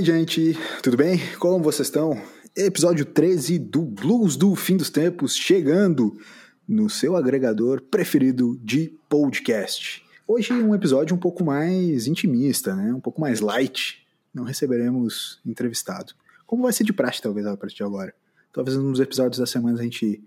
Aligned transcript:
Oi, 0.00 0.06
gente, 0.06 0.56
tudo 0.82 0.96
bem? 0.96 1.20
Como 1.38 1.62
vocês 1.62 1.88
estão? 1.88 2.18
Episódio 2.56 3.04
13 3.04 3.58
do 3.58 3.82
Blues 3.82 4.34
do 4.34 4.56
Fim 4.56 4.78
dos 4.78 4.88
Tempos 4.88 5.36
chegando 5.36 6.16
no 6.66 6.88
seu 6.88 7.14
agregador 7.16 7.82
preferido 7.82 8.58
de 8.64 8.98
podcast. 9.10 10.02
Hoje 10.26 10.54
um 10.54 10.74
episódio 10.74 11.14
um 11.14 11.18
pouco 11.18 11.44
mais 11.44 12.06
intimista, 12.06 12.74
né? 12.74 12.94
Um 12.94 13.00
pouco 13.00 13.20
mais 13.20 13.40
light. 13.40 14.02
Não 14.32 14.42
receberemos 14.42 15.38
entrevistado. 15.44 16.14
Como 16.46 16.62
vai 16.62 16.72
ser 16.72 16.84
de 16.84 16.94
praxe, 16.94 17.20
talvez, 17.20 17.46
a 17.46 17.54
partir 17.54 17.76
de 17.76 17.82
agora. 17.82 18.14
Talvez 18.54 18.78
nos 18.78 19.00
episódios 19.00 19.38
da 19.38 19.44
semana 19.44 19.78
a 19.78 19.82
gente 19.82 20.24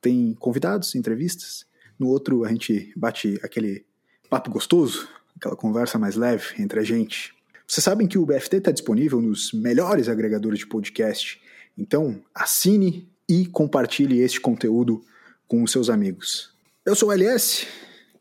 tem 0.00 0.34
convidados, 0.38 0.94
entrevistas. 0.94 1.66
No 1.98 2.06
outro 2.06 2.44
a 2.44 2.48
gente 2.48 2.92
bate 2.96 3.40
aquele 3.42 3.84
papo 4.30 4.52
gostoso, 4.52 5.08
aquela 5.34 5.56
conversa 5.56 5.98
mais 5.98 6.14
leve 6.14 6.62
entre 6.62 6.78
a 6.78 6.84
gente. 6.84 7.35
Vocês 7.66 7.82
sabem 7.82 8.06
que 8.06 8.16
o 8.16 8.24
BFT 8.24 8.58
está 8.58 8.70
disponível 8.70 9.20
nos 9.20 9.52
melhores 9.52 10.08
agregadores 10.08 10.60
de 10.60 10.66
podcast. 10.66 11.40
Então 11.76 12.22
assine 12.32 13.10
e 13.28 13.46
compartilhe 13.46 14.20
este 14.20 14.40
conteúdo 14.40 15.04
com 15.48 15.62
os 15.62 15.72
seus 15.72 15.90
amigos. 15.90 16.54
Eu 16.84 16.94
sou 16.94 17.08
o 17.08 17.12
LS 17.12 17.66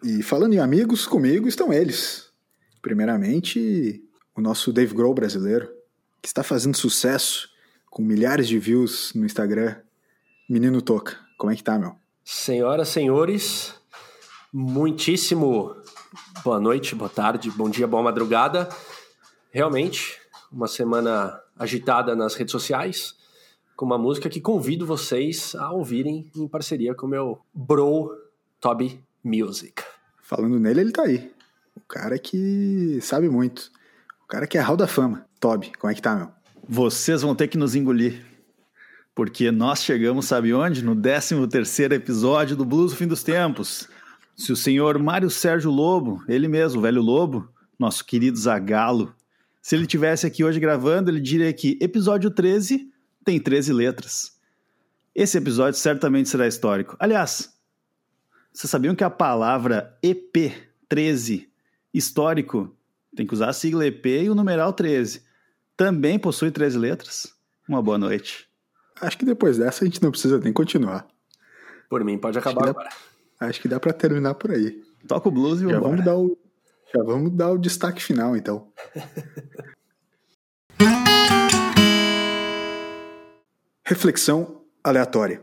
e 0.04 0.24
falando 0.24 0.54
em 0.54 0.60
amigos, 0.60 1.06
comigo 1.06 1.48
estão 1.48 1.72
eles. 1.72 2.30
Primeiramente, 2.82 4.04
o 4.36 4.42
nosso 4.42 4.74
Dave 4.74 4.96
Grohl 4.96 5.14
brasileiro, 5.14 5.70
que 6.22 6.28
está 6.28 6.44
fazendo 6.44 6.76
sucesso 6.76 7.48
com 7.90 8.02
milhares 8.02 8.48
de 8.48 8.58
views 8.58 9.12
no 9.14 9.26
Instagram. 9.26 9.76
Menino 10.50 10.82
Toca, 10.82 11.20
como 11.38 11.52
é 11.52 11.56
que 11.56 11.64
tá, 11.64 11.78
meu? 11.78 11.96
Senhoras, 12.24 12.90
senhores, 12.90 13.76
muitíssimo 14.52 15.76
boa 16.44 16.60
noite, 16.60 16.96
boa 16.96 17.10
tarde, 17.10 17.50
bom 17.52 17.70
dia, 17.70 17.88
boa 17.88 18.04
madrugada. 18.04 18.70
Realmente, 19.56 20.20
uma 20.52 20.68
semana 20.68 21.40
agitada 21.58 22.14
nas 22.14 22.36
redes 22.36 22.52
sociais 22.52 23.16
com 23.74 23.86
uma 23.86 23.98
música 23.98 24.28
que 24.28 24.42
convido 24.42 24.86
vocês 24.86 25.56
a 25.56 25.72
ouvirem 25.72 26.30
em 26.36 26.46
parceria 26.46 26.94
com 26.94 27.06
o 27.06 27.10
meu 27.10 27.40
bro 27.54 28.12
Toby 28.60 29.02
Music. 29.24 29.82
Falando 30.22 30.60
nele, 30.60 30.82
ele 30.82 30.92
tá 30.92 31.04
aí. 31.04 31.32
O 31.74 31.80
cara 31.80 32.20
que 32.20 33.00
sabe 33.02 33.30
muito. 33.30 33.72
O 34.26 34.28
cara 34.28 34.46
que 34.46 34.58
é 34.58 34.62
hall 34.62 34.76
da 34.76 34.88
fama. 34.88 35.26
Toby, 35.40 35.72
como 35.80 35.90
é 35.90 35.96
que 35.96 36.02
tá, 36.02 36.18
meu? 36.18 36.28
Vocês 36.68 37.22
vão 37.22 37.34
ter 37.34 37.48
que 37.48 37.58
nos 37.58 37.76
engolir. 37.76 38.26
Porque 39.16 39.52
nós 39.52 39.82
chegamos, 39.82 40.26
sabe 40.26 40.54
onde? 40.54 40.84
No 40.84 40.98
13 40.98 41.48
terceiro 41.48 41.94
episódio 41.94 42.58
do 42.58 42.66
Blues 42.66 42.92
do 42.92 42.98
Fim 42.98 43.08
dos 43.08 43.24
Tempos. 43.24 43.88
Se 44.36 44.52
o 44.52 44.56
senhor 44.58 45.00
Mário 45.00 45.30
Sérgio 45.30 45.72
Lobo, 45.72 46.22
ele 46.28 46.50
mesmo, 46.50 46.80
o 46.80 46.82
velho 46.82 47.02
Lobo, 47.02 47.48
nosso 47.80 48.04
querido 48.04 48.38
Zagalo, 48.38 49.16
se 49.66 49.76
ele 49.76 49.88
tivesse 49.88 50.28
aqui 50.28 50.44
hoje 50.44 50.60
gravando, 50.60 51.10
ele 51.10 51.20
diria 51.20 51.52
que 51.52 51.76
episódio 51.82 52.30
13 52.30 52.88
tem 53.24 53.40
13 53.40 53.74
letras. 53.74 54.38
Esse 55.16 55.40
episódio 55.40 55.80
certamente 55.80 56.30
será 56.30 56.46
histórico. 56.46 56.96
Aliás, 57.00 57.52
vocês 58.54 58.70
sabiam 58.70 58.94
que 58.94 59.04
a 59.04 59.10
palavra 59.10 59.98
EP13, 60.04 61.48
histórico, 61.92 62.78
tem 63.16 63.26
que 63.26 63.34
usar 63.34 63.50
a 63.50 63.54
sigla 63.54 63.88
EP 63.88 64.06
e 64.06 64.30
o 64.30 64.36
numeral 64.36 64.72
13, 64.72 65.24
também 65.76 66.20
possui 66.20 66.52
13 66.52 66.78
letras? 66.78 67.34
Uma 67.68 67.82
boa 67.82 67.98
noite. 67.98 68.48
Acho 69.02 69.18
que 69.18 69.26
depois 69.26 69.58
dessa 69.58 69.84
a 69.84 69.88
gente 69.88 70.00
não 70.00 70.12
precisa 70.12 70.38
nem 70.38 70.54
continuar. 70.54 71.08
Por 71.90 72.04
mim, 72.04 72.20
pode 72.20 72.38
acabar 72.38 72.62
acho 72.62 72.70
agora. 72.70 72.90
Dá, 73.40 73.48
acho 73.48 73.60
que 73.60 73.68
dá 73.68 73.80
para 73.80 73.94
terminar 73.94 74.36
por 74.36 74.52
aí. 74.52 74.84
Toca 75.08 75.28
o 75.28 75.32
blues 75.32 75.60
e 75.60 75.68
já 75.68 75.80
vamos 75.80 76.06
dar 76.06 76.16
o 76.16 76.38
Já 76.96 77.04
vamos 77.04 77.32
dar 77.32 77.52
o 77.52 77.58
destaque 77.58 78.02
final, 78.02 78.38
então. 78.38 78.72
Reflexão 83.84 84.62
aleatória. 84.82 85.42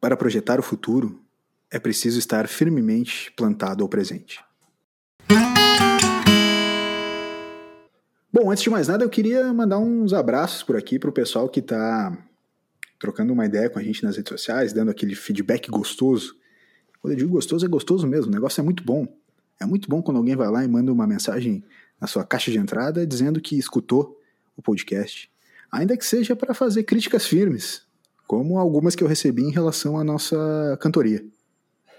Para 0.00 0.16
projetar 0.16 0.58
o 0.58 0.62
futuro, 0.62 1.22
é 1.70 1.78
preciso 1.78 2.18
estar 2.18 2.48
firmemente 2.48 3.30
plantado 3.36 3.84
ao 3.84 3.88
presente. 3.88 4.44
Bom, 8.32 8.50
antes 8.50 8.64
de 8.64 8.70
mais 8.70 8.88
nada, 8.88 9.04
eu 9.04 9.10
queria 9.10 9.54
mandar 9.54 9.78
uns 9.78 10.12
abraços 10.12 10.64
por 10.64 10.76
aqui 10.76 10.98
para 10.98 11.10
o 11.10 11.12
pessoal 11.12 11.48
que 11.48 11.60
está 11.60 12.12
trocando 12.98 13.32
uma 13.32 13.46
ideia 13.46 13.70
com 13.70 13.78
a 13.78 13.82
gente 13.84 14.02
nas 14.02 14.16
redes 14.16 14.30
sociais, 14.30 14.72
dando 14.72 14.90
aquele 14.90 15.14
feedback 15.14 15.70
gostoso. 15.70 16.34
Quando 17.00 17.12
eu 17.12 17.18
digo 17.18 17.30
gostoso, 17.30 17.64
é 17.64 17.68
gostoso 17.68 18.04
mesmo, 18.04 18.32
o 18.32 18.34
negócio 18.34 18.60
é 18.60 18.64
muito 18.64 18.82
bom. 18.82 19.21
É 19.62 19.66
muito 19.66 19.88
bom 19.88 20.02
quando 20.02 20.18
alguém 20.18 20.36
vai 20.36 20.48
lá 20.48 20.64
e 20.64 20.68
manda 20.68 20.92
uma 20.92 21.06
mensagem 21.06 21.64
na 22.00 22.06
sua 22.06 22.24
caixa 22.24 22.50
de 22.50 22.58
entrada 22.58 23.06
dizendo 23.06 23.40
que 23.40 23.58
escutou 23.58 24.18
o 24.56 24.62
podcast 24.62 25.32
ainda 25.72 25.96
que 25.96 26.04
seja 26.04 26.36
para 26.36 26.52
fazer 26.52 26.82
críticas 26.82 27.26
firmes, 27.26 27.82
como 28.26 28.58
algumas 28.58 28.94
que 28.94 29.02
eu 29.02 29.08
recebi 29.08 29.42
em 29.42 29.50
relação 29.50 29.98
à 29.98 30.04
nossa 30.04 30.78
cantoria. 30.80 31.24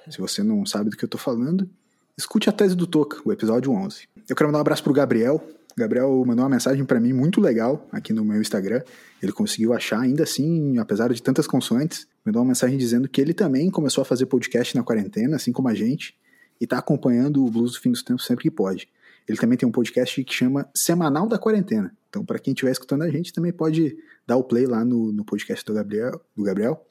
Se 0.08 0.20
você 0.20 0.44
não 0.44 0.64
sabe 0.66 0.92
do 0.92 0.98
que 0.98 1.04
eu 1.04 1.08
estou 1.08 1.20
falando, 1.20 1.68
escute 2.16 2.50
a 2.50 2.52
tese 2.52 2.76
do 2.76 2.86
Toca, 2.86 3.18
o 3.26 3.32
episódio 3.32 3.72
11. 3.72 4.08
Eu 4.30 4.36
quero 4.36 4.50
mandar 4.50 4.60
um 4.60 4.62
abraço 4.62 4.84
pro 4.84 4.94
Gabriel. 4.94 5.44
O 5.76 5.80
Gabriel 5.80 6.24
mandou 6.26 6.44
uma 6.44 6.50
mensagem 6.50 6.86
para 6.86 7.00
mim 7.00 7.14
muito 7.14 7.42
legal 7.42 7.88
aqui 7.92 8.14
no 8.14 8.24
meu 8.24 8.40
Instagram. 8.40 8.84
Ele 9.22 9.32
conseguiu 9.32 9.74
achar, 9.74 10.02
ainda 10.02 10.24
assim, 10.24 10.78
apesar 10.78 11.12
de 11.12 11.24
tantas 11.24 11.48
consoantes, 11.48 12.06
mandou 12.24 12.42
uma 12.42 12.50
mensagem 12.50 12.78
dizendo 12.78 13.08
que 13.08 13.20
ele 13.20 13.34
também 13.34 13.72
começou 13.72 14.04
a 14.04 14.06
fazer 14.06 14.28
podcast 14.28 14.76
na 14.76 14.84
quarentena, 14.84 15.38
assim 15.38 15.52
como 15.52 15.68
a 15.70 15.74
gente, 15.74 16.16
e 16.64 16.66
está 16.66 16.78
acompanhando 16.78 17.46
o 17.46 17.52
Blues 17.52 17.74
do 17.74 17.82
Fim 17.82 17.92
dos 17.92 18.02
Tempos 18.02 18.26
sempre 18.26 18.44
que 18.44 18.50
pode. 18.52 18.88
Ele 19.28 19.38
também 19.38 19.58
tem 19.58 19.68
um 19.68 19.72
podcast 19.72 20.24
que 20.24 20.34
chama 20.34 20.66
Semanal 20.74 21.28
da 21.28 21.38
Quarentena. 21.38 21.94
Então, 22.10 22.24
para 22.24 22.40
quem 22.40 22.54
estiver 22.54 22.72
escutando 22.72 23.02
a 23.02 23.10
gente, 23.10 23.34
também 23.34 23.52
pode 23.52 23.98
dar 24.26 24.38
o 24.38 24.44
play 24.46 24.66
lá 24.66 24.86
no, 24.86 25.12
no 25.12 25.26
podcast 25.26 25.66
do 25.66 25.74
Gabriel, 25.74 26.22
do 26.34 26.42
Gabriel. 26.42 26.88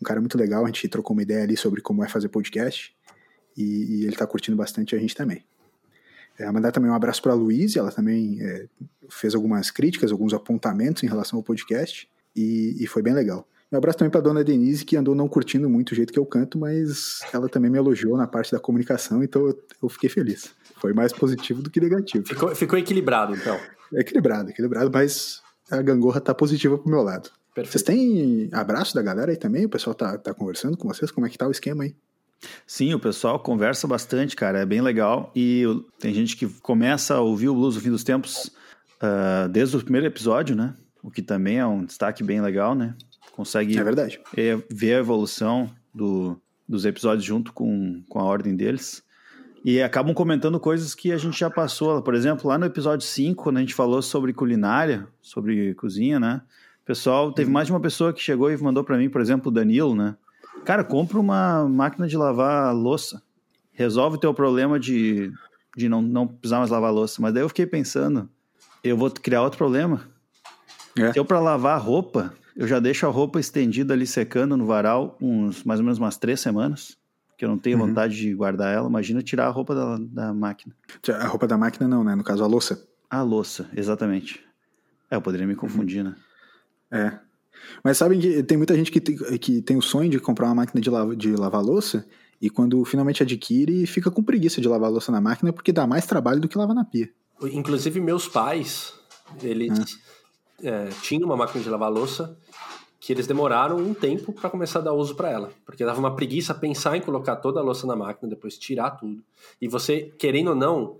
Um 0.00 0.04
cara 0.04 0.18
muito 0.18 0.36
legal, 0.36 0.64
a 0.64 0.66
gente 0.66 0.88
trocou 0.88 1.14
uma 1.14 1.22
ideia 1.22 1.44
ali 1.44 1.56
sobre 1.56 1.80
como 1.80 2.02
é 2.02 2.08
fazer 2.08 2.30
podcast. 2.30 2.92
E, 3.56 3.62
e 3.62 4.02
ele 4.02 4.12
está 4.12 4.26
curtindo 4.26 4.56
bastante 4.56 4.96
a 4.96 4.98
gente 4.98 5.14
também. 5.14 5.44
É, 6.36 6.50
mandar 6.50 6.72
também 6.72 6.90
um 6.90 6.94
abraço 6.94 7.22
para 7.22 7.30
a 7.30 7.36
Luísa, 7.36 7.78
ela 7.78 7.92
também 7.92 8.42
é, 8.42 8.66
fez 9.08 9.36
algumas 9.36 9.70
críticas, 9.70 10.10
alguns 10.10 10.34
apontamentos 10.34 11.04
em 11.04 11.06
relação 11.06 11.38
ao 11.38 11.44
podcast. 11.44 12.08
E, 12.34 12.76
e 12.80 12.88
foi 12.88 13.02
bem 13.02 13.14
legal. 13.14 13.46
Um 13.72 13.78
abraço 13.78 13.98
também 13.98 14.10
para 14.10 14.20
dona 14.20 14.44
Denise, 14.44 14.84
que 14.84 14.96
andou 14.96 15.14
não 15.14 15.26
curtindo 15.26 15.68
muito 15.68 15.92
o 15.92 15.94
jeito 15.94 16.12
que 16.12 16.18
eu 16.18 16.26
canto, 16.26 16.58
mas 16.58 17.20
ela 17.32 17.48
também 17.48 17.70
me 17.70 17.78
elogiou 17.78 18.18
na 18.18 18.26
parte 18.26 18.52
da 18.52 18.60
comunicação, 18.60 19.22
então 19.22 19.48
eu, 19.82 19.88
fiquei 19.88 20.10
feliz. 20.10 20.50
Foi 20.76 20.92
mais 20.92 21.10
positivo 21.10 21.62
do 21.62 21.70
que 21.70 21.80
negativo. 21.80 22.26
Ficou, 22.26 22.54
ficou 22.54 22.78
equilibrado, 22.78 23.34
então. 23.34 23.58
equilibrado, 23.94 24.50
equilibrado, 24.50 24.90
mas 24.92 25.40
a 25.70 25.80
gangorra 25.80 26.20
tá 26.20 26.34
positiva 26.34 26.76
pro 26.76 26.90
meu 26.90 27.02
lado. 27.02 27.30
Perfeito. 27.54 27.72
Vocês 27.72 27.82
têm 27.82 28.50
abraço 28.52 28.94
da 28.94 29.00
galera 29.00 29.30
aí 29.30 29.38
também? 29.38 29.64
O 29.64 29.70
pessoal 29.70 29.94
tá, 29.94 30.18
tá 30.18 30.34
conversando 30.34 30.76
com 30.76 30.88
vocês? 30.88 31.10
Como 31.10 31.26
é 31.26 31.30
que 31.30 31.38
tá 31.38 31.48
o 31.48 31.50
esquema 31.50 31.84
aí? 31.84 31.94
Sim, 32.66 32.92
o 32.92 32.98
pessoal 32.98 33.38
conversa 33.38 33.86
bastante, 33.86 34.36
cara, 34.36 34.58
é 34.58 34.66
bem 34.66 34.82
legal. 34.82 35.30
E 35.34 35.64
tem 35.98 36.12
gente 36.12 36.36
que 36.36 36.46
começa 36.60 37.14
a 37.14 37.20
ouvir 37.20 37.48
o 37.48 37.54
Blues 37.54 37.76
no 37.76 37.80
fim 37.80 37.90
dos 37.90 38.04
tempos 38.04 38.50
uh, 39.02 39.48
desde 39.48 39.76
o 39.76 39.82
primeiro 39.82 40.06
episódio, 40.06 40.54
né? 40.54 40.74
O 41.02 41.10
que 41.10 41.22
também 41.22 41.58
é 41.58 41.66
um 41.66 41.84
destaque 41.84 42.22
bem 42.22 42.40
legal, 42.40 42.74
né? 42.74 42.94
Consegue 43.30 43.78
é 43.78 43.84
verdade. 43.84 44.20
ver 44.70 44.94
a 44.94 44.98
evolução 44.98 45.70
do, 45.94 46.40
dos 46.68 46.84
episódios 46.84 47.24
junto 47.24 47.52
com, 47.52 48.02
com 48.08 48.18
a 48.18 48.24
ordem 48.24 48.56
deles. 48.56 49.02
E 49.64 49.80
acabam 49.80 50.12
comentando 50.12 50.58
coisas 50.58 50.94
que 50.94 51.12
a 51.12 51.16
gente 51.16 51.38
já 51.38 51.48
passou. 51.48 52.02
Por 52.02 52.14
exemplo, 52.14 52.48
lá 52.48 52.58
no 52.58 52.66
episódio 52.66 53.06
5, 53.06 53.44
quando 53.44 53.58
a 53.58 53.60
gente 53.60 53.74
falou 53.74 54.02
sobre 54.02 54.32
culinária, 54.32 55.06
sobre 55.20 55.72
cozinha, 55.74 56.18
né? 56.18 56.42
Pessoal, 56.84 57.32
teve 57.32 57.48
mais 57.48 57.68
de 57.68 57.72
uma 57.72 57.80
pessoa 57.80 58.12
que 58.12 58.20
chegou 58.20 58.50
e 58.50 58.56
mandou 58.56 58.82
para 58.82 58.98
mim, 58.98 59.08
por 59.08 59.20
exemplo, 59.20 59.50
o 59.50 59.54
Danilo, 59.54 59.94
né? 59.94 60.16
Cara, 60.64 60.82
compra 60.82 61.18
uma 61.18 61.68
máquina 61.68 62.08
de 62.08 62.16
lavar 62.16 62.74
louça. 62.74 63.22
Resolve 63.72 64.16
o 64.16 64.20
teu 64.20 64.34
problema 64.34 64.80
de, 64.80 65.32
de 65.76 65.88
não, 65.88 66.02
não 66.02 66.26
precisar 66.26 66.58
mais 66.58 66.70
lavar 66.70 66.92
louça. 66.92 67.22
Mas 67.22 67.32
daí 67.32 67.42
eu 67.44 67.48
fiquei 67.48 67.66
pensando, 67.66 68.28
eu 68.82 68.96
vou 68.96 69.10
criar 69.10 69.42
outro 69.42 69.58
problema. 69.58 70.08
É. 70.98 71.12
Eu, 71.14 71.24
para 71.24 71.38
lavar 71.38 71.80
roupa, 71.80 72.34
eu 72.56 72.66
já 72.66 72.78
deixo 72.80 73.06
a 73.06 73.10
roupa 73.10 73.40
estendida 73.40 73.94
ali 73.94 74.06
secando 74.06 74.56
no 74.56 74.66
varal 74.66 75.16
uns 75.20 75.64
mais 75.64 75.80
ou 75.80 75.84
menos 75.84 75.98
umas 75.98 76.16
três 76.16 76.40
semanas 76.40 76.96
que 77.42 77.44
eu 77.44 77.48
não 77.48 77.58
tenho 77.58 77.76
uhum. 77.76 77.88
vontade 77.88 78.14
de 78.14 78.32
guardar 78.32 78.72
ela. 78.72 78.88
Imagina 78.88 79.20
tirar 79.20 79.46
a 79.46 79.50
roupa 79.50 79.74
da, 79.74 79.98
da 79.98 80.32
máquina. 80.32 80.74
A 81.08 81.26
roupa 81.26 81.48
da 81.48 81.58
máquina 81.58 81.88
não, 81.88 82.04
né? 82.04 82.14
No 82.14 82.22
caso, 82.22 82.44
a 82.44 82.46
louça. 82.46 82.86
A 83.10 83.20
louça, 83.20 83.68
exatamente. 83.74 84.40
É, 85.10 85.16
eu 85.16 85.20
poderia 85.20 85.44
me 85.44 85.56
confundir, 85.56 86.04
uhum. 86.04 86.10
né? 86.10 86.16
É. 86.92 87.18
Mas 87.82 87.98
sabem 87.98 88.20
que 88.20 88.44
tem 88.44 88.56
muita 88.56 88.76
gente 88.76 88.92
que 88.92 89.00
tem, 89.00 89.16
que 89.38 89.60
tem 89.60 89.76
o 89.76 89.82
sonho 89.82 90.08
de 90.08 90.20
comprar 90.20 90.46
uma 90.46 90.54
máquina 90.54 90.80
de, 90.80 90.88
lava, 90.88 91.16
de 91.16 91.34
lavar 91.34 91.62
louça 91.62 92.06
e 92.40 92.48
quando 92.48 92.84
finalmente 92.84 93.22
adquire, 93.22 93.86
fica 93.86 94.10
com 94.10 94.22
preguiça 94.22 94.60
de 94.60 94.68
lavar 94.68 94.90
louça 94.90 95.10
na 95.10 95.20
máquina 95.20 95.52
porque 95.52 95.72
dá 95.72 95.86
mais 95.86 96.06
trabalho 96.06 96.40
do 96.40 96.48
que 96.48 96.56
lavar 96.56 96.76
na 96.76 96.84
pia. 96.84 97.10
Inclusive, 97.42 98.00
meus 98.00 98.28
pais, 98.28 98.94
eles 99.42 99.80
ah. 99.80 100.11
É, 100.62 100.88
tinham 101.02 101.26
uma 101.26 101.36
máquina 101.36 101.62
de 101.62 101.68
lavar 101.68 101.90
louça 101.90 102.36
que 103.02 103.12
eles 103.12 103.26
demoraram 103.26 103.78
um 103.78 103.92
tempo 103.92 104.32
para 104.32 104.48
começar 104.48 104.78
a 104.78 104.82
dar 104.82 104.92
uso 104.92 105.16
para 105.16 105.28
ela, 105.28 105.50
porque 105.66 105.84
dava 105.84 105.98
uma 105.98 106.14
preguiça 106.14 106.54
pensar 106.54 106.96
em 106.96 107.00
colocar 107.00 107.34
toda 107.34 107.58
a 107.58 107.62
louça 107.62 107.84
na 107.84 107.96
máquina, 107.96 108.30
depois 108.30 108.56
tirar 108.56 108.92
tudo. 108.92 109.20
E 109.60 109.66
você, 109.66 110.12
querendo 110.16 110.50
ou 110.50 110.54
não, 110.54 110.98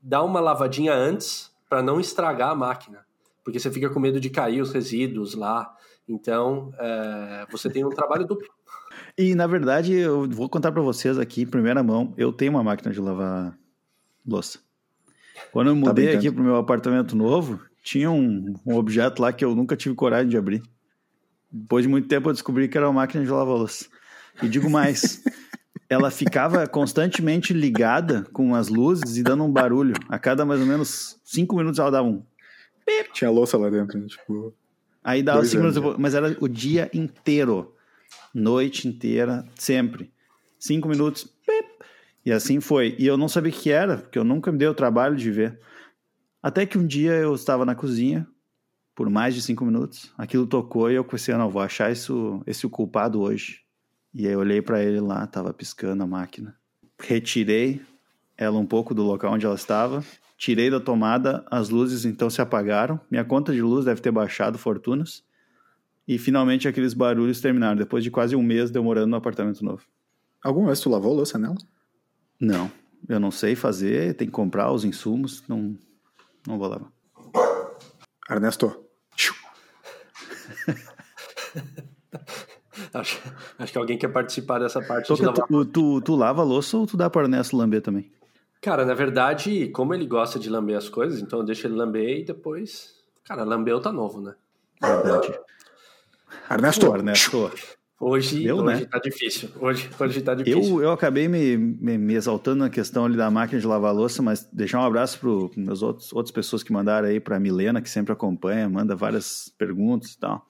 dá 0.00 0.22
uma 0.22 0.38
lavadinha 0.38 0.94
antes 0.94 1.50
para 1.68 1.82
não 1.82 1.98
estragar 1.98 2.50
a 2.50 2.54
máquina. 2.54 3.04
porque 3.42 3.58
você 3.58 3.70
fica 3.70 3.90
com 3.90 3.98
medo 3.98 4.20
de 4.20 4.30
cair 4.30 4.60
os 4.60 4.70
resíduos 4.70 5.34
lá. 5.34 5.74
Então, 6.08 6.72
é, 6.78 7.46
você 7.50 7.68
tem 7.68 7.84
um 7.84 7.90
trabalho 7.90 8.24
duplo. 8.24 8.46
E, 9.18 9.34
na 9.34 9.46
verdade, 9.46 9.92
eu 9.94 10.28
vou 10.28 10.48
contar 10.48 10.70
para 10.70 10.82
vocês 10.82 11.18
aqui, 11.18 11.42
em 11.42 11.46
primeira 11.46 11.82
mão, 11.82 12.14
eu 12.16 12.32
tenho 12.32 12.52
uma 12.52 12.62
máquina 12.62 12.92
de 12.92 13.00
lavar 13.00 13.58
louça. 14.26 14.60
Quando 15.50 15.68
eu 15.68 15.74
tá 15.74 15.80
mudei 15.80 16.12
tá 16.12 16.18
aqui 16.18 16.30
pro 16.30 16.44
meu 16.44 16.56
apartamento 16.56 17.16
novo, 17.16 17.60
tinha 17.90 18.08
um, 18.08 18.54
um, 18.64 18.76
objeto 18.76 19.20
lá 19.20 19.32
que 19.32 19.44
eu 19.44 19.52
nunca 19.52 19.76
tive 19.76 19.96
coragem 19.96 20.28
de 20.28 20.36
abrir. 20.36 20.62
Depois 21.50 21.82
de 21.82 21.88
muito 21.88 22.06
tempo 22.06 22.28
eu 22.28 22.32
descobri 22.32 22.68
que 22.68 22.78
era 22.78 22.86
uma 22.86 23.00
máquina 23.00 23.24
de 23.24 23.30
lavar 23.30 23.56
louça. 23.56 23.86
E 24.40 24.48
digo 24.48 24.70
mais, 24.70 25.24
ela 25.90 26.08
ficava 26.08 26.68
constantemente 26.68 27.52
ligada 27.52 28.24
com 28.32 28.54
as 28.54 28.68
luzes 28.68 29.16
e 29.16 29.24
dando 29.24 29.42
um 29.42 29.50
barulho. 29.50 29.94
A 30.08 30.20
cada 30.20 30.44
mais 30.44 30.60
ou 30.60 30.66
menos 30.68 31.18
cinco 31.24 31.56
minutos 31.56 31.80
ela 31.80 31.90
dava 31.90 32.06
um. 32.06 32.22
Tinha 33.12 33.28
louça 33.28 33.58
lá 33.58 33.68
dentro, 33.68 33.98
né? 33.98 34.06
tipo. 34.06 34.54
Aí 35.02 35.20
dava 35.20 35.44
cinco 35.44 35.64
minutos, 35.64 35.96
mas 35.98 36.14
era 36.14 36.36
o 36.40 36.46
dia 36.46 36.88
inteiro. 36.94 37.74
Noite 38.32 38.86
inteira, 38.86 39.44
sempre. 39.56 40.12
Cinco 40.60 40.88
minutos, 40.88 41.28
e 42.24 42.30
assim 42.30 42.60
foi. 42.60 42.94
E 42.98 43.06
eu 43.06 43.16
não 43.16 43.28
sabia 43.28 43.50
o 43.50 43.54
que 43.54 43.70
era, 43.70 43.96
porque 43.96 44.18
eu 44.18 44.24
nunca 44.24 44.52
me 44.52 44.58
dei 44.58 44.68
o 44.68 44.74
trabalho 44.74 45.16
de 45.16 45.30
ver. 45.30 45.58
Até 46.42 46.64
que 46.64 46.78
um 46.78 46.86
dia 46.86 47.12
eu 47.12 47.34
estava 47.34 47.66
na 47.66 47.74
cozinha, 47.74 48.26
por 48.94 49.08
mais 49.10 49.34
de 49.34 49.42
cinco 49.42 49.64
minutos, 49.64 50.12
aquilo 50.16 50.46
tocou 50.46 50.90
e 50.90 50.94
eu 50.94 51.04
pensei, 51.04 51.34
não, 51.34 51.50
vou 51.50 51.62
achar 51.62 51.92
isso, 51.92 52.42
esse 52.46 52.66
o 52.66 52.70
culpado 52.70 53.20
hoje. 53.20 53.60
E 54.12 54.26
aí 54.26 54.32
eu 54.32 54.40
olhei 54.40 54.60
para 54.60 54.82
ele 54.82 55.00
lá, 55.00 55.26
tava 55.26 55.52
piscando 55.52 56.02
a 56.02 56.06
máquina. 56.06 56.56
Retirei 56.98 57.80
ela 58.36 58.58
um 58.58 58.66
pouco 58.66 58.94
do 58.94 59.02
local 59.02 59.34
onde 59.34 59.44
ela 59.44 59.54
estava, 59.54 60.02
tirei 60.36 60.70
da 60.70 60.80
tomada, 60.80 61.44
as 61.50 61.68
luzes 61.68 62.04
então 62.04 62.30
se 62.30 62.40
apagaram. 62.40 62.98
Minha 63.10 63.24
conta 63.24 63.52
de 63.52 63.60
luz 63.60 63.84
deve 63.84 64.00
ter 64.00 64.10
baixado 64.10 64.58
fortunas. 64.58 65.22
E 66.08 66.18
finalmente 66.18 66.66
aqueles 66.66 66.94
barulhos 66.94 67.40
terminaram, 67.40 67.76
depois 67.76 68.02
de 68.02 68.10
quase 68.10 68.34
um 68.34 68.42
mês 68.42 68.70
demorando 68.70 69.08
no 69.08 69.16
apartamento 69.16 69.64
novo. 69.64 69.84
Alguma 70.42 70.68
vez 70.68 70.80
tu 70.80 70.88
lavou 70.88 71.12
a 71.12 71.16
louça 71.16 71.38
nela? 71.38 71.56
Não, 72.40 72.70
eu 73.08 73.20
não 73.20 73.30
sei 73.30 73.54
fazer, 73.54 74.14
tem 74.14 74.26
que 74.26 74.32
comprar 74.32 74.72
os 74.72 74.84
insumos, 74.84 75.44
não, 75.46 75.76
não 76.46 76.58
vou 76.58 76.68
lavar. 76.68 76.90
Ernesto. 78.30 78.84
acho, 82.94 83.20
acho 83.58 83.72
que 83.72 83.78
alguém 83.78 83.98
quer 83.98 84.08
participar 84.08 84.58
dessa 84.58 84.80
parte 84.80 85.14
de 85.14 85.22
lavar. 85.22 85.46
Tu, 85.46 85.64
tu, 85.66 86.00
tu 86.00 86.14
lava 86.14 86.42
a 86.42 86.44
louça 86.44 86.76
ou 86.76 86.86
tu 86.86 86.96
dá 86.96 87.10
para 87.10 87.22
o 87.22 87.24
Ernesto 87.24 87.56
lamber 87.56 87.82
também? 87.82 88.10
Cara, 88.60 88.84
na 88.84 88.94
verdade, 88.94 89.68
como 89.68 89.94
ele 89.94 90.06
gosta 90.06 90.38
de 90.38 90.50
lamber 90.50 90.76
as 90.76 90.88
coisas, 90.88 91.20
então 91.20 91.38
eu 91.38 91.44
deixo 91.44 91.66
ele 91.66 91.74
lamber 91.74 92.20
e 92.20 92.24
depois. 92.24 92.94
Cara, 93.24 93.42
lambeu 93.42 93.80
tá 93.80 93.90
novo, 93.90 94.20
né? 94.20 94.34
Verdade. 94.82 95.38
Ernesto. 96.50 96.86
Pô, 96.86 96.94
Ernesto. 96.94 97.50
Hoje, 98.02 98.46
eu, 98.46 98.56
hoje 98.56 98.80
né? 98.80 98.86
tá 98.86 98.98
difícil. 98.98 99.50
Hoje, 99.60 99.90
hoje 100.00 100.22
tá 100.22 100.34
difícil. 100.34 100.76
Eu, 100.76 100.84
eu 100.84 100.90
acabei 100.90 101.28
me, 101.28 101.54
me, 101.58 101.98
me, 101.98 102.14
exaltando 102.14 102.60
na 102.60 102.70
questão 102.70 103.04
ali 103.04 103.14
da 103.14 103.30
máquina 103.30 103.60
de 103.60 103.66
lavar 103.66 103.94
louça, 103.94 104.22
mas 104.22 104.48
deixar 104.50 104.80
um 104.80 104.84
abraço 104.84 105.20
para 105.20 105.28
meus 105.62 105.82
outros 105.82 106.10
outras 106.10 106.32
pessoas 106.32 106.62
que 106.62 106.72
mandaram 106.72 107.08
aí, 107.08 107.20
para 107.20 107.38
Milena, 107.38 107.82
que 107.82 107.90
sempre 107.90 108.10
acompanha, 108.10 108.70
manda 108.70 108.96
várias 108.96 109.52
perguntas 109.58 110.12
e 110.12 110.18
tal. 110.18 110.48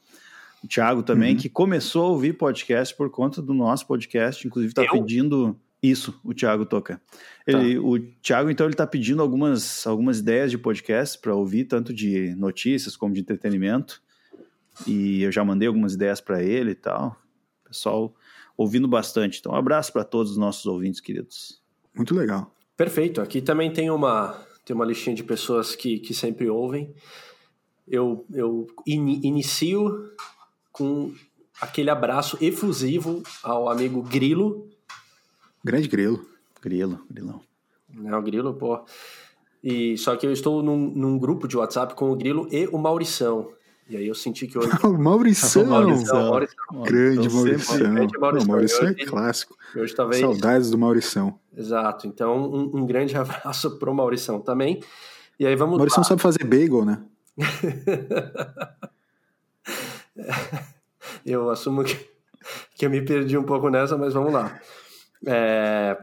O 0.63 0.69
Thiago 0.69 1.03
também, 1.03 1.33
uhum. 1.33 1.41
que 1.41 1.49
começou 1.49 2.05
a 2.05 2.09
ouvir 2.11 2.35
podcast 2.35 2.95
por 2.97 3.11
conta 3.11 3.43
do 3.43 3.53
nosso 3.53 3.85
podcast, 3.85 4.47
inclusive 4.47 4.71
está 4.71 4.89
pedindo 4.89 5.59
isso, 5.83 6.21
o 6.23 6.33
Thiago 6.33 6.65
toca. 6.65 7.03
Ele, 7.45 7.75
tá. 7.75 7.81
O 7.81 7.99
Thiago, 8.23 8.51
então, 8.51 8.65
ele 8.65 8.75
está 8.75 8.87
pedindo 8.87 9.21
algumas, 9.21 9.85
algumas 9.89 10.21
ideias 10.21 10.53
de 10.53 10.59
podcast 10.59 11.19
para 11.19 11.35
ouvir, 11.35 11.65
tanto 11.65 11.93
de 11.93 12.33
notícias 12.37 12.97
como 12.97 13.13
de 13.13 13.21
entretenimento. 13.21 14.01
E 14.87 15.23
eu 15.25 15.33
já 15.33 15.45
mandei 15.45 15.67
algumas 15.67 15.95
ideias 15.95 16.21
para 16.21 16.45
ele 16.45 16.71
e 16.71 16.77
tal 16.77 17.21
pessoal 17.71 18.15
ouvindo 18.57 18.87
bastante. 18.87 19.39
Então, 19.39 19.53
um 19.53 19.57
abraço 19.57 19.93
para 19.93 20.05
todos 20.05 20.33
os 20.33 20.37
nossos 20.37 20.67
ouvintes 20.67 21.01
queridos. 21.01 21.63
Muito 21.95 22.15
legal. 22.15 22.55
Perfeito. 22.77 23.21
Aqui 23.21 23.41
também 23.41 23.73
tem 23.73 23.91
uma, 23.91 24.47
tem 24.65 24.75
uma 24.75 24.85
listinha 24.85 25.15
de 25.15 25.25
pessoas 25.25 25.75
que, 25.75 25.99
que 25.99 26.13
sempre 26.13 26.49
ouvem. 26.49 26.95
Eu, 27.89 28.25
eu 28.33 28.67
in, 28.87 29.21
inicio 29.23 30.13
com 30.71 31.13
aquele 31.61 31.91
abraço 31.91 32.39
efusivo 32.41 33.23
ao 33.43 33.69
amigo 33.69 34.03
Grilo. 34.03 34.69
Grande 35.65 35.89
Grilo. 35.89 36.25
Grilo, 36.63 37.01
Grilão. 37.11 37.41
É 38.05 38.17
o 38.17 38.23
Grilo, 38.23 38.55
pô. 38.55 38.85
E, 39.63 39.97
só 39.99 40.17
que 40.17 40.27
eu 40.27 40.33
estou 40.33 40.63
num, 40.63 40.91
num 40.91 41.19
grupo 41.19 41.47
de 41.47 41.57
WhatsApp 41.57 41.95
com 41.95 42.11
o 42.11 42.17
Grilo 42.17 42.49
e 42.51 42.67
o 42.69 42.79
Maurição. 42.79 43.53
E 43.91 43.97
aí 43.97 44.07
eu 44.07 44.15
senti 44.15 44.47
que 44.47 44.57
hoje. 44.57 44.71
o 44.85 44.97
Maurição! 44.97 45.67
Maurição, 45.67 46.31
Grande 46.85 47.27
então, 47.27 47.37
Maurição. 47.37 47.93
Maurição. 48.21 48.47
Maurição 48.47 48.89
é 48.89 48.95
clássico. 48.95 49.57
Hoje, 49.75 49.93
talvez... 49.93 50.21
Saudades 50.21 50.71
do 50.71 50.79
Maurição. 50.79 51.41
Exato. 51.57 52.07
Então, 52.07 52.39
um, 52.39 52.71
um 52.73 52.87
grande 52.87 53.17
abraço 53.19 53.81
pro 53.81 53.93
Maurição 53.93 54.41
também. 54.41 54.81
E 55.41 55.47
aí 55.47 55.57
vamos. 55.57 55.77
Maurição 55.77 56.03
lá. 56.03 56.09
sabe 56.09 56.23
fazer 56.23 56.45
bagel, 56.45 56.85
né? 56.85 57.03
eu 61.27 61.51
assumo 61.51 61.83
que, 61.83 61.99
que 62.77 62.87
eu 62.87 62.91
me 62.91 63.03
perdi 63.03 63.37
um 63.37 63.43
pouco 63.43 63.69
nessa, 63.71 63.99
mas 63.99 64.15
vamos 64.15 64.33
lá. 64.33 64.57
É... 65.27 66.01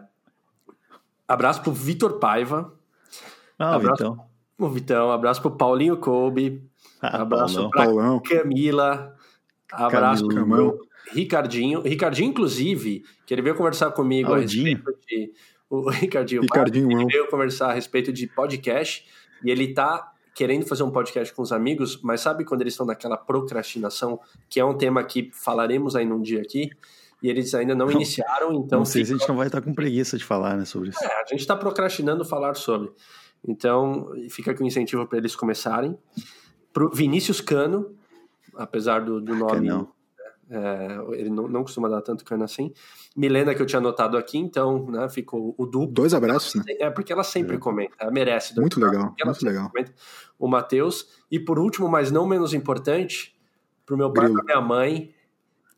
Abraço 1.26 1.62
pro 1.62 1.72
Vitor 1.72 2.20
Paiva. 2.20 2.74
Ah, 3.58 3.76
abraço 3.76 4.04
Vitão. 4.04 4.28
O 4.60 4.68
Vitão. 4.68 5.10
Abraço 5.10 5.42
pro 5.42 5.52
Paulinho 5.52 5.96
Kobe. 5.96 6.70
Abraço 7.02 7.70
para 7.70 7.88
Camila. 8.22 9.16
Abraço 9.72 10.28
para 10.28 10.44
Ricardinho. 11.12 11.82
Ricardinho, 11.82 12.30
inclusive, 12.30 13.04
que 13.26 13.34
ele 13.34 13.42
veio 13.42 13.56
conversar 13.56 13.92
comigo 13.92 14.34
a 14.34 14.40
respeito 14.40 14.94
de. 15.08 15.32
O 15.70 15.90
Ricardinho, 15.90 16.44
Ricardinho 16.44 16.90
ele 16.90 17.12
veio 17.12 17.28
conversar 17.28 17.72
a 17.72 17.74
respeito 17.74 18.14
de 18.14 18.26
podcast 18.26 19.06
e 19.44 19.52
ele 19.52 19.74
tá 19.74 20.14
querendo 20.34 20.66
fazer 20.66 20.84
um 20.84 20.92
podcast 20.92 21.34
com 21.34 21.42
os 21.42 21.52
amigos, 21.52 22.00
mas 22.02 22.22
sabe 22.22 22.46
quando 22.46 22.62
eles 22.62 22.74
estão 22.74 22.86
naquela 22.86 23.18
procrastinação, 23.18 24.18
que 24.50 24.60
é 24.60 24.64
um 24.64 24.78
tema 24.78 25.04
que 25.04 25.32
falaremos 25.34 25.94
aí 25.94 26.06
num 26.06 26.22
dia 26.22 26.42
aqui, 26.42 26.70
e 27.22 27.30
eles 27.30 27.54
ainda 27.54 27.74
não 27.74 27.92
iniciaram, 27.92 28.54
então... 28.54 28.80
Não 28.80 28.86
sei 28.86 29.04
se 29.04 29.14
a 29.14 29.18
gente 29.18 29.28
não 29.28 29.36
vai 29.36 29.48
estar 29.48 29.62
com 29.62 29.74
preguiça 29.74 30.18
de 30.18 30.24
falar, 30.24 30.56
né, 30.56 30.64
sobre 30.64 30.90
isso. 30.90 31.04
É, 31.04 31.22
a 31.22 31.26
gente 31.26 31.40
está 31.40 31.56
procrastinando 31.56 32.24
falar 32.24 32.54
sobre. 32.54 32.92
Então, 33.46 34.12
fica 34.30 34.52
aqui 34.52 34.62
o 34.62 34.64
um 34.64 34.68
incentivo 34.68 35.08
para 35.08 35.18
eles 35.18 35.36
começarem. 35.36 35.98
Pro 36.78 36.92
Vinícius 36.92 37.42
Cano, 37.42 37.96
apesar 38.56 39.04
do, 39.04 39.20
do 39.20 39.34
nome. 39.34 39.68
É, 40.48 41.00
ele 41.14 41.32
não, 41.32 41.48
não, 41.48 41.64
costuma 41.64 41.90
dar 41.90 42.04
tanto 42.04 42.24
cano 42.24 42.44
assim. 42.44 42.72
Milena, 43.16 43.56
que 43.56 43.62
eu 43.64 43.66
tinha 43.66 43.80
anotado 43.80 44.16
aqui, 44.16 44.38
então, 44.38 44.86
né, 44.92 45.10
ficou 45.10 45.56
o 45.58 45.66
duplo. 45.66 45.92
Dois 45.92 46.14
abraços, 46.14 46.54
né? 46.54 46.64
É, 46.80 46.88
porque 46.92 47.12
ela 47.12 47.24
sempre 47.24 47.56
é. 47.56 47.60
comenta, 47.60 47.96
ela 48.00 48.12
merece. 48.12 48.56
Muito 48.60 48.80
legal, 48.80 49.16
muito 49.26 49.44
legal. 49.44 49.72
Comenta. 49.72 49.92
O 50.38 50.48
Matheus. 50.48 51.08
E 51.32 51.40
por 51.40 51.58
último, 51.58 51.90
mas 51.90 52.12
não 52.12 52.28
menos 52.28 52.54
importante, 52.54 53.36
pro 53.84 53.98
meu 53.98 54.14
pai 54.14 54.28
e 54.28 54.32
pra 54.32 54.44
minha 54.44 54.62
mãe, 54.62 55.16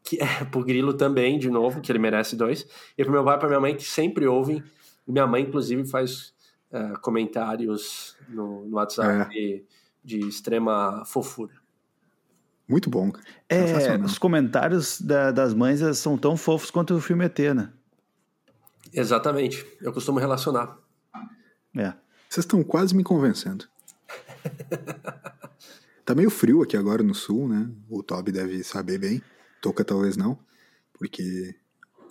que 0.03 0.21
é 0.21 0.43
pro 0.51 0.65
Grilo 0.65 0.93
também, 0.93 1.39
de 1.39 1.49
novo, 1.49 1.79
que 1.79 1.89
ele 1.89 1.99
merece 1.99 2.35
dois. 2.35 2.67
E 2.97 3.05
pro 3.05 3.13
meu 3.13 3.23
pai 3.23 3.37
e 3.37 3.39
pra 3.39 3.47
minha 3.47 3.61
mãe, 3.61 3.73
que 3.73 3.85
sempre 3.85 4.27
ouvem. 4.27 4.61
Minha 5.07 5.25
mãe, 5.25 5.43
inclusive, 5.43 5.85
faz 5.85 6.33
uh, 6.73 6.99
comentários 6.99 8.17
no, 8.27 8.65
no 8.65 8.75
WhatsApp. 8.75 9.33
É 9.33 9.61
de 10.03 10.19
extrema 10.19 11.03
fofura. 11.05 11.53
Muito 12.67 12.89
bom. 12.89 13.11
É, 13.49 13.97
os 13.97 14.19
comentários 14.19 15.01
da, 15.01 15.31
das 15.31 15.55
mães 15.55 15.81
são 15.97 16.17
tão 16.17 16.37
fofos 16.37 16.69
quanto 16.69 16.95
o 16.95 17.01
filme 17.01 17.25
ET, 17.25 17.39
né? 17.55 17.71
Exatamente. 18.93 19.65
Eu 19.81 19.91
costumo 19.91 20.19
relacionar. 20.19 20.77
É. 21.75 21.93
Vocês 22.29 22.45
estão 22.45 22.63
quase 22.63 22.95
me 22.95 23.03
convencendo. 23.03 23.65
tá 26.05 26.13
meio 26.13 26.29
frio 26.29 26.61
aqui 26.61 26.77
agora 26.77 27.01
no 27.01 27.15
sul, 27.15 27.47
né? 27.47 27.69
O 27.89 28.03
Toby 28.03 28.31
deve 28.31 28.63
saber 28.63 28.99
bem. 28.99 29.21
Toca 29.61 29.83
talvez 29.83 30.15
não. 30.15 30.37
Porque 30.93 31.55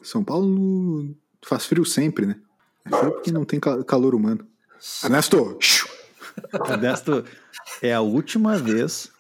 São 0.02 0.24
Paulo 0.24 1.14
faz 1.44 1.66
frio 1.66 1.84
sempre, 1.84 2.26
né? 2.26 2.40
É 2.84 2.90
frio 2.90 3.12
porque 3.12 3.30
não 3.30 3.44
tem 3.44 3.60
calor 3.60 4.14
humano. 4.14 4.44
Ernesto! 5.04 5.58
Ernesto, 6.68 7.24
é 7.82 7.92
a 7.92 8.00
última 8.00 8.56
vez 8.56 9.10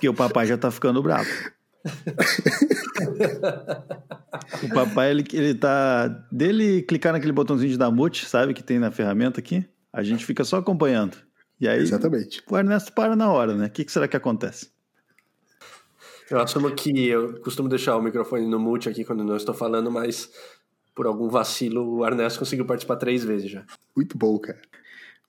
que 0.00 0.08
o 0.08 0.14
papai 0.14 0.46
já 0.46 0.56
tá 0.56 0.70
ficando 0.70 1.02
bravo. 1.02 1.28
o 4.62 4.68
papai, 4.74 5.10
ele, 5.10 5.24
ele 5.32 5.54
tá. 5.54 6.08
Dele 6.30 6.82
clicar 6.82 7.12
naquele 7.12 7.32
botãozinho 7.32 7.70
de 7.70 7.78
dar 7.78 7.90
mute, 7.90 8.26
sabe, 8.26 8.54
que 8.54 8.62
tem 8.62 8.78
na 8.78 8.90
ferramenta 8.90 9.40
aqui, 9.40 9.66
a 9.92 10.02
gente 10.02 10.24
fica 10.24 10.44
só 10.44 10.58
acompanhando. 10.58 11.16
E 11.60 11.68
aí, 11.68 11.80
Exatamente. 11.80 12.42
o 12.50 12.58
Ernesto 12.58 12.92
para 12.92 13.14
na 13.14 13.30
hora, 13.30 13.54
né? 13.54 13.66
O 13.66 13.70
que, 13.70 13.84
que 13.84 13.92
será 13.92 14.08
que 14.08 14.16
acontece? 14.16 14.70
Eu 16.30 16.40
assumo 16.40 16.70
que 16.74 17.08
eu 17.08 17.40
costumo 17.40 17.68
deixar 17.68 17.96
o 17.96 18.02
microfone 18.02 18.46
no 18.46 18.58
mute 18.58 18.88
aqui 18.88 19.04
quando 19.04 19.22
não 19.22 19.36
estou 19.36 19.54
falando, 19.54 19.90
mas 19.90 20.30
por 20.94 21.06
algum 21.06 21.28
vacilo 21.28 21.98
o 21.98 22.06
Ernesto 22.06 22.38
conseguiu 22.38 22.64
participar 22.64 22.96
três 22.96 23.22
vezes 23.22 23.50
já. 23.50 23.64
Muito 23.94 24.16
bom, 24.16 24.38
cara. 24.38 24.60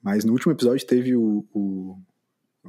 Mas 0.02 0.26
no 0.26 0.34
último 0.34 0.54
episódio 0.54 0.86
teve 0.86 1.16
o, 1.16 1.46
o, 1.54 1.98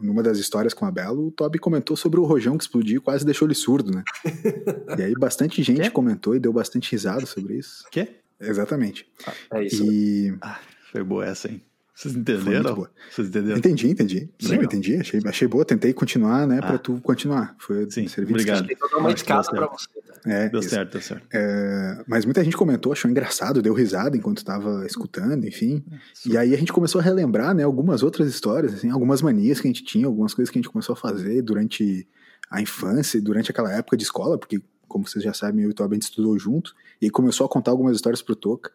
numa 0.01 0.23
das 0.23 0.39
histórias 0.39 0.75
com 0.75 0.85
a 0.85 0.91
Belo, 0.91 1.29
o 1.29 1.31
Toby 1.31 1.59
comentou 1.59 1.97
sobre 1.97 2.19
o 2.19 2.25
rojão 2.25 2.57
que 2.59 2.65
explodiu 2.65 2.99
e 2.99 3.01
quase 3.01 3.25
deixou 3.25 3.47
ele 3.47 3.55
surdo, 3.55 3.91
né? 3.93 4.03
e 4.99 5.03
aí 5.03 5.15
bastante 5.15 5.63
gente 5.63 5.83
Quê? 5.83 5.91
comentou 5.91 6.35
e 6.35 6.41
deu 6.41 6.53
bastante 6.53 6.91
risada 6.93 7.25
sobre 7.27 7.55
isso. 7.59 7.85
Quê? 7.91 8.09
Exatamente. 8.41 9.07
É 9.53 9.65
isso. 9.65 9.85
E 9.85 10.37
Ah, 10.41 10.59
foi 10.91 11.03
boa 11.05 11.25
essa, 11.25 11.49
hein? 11.49 11.63
Vocês 11.95 12.17
entenderam? 12.17 12.75
boa. 12.75 12.91
Vocês 13.09 13.29
entenderam? 13.29 13.57
entendi, 13.57 13.89
entendi. 13.89 14.19
Sim, 14.41 14.49
Legal. 14.49 14.63
eu 14.63 14.65
entendi. 14.65 14.97
Achei, 14.97 15.21
achei 15.25 15.47
boa. 15.47 15.65
Tentei 15.65 15.93
continuar, 15.93 16.45
né, 16.45 16.59
pra 16.61 16.75
Ah. 16.75 16.79
tu 16.79 17.01
continuar. 17.01 17.55
Foi 17.59 17.89
Sim, 17.89 18.09
serviço 18.09 18.33
obrigado. 18.41 18.67
Tem 18.67 18.77
toda 18.77 18.97
uma 18.97 19.07
Acho 19.11 19.15
que 19.15 19.21
escada 19.23 19.43
deu 19.53 19.69
pra 19.69 19.69
você. 19.79 19.87
É, 20.27 20.49
Deu 20.49 20.61
isso. 20.61 20.71
certo, 20.71 20.93
deu 20.93 21.03
certo. 21.03 21.27
É, 21.33 22.03
mas 22.07 22.25
muita 22.25 22.43
gente 22.43 22.57
comentou, 22.57 22.93
achou 22.93 23.11
engraçado, 23.11 23.61
deu 23.61 23.75
risada 23.75 24.17
enquanto 24.17 24.39
estava 24.39 24.87
escutando, 24.87 25.47
enfim. 25.47 25.85
E 26.25 26.37
aí 26.39 26.55
a 26.55 26.57
gente 26.57 26.73
começou 26.73 26.99
a 27.01 27.05
relembrar, 27.05 27.55
né, 27.55 27.63
algumas 27.63 28.03
outras 28.03 28.29
histórias, 28.29 28.73
assim, 28.73 28.91
algumas 28.91 29.21
manias 29.21 29.61
que 29.61 29.69
a 29.69 29.71
gente 29.71 29.85
tinha, 29.85 30.07
algumas 30.07 30.33
coisas 30.33 30.51
que 30.51 30.59
a 30.59 30.63
gente 30.63 30.71
começou 30.71 30.95
a 30.95 30.97
fazer 30.97 31.43
durante 31.43 32.09
a 32.51 32.61
infância, 32.63 33.19
e 33.19 33.21
durante 33.21 33.51
aquela 33.51 33.71
época 33.73 33.97
de 33.97 34.05
escola, 34.05 34.39
porque, 34.39 34.63
como 34.89 35.07
vocês 35.07 35.23
já 35.23 35.35
sabem, 35.35 35.63
eu 35.63 35.69
e 35.69 35.73
o 35.73 35.75
Toby 35.75 35.93
a 35.93 35.97
gente 35.97 36.05
estudou 36.05 36.39
junto, 36.39 36.75
e 37.03 37.11
começou 37.11 37.45
a 37.45 37.49
contar 37.49 37.73
algumas 37.73 37.97
histórias 37.97 38.23
pro 38.23 38.37
Toca. 38.37 38.71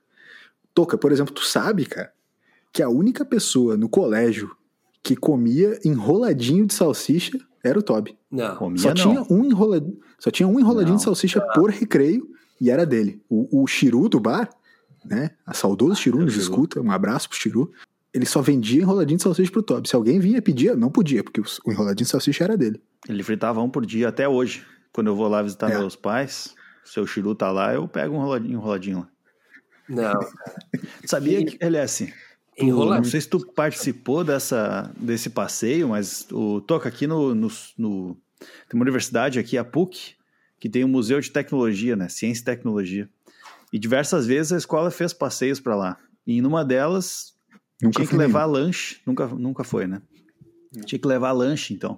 Toca, 0.74 0.98
por 0.98 1.12
exemplo, 1.12 1.34
tu 1.34 1.46
sabe, 1.46 1.86
cara, 1.86 2.12
que 2.72 2.84
a 2.84 2.90
única 2.90 3.26
pessoa 3.26 3.76
no 3.76 3.90
colégio 3.90 4.56
que 5.02 5.16
comia 5.16 5.80
enroladinho 5.84 6.68
de 6.68 6.74
salsicha 6.76 7.40
era 7.64 7.80
o 7.80 7.82
Toby. 7.82 8.19
Não. 8.32 8.56
Comia 8.56 8.78
Só 8.80 8.90
não. 8.90 8.96
tinha, 8.96 9.26
um 9.30 9.46
enroladinho, 9.46 10.00
só 10.20 10.30
tinha 10.32 10.48
um 10.48 10.60
enroladinho 10.60 10.90
Não. 10.94 10.98
de 10.98 11.04
salsicha 11.04 11.42
por 11.54 11.70
recreio 11.72 12.28
e 12.62 12.70
era 12.70 12.86
dele. 12.86 13.22
O, 13.30 13.64
o 13.64 13.68
Chiru 13.68 14.08
do 14.08 14.20
bar, 14.20 14.50
né? 15.04 15.32
A 15.46 15.54
saudoso 15.54 15.96
Chiru 15.96 16.20
é 16.20 16.22
o 16.22 16.26
nos 16.26 16.34
Chiru. 16.34 16.44
escuta, 16.44 16.82
um 16.82 16.92
abraço 16.92 17.28
pro 17.30 17.38
Chiru. 17.38 17.72
Ele 18.14 18.26
só 18.26 18.42
vendia 18.42 18.82
enroladinho 18.82 19.18
de 19.18 19.24
salsicha 19.24 19.52
pro 19.52 19.62
Toby. 19.64 19.88
Se 19.90 19.96
alguém 19.96 20.20
vinha 20.20 20.42
pedir, 20.42 20.76
não 20.76 20.90
podia, 20.90 21.24
porque 21.24 21.42
o, 21.42 21.46
enroladinho 21.72 22.06
de 22.06 22.12
salsicha 22.12 22.44
era 22.44 22.58
dele. 22.58 22.82
Ele 23.08 23.24
fritava 23.24 23.62
um 23.62 23.70
por 23.70 23.86
dia 23.86 24.10
até 24.10 24.28
hoje. 24.28 24.66
Quando 24.92 25.08
eu 25.08 25.16
vou 25.16 25.28
lá 25.28 25.42
visitar 25.42 25.72
É. 25.72 25.78
meus 25.78 25.96
pais, 25.96 26.56
seu 26.84 27.06
Chiru 27.08 27.34
tá 27.36 27.52
lá, 27.52 27.74
eu 27.74 27.88
pego 27.88 28.14
um 28.16 28.18
enroladinho, 28.18 28.54
enroladinho 28.54 29.00
lá. 29.00 29.10
Não. 29.88 30.20
Sabia 31.06 31.44
que, 31.46 31.58
LS, 31.64 32.06
tu- 32.08 32.14
Não 32.98 33.04
sei 33.04 33.22
se 33.22 33.30
tu 33.30 33.40
participou 33.54 34.24
dessa, 34.24 34.92
desse 34.98 35.30
passeio, 35.30 35.90
mas 35.90 36.28
o 36.32 36.62
Toca 36.62 36.90
aqui 36.90 37.08
no, 37.08 37.34
no, 37.36 37.48
no- 37.78 38.18
Tem 38.68 38.78
uma 38.80 38.84
universidade 38.84 39.40
aqui, 39.40 39.58
a 39.58 39.64
PUC, 39.64 40.16
que 40.60 40.70
tem 40.70 40.84
um 40.84 40.88
museu 40.88 41.20
de 41.22 41.32
tecnologia, 41.32 41.96
né? 41.96 42.10
Ciência 42.10 42.42
e 42.42 42.46
tecnologia. 42.46 43.10
E 43.72 43.78
diversas 43.80 44.26
vezes 44.26 44.52
a 44.52 44.58
escola 44.58 44.90
fez 44.92 45.14
passeios 45.14 45.60
para 45.60 45.76
lá. 45.76 45.98
E 46.26 46.42
numa 46.42 46.64
delas 46.66 47.34
Nunca 47.82 47.96
tinha 47.98 48.08
que 48.08 48.16
levar 48.16 48.46
lanche. 48.46 49.00
Nunca, 49.06 49.28
nunca 49.28 49.64
foi, 49.64 49.88
né? 49.88 50.02
Tinha 50.86 51.00
que 51.00 51.08
levar 51.08 51.32
lanche, 51.32 51.74
então. 51.74 51.98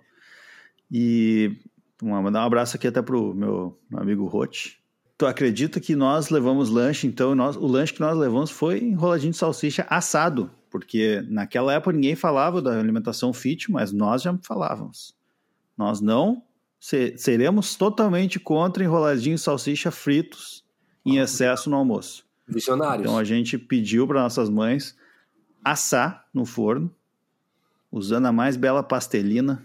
E 0.91 1.57
uma- 2.01 2.21
mandar 2.21 2.41
um 2.43 2.45
abraço 2.47 2.75
aqui 2.75 2.87
até 2.87 3.01
pro 3.01 3.33
meu, 3.33 3.79
meu 3.89 3.99
amigo 4.01 4.25
Rote. 4.25 4.80
Tu 5.21 5.25
acredita 5.27 5.79
que 5.79 5.95
nós 5.95 6.31
levamos 6.31 6.71
lanche, 6.71 7.05
então 7.05 7.35
nós, 7.35 7.55
o 7.55 7.67
lanche 7.67 7.93
que 7.93 7.99
nós 7.99 8.17
levamos 8.17 8.49
foi 8.49 8.79
enroladinho 8.79 9.31
de 9.31 9.37
salsicha 9.37 9.85
assado, 9.87 10.49
porque 10.67 11.23
naquela 11.29 11.71
época 11.71 11.91
ninguém 11.91 12.15
falava 12.15 12.59
da 12.59 12.79
alimentação 12.79 13.31
fit, 13.31 13.69
mas 13.71 13.91
nós 13.91 14.23
já 14.23 14.35
falávamos. 14.41 15.15
Nós 15.77 16.01
não 16.01 16.41
se- 16.79 17.13
seremos 17.19 17.75
totalmente 17.75 18.39
contra 18.39 18.83
enroladinho 18.83 19.35
de 19.35 19.41
salsicha 19.43 19.91
fritos 19.91 20.65
em 21.05 21.19
excesso 21.19 21.69
no 21.69 21.75
almoço. 21.75 22.25
Visionários. 22.47 23.05
Então 23.05 23.15
a 23.15 23.23
gente 23.23 23.59
pediu 23.59 24.07
para 24.07 24.23
nossas 24.23 24.49
mães 24.49 24.97
assar 25.63 26.25
no 26.33 26.45
forno, 26.45 26.91
usando 27.91 28.25
a 28.25 28.31
mais 28.31 28.57
bela 28.57 28.81
pastelina, 28.81 29.63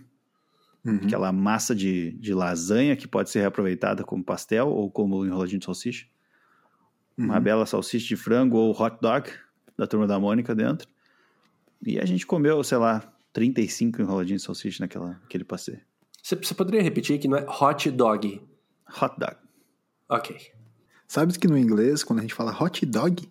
Uhum. 0.86 1.00
aquela 1.02 1.32
massa 1.32 1.74
de, 1.74 2.12
de 2.12 2.32
lasanha 2.32 2.94
que 2.96 3.08
pode 3.08 3.28
ser 3.30 3.40
reaproveitada 3.40 4.04
como 4.04 4.22
pastel 4.22 4.68
ou 4.68 4.90
como 4.90 5.24
enroladinho 5.26 5.58
de 5.58 5.64
salsicha. 5.64 6.06
Uma 7.18 7.36
Uhum. 7.36 7.42
bela 7.42 7.66
salsicha 7.66 8.06
de 8.06 8.16
frango 8.16 8.56
ou 8.56 8.70
hot 8.78 8.96
dog 9.00 9.30
da 9.76 9.86
turma 9.86 10.06
da 10.06 10.18
Mônica 10.20 10.54
dentro. 10.54 10.88
E 11.84 11.98
a 11.98 12.04
gente 12.04 12.26
comeu, 12.26 12.62
sei 12.62 12.78
lá, 12.78 13.02
35 13.32 14.00
enroladinhos 14.02 14.42
de 14.42 14.46
salsicha 14.46 14.82
naquela, 14.84 15.10
naquele 15.22 15.44
passeio. 15.44 15.80
Você, 16.22 16.36
você 16.36 16.54
poderia 16.54 16.82
repetir 16.82 17.18
que 17.18 17.28
não 17.28 17.36
é 17.38 17.46
hot 17.48 17.90
dog? 17.90 18.40
Hot 19.00 19.14
dog. 19.18 19.36
Ok. 20.08 20.36
Sabe 21.08 21.38
que 21.38 21.46
no 21.48 21.56
inglês, 21.58 22.02
quando 22.04 22.18
a 22.20 22.22
gente 22.22 22.34
fala 22.34 22.52
hot 22.60 22.84
dog, 22.86 23.28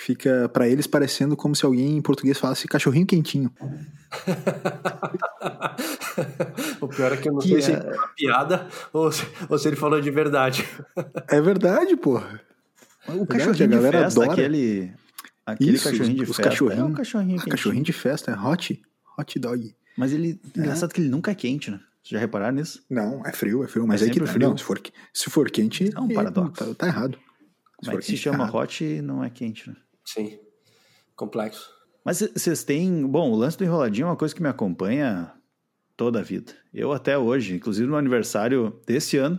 fica 0.00 0.48
pra 0.52 0.68
eles 0.68 0.86
parecendo 0.86 1.36
como 1.36 1.56
se 1.56 1.64
alguém 1.66 1.96
em 1.96 2.00
português 2.02 2.38
falasse 2.38 2.68
cachorrinho 2.68 3.04
quentinho. 3.06 3.52
o 6.80 6.88
pior 6.88 7.12
é 7.12 7.16
que 7.16 7.28
eu 7.28 7.32
não 7.32 7.40
Que 7.40 7.48
sei 7.48 7.62
se 7.62 7.72
é- 7.72 7.76
é 7.76 7.92
uma 7.94 8.08
piada 8.08 8.68
ou 8.92 9.10
se, 9.12 9.26
ou 9.48 9.58
se 9.58 9.68
ele 9.68 9.76
falou 9.76 10.00
de 10.00 10.10
verdade. 10.10 10.66
É 11.28 11.40
verdade, 11.40 11.96
porra. 11.96 12.40
O 13.08 13.26
cachorrinho 13.26 13.50
a 13.64 13.64
de 13.66 13.66
galera 13.68 13.98
festa, 14.04 14.20
adora. 14.22 14.32
aquele, 14.32 14.92
aquele 15.46 15.72
Isso, 15.72 15.84
cachorrinho 15.90 16.16
de 16.16 16.22
os 16.30 16.36
festa. 16.36 16.42
cachorrinho- 16.50 16.80
é 16.80 16.84
um 16.84 16.92
cachorrinho 16.92 17.40
Ah, 17.40 17.50
cachorrinho 17.50 17.84
de 17.84 17.92
festa 17.92 18.30
é 18.30 18.38
hot, 18.38 18.82
hot 19.18 19.38
dog. 19.38 19.74
Mas 19.96 20.12
ele, 20.12 20.40
engraçado 20.56 20.92
que 20.92 21.00
ele 21.00 21.08
nunca 21.08 21.30
é 21.30 21.34
quente, 21.34 21.70
né? 21.70 21.78
Vocês 22.02 22.12
já 22.12 22.18
repararam 22.18 22.54
nisso? 22.56 22.82
Não, 22.88 23.22
é 23.26 23.32
frio, 23.32 23.64
é 23.64 23.68
frio, 23.68 23.86
mas 23.86 24.02
É 24.02 24.06
é, 24.06 24.10
que 24.10 24.20
tá, 24.20 24.26
frio. 24.26 24.48
não, 24.48 24.56
se 24.56 24.64
for, 24.64 24.80
se 25.12 25.30
for 25.30 25.50
quente, 25.50 25.90
É 25.94 26.00
um 26.00 26.08
paradoxo. 26.08 26.64
Tá, 26.66 26.74
tá 26.74 26.86
errado. 26.86 27.18
Mas 27.84 27.94
for 27.94 28.02
se 28.02 28.10
quente, 28.12 28.22
chama 28.22 28.50
tá 28.50 28.58
hot 28.58 28.84
e 28.84 29.02
não 29.02 29.22
é 29.24 29.30
quente, 29.30 29.68
né? 29.68 29.76
Sim. 30.12 30.38
Complexo. 31.14 31.70
Mas 32.04 32.20
vocês 32.20 32.64
têm. 32.64 33.06
Bom, 33.06 33.30
o 33.30 33.36
lance 33.36 33.58
do 33.58 33.64
enroladinho 33.64 34.04
é 34.06 34.08
uma 34.10 34.16
coisa 34.16 34.34
que 34.34 34.42
me 34.42 34.48
acompanha 34.48 35.30
toda 35.96 36.20
a 36.20 36.22
vida. 36.22 36.52
Eu 36.72 36.92
até 36.92 37.18
hoje, 37.18 37.54
inclusive 37.54 37.86
no 37.86 37.96
aniversário 37.96 38.80
desse 38.86 39.18
ano, 39.18 39.38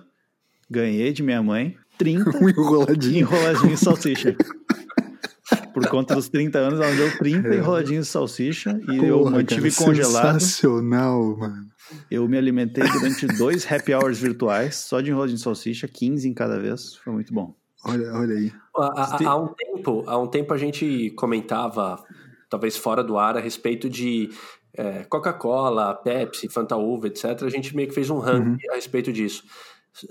ganhei 0.70 1.12
de 1.12 1.24
minha 1.24 1.42
mãe 1.42 1.76
30 1.98 2.30
Um 2.38 2.50
enroladinho. 2.50 3.20
enroladinhos 3.22 3.80
de 3.80 3.86
salsicha. 3.86 4.36
Por 5.74 5.88
conta 5.88 6.14
dos 6.14 6.30
30 6.30 6.60
anos, 6.60 6.80
ela 6.80 6.92
me 6.92 6.98
deu 6.98 7.18
30 7.18 7.56
enroladinhos 7.56 8.06
de 8.06 8.12
salsicha 8.12 8.80
e 8.92 8.98
eu 8.98 9.20
Porra, 9.20 9.32
mantive 9.32 9.72
cara, 9.72 9.86
congelado. 9.86 10.40
Sensacional, 10.40 11.38
mano. 11.38 11.70
Eu 12.12 12.28
me 12.28 12.38
alimentei 12.38 12.84
durante 12.84 13.26
dois 13.26 13.66
happy 13.72 13.94
hours 13.94 14.20
virtuais, 14.20 14.76
só 14.76 15.02
de 15.02 15.10
enroladinho 15.10 15.38
de 15.38 15.44
salsicha, 15.44 15.88
15 15.88 16.28
em 16.28 16.34
cada 16.34 16.60
vez. 16.60 16.96
Foi 16.96 17.14
muito 17.14 17.34
bom. 17.34 17.56
Olha, 17.86 18.14
olha 18.14 18.36
aí. 18.36 18.52
Há, 18.76 19.06
Ste- 19.16 19.26
há 19.26 19.36
um 19.36 19.48
tempo, 19.54 20.04
há 20.08 20.18
um 20.18 20.28
tempo 20.28 20.54
a 20.54 20.58
gente 20.58 21.12
comentava, 21.12 22.04
talvez 22.50 22.78
fora 22.78 23.04
do 23.04 23.18
ar, 23.18 23.38
a 23.38 23.40
respeito 23.40 23.90
de 23.90 24.30
é, 24.74 25.04
Coca-Cola, 25.06 25.94
Pepsi, 25.96 26.48
Fanta 26.50 26.76
Uva, 26.78 27.08
etc. 27.08 27.44
A 27.44 27.50
gente 27.50 27.76
meio 27.76 27.88
que 27.88 27.94
fez 27.94 28.10
um 28.10 28.20
ranking 28.20 28.70
a 28.72 28.76
respeito 28.76 29.12
disso. 29.12 29.44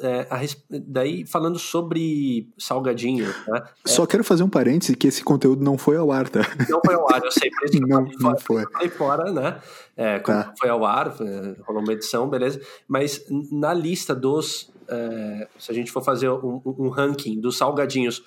É, 0.00 0.26
a 0.28 0.40
Daí, 0.68 1.24
falando 1.24 1.58
sobre 1.58 2.48
salgadinho, 2.58 3.26
né? 3.46 3.62
Só 3.86 4.04
quero 4.06 4.22
fazer 4.22 4.42
um 4.42 4.48
parêntese 4.48 4.94
que 4.96 5.06
esse 5.08 5.22
conteúdo 5.24 5.64
não 5.64 5.78
foi 5.78 5.96
ao 5.96 6.12
ar, 6.12 6.28
tá? 6.28 6.40
Não 6.68 6.80
foi 6.84 6.94
ao 6.94 7.10
ar, 7.12 7.22
eu 7.24 7.30
sei, 7.30 7.50
por 7.50 7.64
isso 7.64 7.78
que 7.78 7.82
eu 7.84 7.88
Não, 7.88 7.96
falei 8.04 8.16
não 8.18 8.20
fora, 8.38 8.38
foi. 8.40 8.62
eu 8.64 8.70
falei 8.70 8.88
fora, 8.90 9.32
né? 9.32 9.60
É, 9.96 10.18
quando 10.18 10.44
Tá. 10.44 10.54
foi 10.58 10.68
ao 10.68 10.84
ar, 10.84 11.14
é, 11.20 11.56
rolou 11.66 11.82
uma 11.82 11.92
edição, 11.92 12.28
beleza. 12.28 12.60
Mas 12.86 13.24
na 13.50 13.72
lista 13.72 14.14
dos. 14.14 14.70
é, 14.88 15.48
se 15.58 15.70
a 15.70 15.74
gente 15.74 15.90
for 15.92 16.02
fazer 16.02 16.28
um, 16.30 16.60
um- 16.64 16.88
ranking 16.88 17.40
dos 17.40 17.56
salgadinhos, 17.56 18.22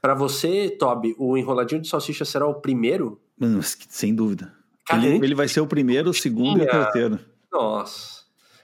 para 0.00 0.14
você, 0.14 0.70
Toby, 0.70 1.14
o 1.18 1.36
enroladinho 1.36 1.80
de 1.80 1.88
salsicha 1.88 2.24
será 2.24 2.46
o 2.46 2.54
primeiro? 2.54 3.20
Mano, 3.38 3.60
sem 3.62 4.14
dúvida. 4.14 4.52
Ele, 4.92 5.24
ele 5.24 5.34
vai 5.34 5.46
ser 5.48 5.60
o 5.60 5.66
primeiro, 5.66 6.10
o 6.10 6.14
segundo 6.14 6.58
e 6.60 6.62
o 6.64 6.70
terceiro. 6.70 7.18
Nossa. 7.52 8.19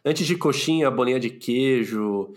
Antes 0.07 0.25
de 0.25 0.37
coxinha, 0.37 0.89
bolinha 0.89 1.19
de 1.19 1.31
queijo, 1.31 2.33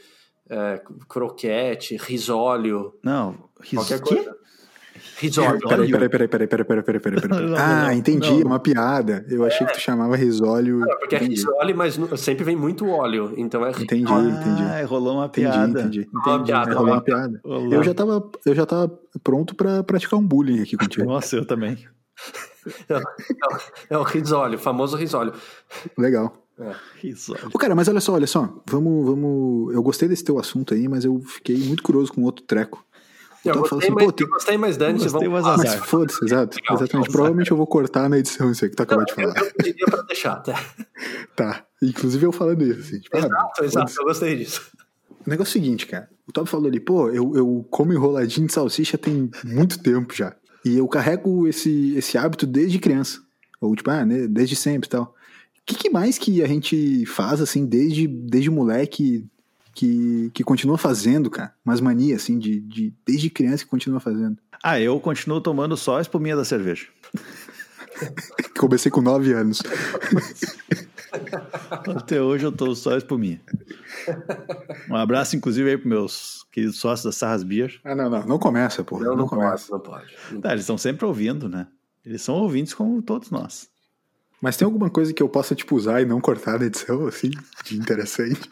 é, 0.49 0.81
croquete, 1.07 1.95
risólio. 1.97 2.95
Não, 3.03 3.35
risólio. 3.61 3.87
Qualquer 3.87 4.01
coisa. 4.01 4.35
Risólio. 5.19 5.59
Peraí, 5.59 5.91
peraí, 5.91 6.09
peraí, 6.09 6.27
peraí, 6.27 6.47
peraí, 6.47 6.65
peraí, 6.65 6.83
peraí, 6.83 6.99
peraí. 6.99 7.21
peraí. 7.21 7.45
Não, 7.45 7.57
ah, 7.57 7.93
entendi, 7.93 8.39
não. 8.39 8.47
uma 8.47 8.59
piada. 8.59 9.23
Eu 9.29 9.45
achei 9.45 9.67
que 9.67 9.73
tu 9.73 9.77
é. 9.77 9.81
chamava 9.81 10.15
risólio. 10.15 10.79
Não, 10.79 10.97
porque 10.97 11.15
é 11.15 11.19
entendi. 11.19 11.35
é 11.35 11.45
risólio, 11.45 11.77
mas 11.77 11.99
sempre 12.19 12.43
vem 12.43 12.55
muito 12.55 12.89
óleo, 12.89 13.35
então 13.37 13.63
é 13.63 13.69
Entendi, 13.69 14.01
entendi. 14.01 14.63
Ah, 14.63 14.83
rolou 14.87 15.17
uma 15.17 15.29
piada. 15.29 15.81
Entendi, 15.81 15.99
entendi. 15.99 16.09
Rolou 16.23 16.39
uma 16.39 16.45
piada. 16.45 16.73
Rolou 16.73 16.93
uma 16.93 17.01
piada. 17.01 17.41
Eu 17.45 17.83
já 17.83 17.93
tava, 17.93 18.31
eu 18.45 18.55
já 18.55 18.65
tava 18.65 18.99
pronto 19.23 19.55
para 19.55 19.83
praticar 19.83 20.19
um 20.19 20.25
bullying 20.25 20.63
aqui 20.63 20.75
contigo. 20.75 21.05
Nossa, 21.05 21.35
eu 21.35 21.45
também. 21.45 21.77
É 23.89 23.97
o 23.97 24.03
risólio, 24.03 24.59
famoso 24.59 24.97
risólio. 24.97 25.33
Legal. 25.97 26.45
Ô, 27.53 27.57
cara, 27.57 27.73
mas 27.75 27.87
olha 27.87 28.01
só, 28.01 28.13
olha 28.13 28.27
só. 28.27 28.61
Vamos, 28.69 29.05
vamos. 29.05 29.73
Eu 29.73 29.81
gostei 29.81 30.07
desse 30.09 30.23
teu 30.23 30.37
assunto 30.39 30.73
aí, 30.73 30.87
mas 30.87 31.05
eu 31.05 31.19
fiquei 31.21 31.57
muito 31.57 31.81
curioso 31.83 32.11
com 32.13 32.21
outro 32.23 32.43
treco. 32.45 32.83
Eu 33.45 33.51
Então, 33.51 33.61
gostei, 33.61 33.77
assim, 33.79 33.93
pô, 33.93 34.11
tem- 34.11 34.27
eu 34.27 34.33
gostei, 34.33 34.57
mas 34.57 34.75
dane-se, 34.75 35.07
vamos 35.07 35.29
lá. 35.43 35.53
azar. 35.53 35.57
Mas 35.57 35.75
foda-se, 35.75 36.25
exato. 36.25 36.57
Legal, 36.57 36.75
Exatamente. 36.75 36.93
legal. 36.95 37.11
Provavelmente 37.13 37.51
eu 37.51 37.57
vou 37.57 37.65
cortar 37.67 38.09
na 38.09 38.17
edição 38.19 38.51
isso 38.51 38.65
aí 38.65 38.69
que 38.69 38.75
tu 38.75 38.83
acabou 38.83 39.05
de 39.05 39.11
Eu, 39.13 39.15
falar. 39.15 39.39
eu 39.45 39.53
pediria 39.53 39.85
pra 39.85 40.01
deixar, 40.01 40.35
tá? 40.37 40.53
Tá. 41.35 41.65
Inclusive 41.81 42.25
eu 42.25 42.33
falando 42.33 42.61
isso, 42.65 42.81
assim. 42.81 42.99
Tipo, 42.99 43.15
ah, 43.15 43.19
Exato, 43.19 43.63
exato, 43.63 43.93
eu 43.97 44.03
gostei 44.03 44.35
disso. 44.35 44.69
O 45.25 45.29
negócio 45.29 45.57
é 45.57 45.59
o 45.59 45.63
seguinte, 45.63 45.87
cara. 45.87 46.09
O 46.27 46.33
Toby 46.33 46.49
falou 46.49 46.67
ali, 46.67 46.79
pô, 46.81 47.09
eu, 47.09 47.33
eu 47.35 47.65
como 47.69 47.93
enroladinho 47.93 48.47
de 48.47 48.53
salsicha 48.53 48.97
tem 48.97 49.29
muito 49.45 49.81
tempo 49.81 50.13
já. 50.13 50.35
E 50.65 50.77
eu 50.77 50.85
carrego 50.89 51.47
esse, 51.47 51.95
esse 51.95 52.17
hábito 52.17 52.45
desde 52.45 52.77
criança. 52.79 53.19
Ou 53.61 53.73
tipo, 53.73 53.89
ah, 53.89 54.05
né, 54.05 54.27
desde 54.27 54.57
sempre 54.57 54.87
e 54.87 54.89
tal. 54.89 55.15
Que, 55.69 55.75
que 55.83 55.89
mais 55.89 56.17
que 56.17 56.41
a 56.41 56.47
gente 56.47 57.05
faz, 57.05 57.39
assim, 57.39 57.65
desde, 57.65 58.07
desde 58.07 58.49
moleque 58.49 59.25
que, 59.73 60.31
que 60.33 60.43
continua 60.43 60.77
fazendo, 60.77 61.29
cara? 61.29 61.53
Umas 61.63 61.79
manias, 61.79 62.23
assim, 62.23 62.39
de, 62.39 62.59
de, 62.59 62.93
desde 63.05 63.29
criança 63.29 63.63
que 63.63 63.69
continua 63.69 63.99
fazendo. 63.99 64.37
Ah, 64.63 64.79
eu 64.79 64.99
continuo 64.99 65.39
tomando 65.39 65.77
só 65.77 65.97
a 65.97 66.01
espuminha 66.01 66.35
da 66.35 66.43
cerveja. 66.43 66.87
Comecei 68.57 68.91
com 68.91 69.01
9 69.01 69.31
anos. 69.33 69.61
Até 71.95 72.21
hoje 72.21 72.45
eu 72.45 72.51
tô 72.51 72.73
só 72.75 72.95
a 72.95 72.97
espuminha. 72.97 73.41
Um 74.89 74.95
abraço, 74.95 75.35
inclusive, 75.35 75.69
aí 75.69 75.77
pros 75.77 75.89
meus 75.89 76.45
queridos 76.51 76.79
sócios 76.79 77.05
da 77.05 77.11
Sarras 77.11 77.43
Beer. 77.43 77.79
Ah, 77.83 77.95
não, 77.95 78.09
não. 78.09 78.25
Não 78.25 78.39
começa, 78.39 78.83
porra. 78.83 79.03
Não, 79.03 79.11
Não, 79.11 79.17
não, 79.19 79.27
começa. 79.27 79.69
pode, 79.69 79.71
não 79.71 79.91
pode. 79.91 80.13
Não 80.31 80.41
Tá, 80.41 80.51
eles 80.51 80.63
estão 80.63 80.77
sempre 80.77 81.05
ouvindo, 81.05 81.47
né? 81.47 81.67
Eles 82.05 82.21
são 82.21 82.35
ouvintes 82.35 82.73
como 82.73 83.01
todos 83.01 83.29
nós. 83.29 83.69
Mas 84.41 84.55
tem 84.55 84.65
alguma 84.65 84.89
coisa 84.89 85.13
que 85.13 85.21
eu 85.21 85.27
possa, 85.27 85.53
tipo, 85.53 85.75
usar 85.75 86.01
e 86.01 86.05
não 86.05 86.21
cortar 86.21 86.57
na 86.59 86.65
edição, 86.65 87.05
assim, 87.07 87.29
de 87.65 87.77
interessante? 87.77 88.49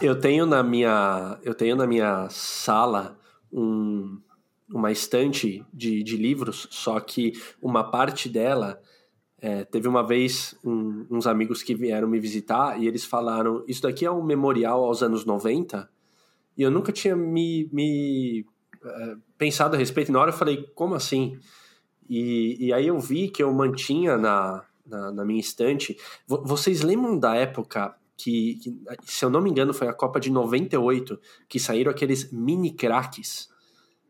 Eu 0.00 0.18
tenho 0.18 0.46
na 0.46 0.62
minha, 0.62 1.38
eu 1.42 1.54
tenho 1.54 1.74
na 1.74 1.86
minha 1.86 2.28
sala 2.30 3.18
um- 3.52 4.20
uma 4.72 4.92
estante 4.92 5.64
de, 5.72 6.02
de 6.02 6.16
livros, 6.16 6.68
só 6.70 7.00
que 7.00 7.32
uma 7.60 7.90
parte 7.90 8.28
dela 8.28 8.80
é, 9.40 9.64
teve 9.64 9.86
uma 9.88 10.04
vez 10.06 10.54
um- 10.64 11.06
uns 11.10 11.26
amigos 11.26 11.62
que 11.62 11.74
vieram 11.74 12.08
me 12.08 12.18
visitar 12.20 12.80
e 12.80 12.86
eles 12.88 13.04
falaram: 13.04 13.64
Isso 13.68 13.82
daqui 13.82 14.04
é 14.04 14.10
um 14.10 14.22
memorial 14.22 14.84
aos 14.84 15.02
anos 15.02 15.24
90. 15.24 15.88
E 16.56 16.62
eu 16.62 16.70
nunca 16.72 16.90
tinha 16.92 17.14
me, 17.16 17.68
me, 17.72 18.44
pensado 19.36 19.74
a 19.76 19.78
respeito. 19.78 20.08
E 20.08 20.12
na 20.12 20.20
hora 20.20 20.30
eu 20.30 20.36
falei: 20.36 20.64
Como 20.74 20.94
assim? 20.94 21.38
E, 22.08 22.66
e 22.66 22.72
aí 22.72 22.86
eu 22.86 22.98
vi 22.98 23.28
que 23.28 23.42
eu 23.42 23.52
mantinha 23.52 24.16
na, 24.16 24.64
na, 24.86 25.12
na 25.12 25.24
minha 25.24 25.40
estante. 25.40 25.96
Vo- 26.26 26.42
Vocês 26.44 26.80
lembram 26.82 27.18
da 27.18 27.34
época 27.34 27.94
que, 28.16 28.54
que, 28.56 28.76
se 29.04 29.24
eu 29.24 29.30
não 29.30 29.40
me 29.42 29.50
engano, 29.50 29.72
foi 29.74 29.88
a 29.88 29.92
Copa 29.92 30.18
de 30.18 30.30
98, 30.30 31.20
que 31.48 31.60
saíram 31.60 31.90
aqueles 31.90 32.32
mini 32.32 32.72
craques? 32.72 33.48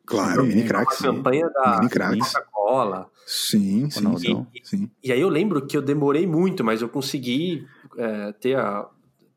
Claro, 0.06 0.44
mini 0.44 0.64
cracks. 0.64 0.96
sim. 0.98 1.04
campanha 1.04 1.48
da 1.50 1.86
craques. 1.90 2.32
Coca-Cola. 2.32 3.10
Sim, 3.26 3.90
sim, 3.90 4.04
Ronaldão. 4.04 4.46
sim. 4.62 4.90
E 5.04 5.12
aí 5.12 5.20
eu 5.20 5.28
lembro 5.28 5.66
que 5.66 5.76
eu 5.76 5.82
demorei 5.82 6.26
muito, 6.26 6.64
mas 6.64 6.80
eu 6.80 6.88
consegui 6.88 7.66
é, 7.98 8.32
ter, 8.32 8.56
a, 8.56 8.88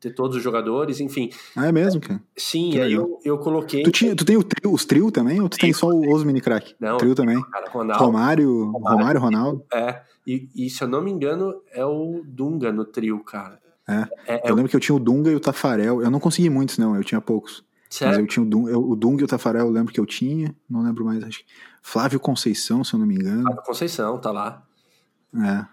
ter 0.02 0.12
todos 0.14 0.36
os 0.36 0.42
jogadores, 0.42 0.98
enfim. 1.00 1.30
Ah, 1.56 1.68
é 1.68 1.72
mesmo, 1.72 2.00
cara? 2.00 2.20
Sim, 2.36 2.70
Que 2.72 2.80
aí 2.80 2.92
eu, 2.92 3.20
eu 3.24 3.38
coloquei. 3.38 3.84
Tu, 3.84 3.92
tinha, 3.92 4.16
tu 4.16 4.24
tem 4.24 4.36
o 4.36 4.42
trio, 4.42 4.72
os 4.72 4.84
trio 4.84 5.10
também 5.12 5.40
ou 5.40 5.48
tu 5.48 5.56
tem 5.56 5.72
só 5.72 5.86
os 5.86 6.24
mini 6.24 6.40
crack? 6.40 6.74
Não, 6.80 6.96
Trio 6.98 7.14
também. 7.14 7.40
Cara, 7.44 7.70
Ronaldo. 7.70 8.04
Romário, 8.04 8.70
Romário, 8.72 9.20
Ronaldo. 9.20 9.64
É, 9.72 10.02
e, 10.26 10.48
e 10.56 10.68
se 10.68 10.82
eu 10.82 10.88
não 10.88 11.00
me 11.00 11.10
engano, 11.10 11.54
é 11.72 11.84
o 11.86 12.22
Dunga 12.26 12.72
no 12.72 12.84
trio, 12.84 13.22
cara. 13.22 13.60
É. 13.88 14.08
É, 14.26 14.48
é 14.48 14.50
Eu 14.50 14.54
o 14.54 14.56
lembro 14.56 14.68
que 14.70 14.76
eu 14.76 14.80
tinha 14.80 14.94
o 14.96 15.00
Dunga 15.00 15.30
e 15.30 15.34
o 15.36 15.40
Tafarel. 15.40 16.02
Eu 16.02 16.10
não 16.10 16.18
consegui 16.20 16.50
muitos, 16.50 16.78
não, 16.78 16.96
eu 16.96 17.04
tinha 17.04 17.20
poucos. 17.20 17.64
Mas 17.88 17.94
sério. 17.98 18.20
eu 18.20 18.26
tinha 18.26 18.42
o 18.42 18.46
Dunga, 18.48 18.70
eu- 18.72 18.82
o 18.90 18.96
Dunga 18.96 19.22
e 19.22 19.24
o 19.24 19.28
Tafarel, 19.28 19.66
eu 19.66 19.70
lembro 19.72 19.92
que 19.92 20.00
eu 20.00 20.06
tinha. 20.06 20.54
Não 20.68 20.82
lembro 20.82 21.04
mais, 21.04 21.22
acho 21.22 21.38
que. 21.40 21.44
Flávio 21.80 22.18
Conceição, 22.18 22.82
se 22.82 22.94
eu 22.94 22.98
não 22.98 23.06
me 23.06 23.14
engano. 23.14 23.48
A 23.48 23.56
Conceição, 23.56 24.18
tá 24.18 24.30
lá. 24.32 24.62
É. 25.36 25.64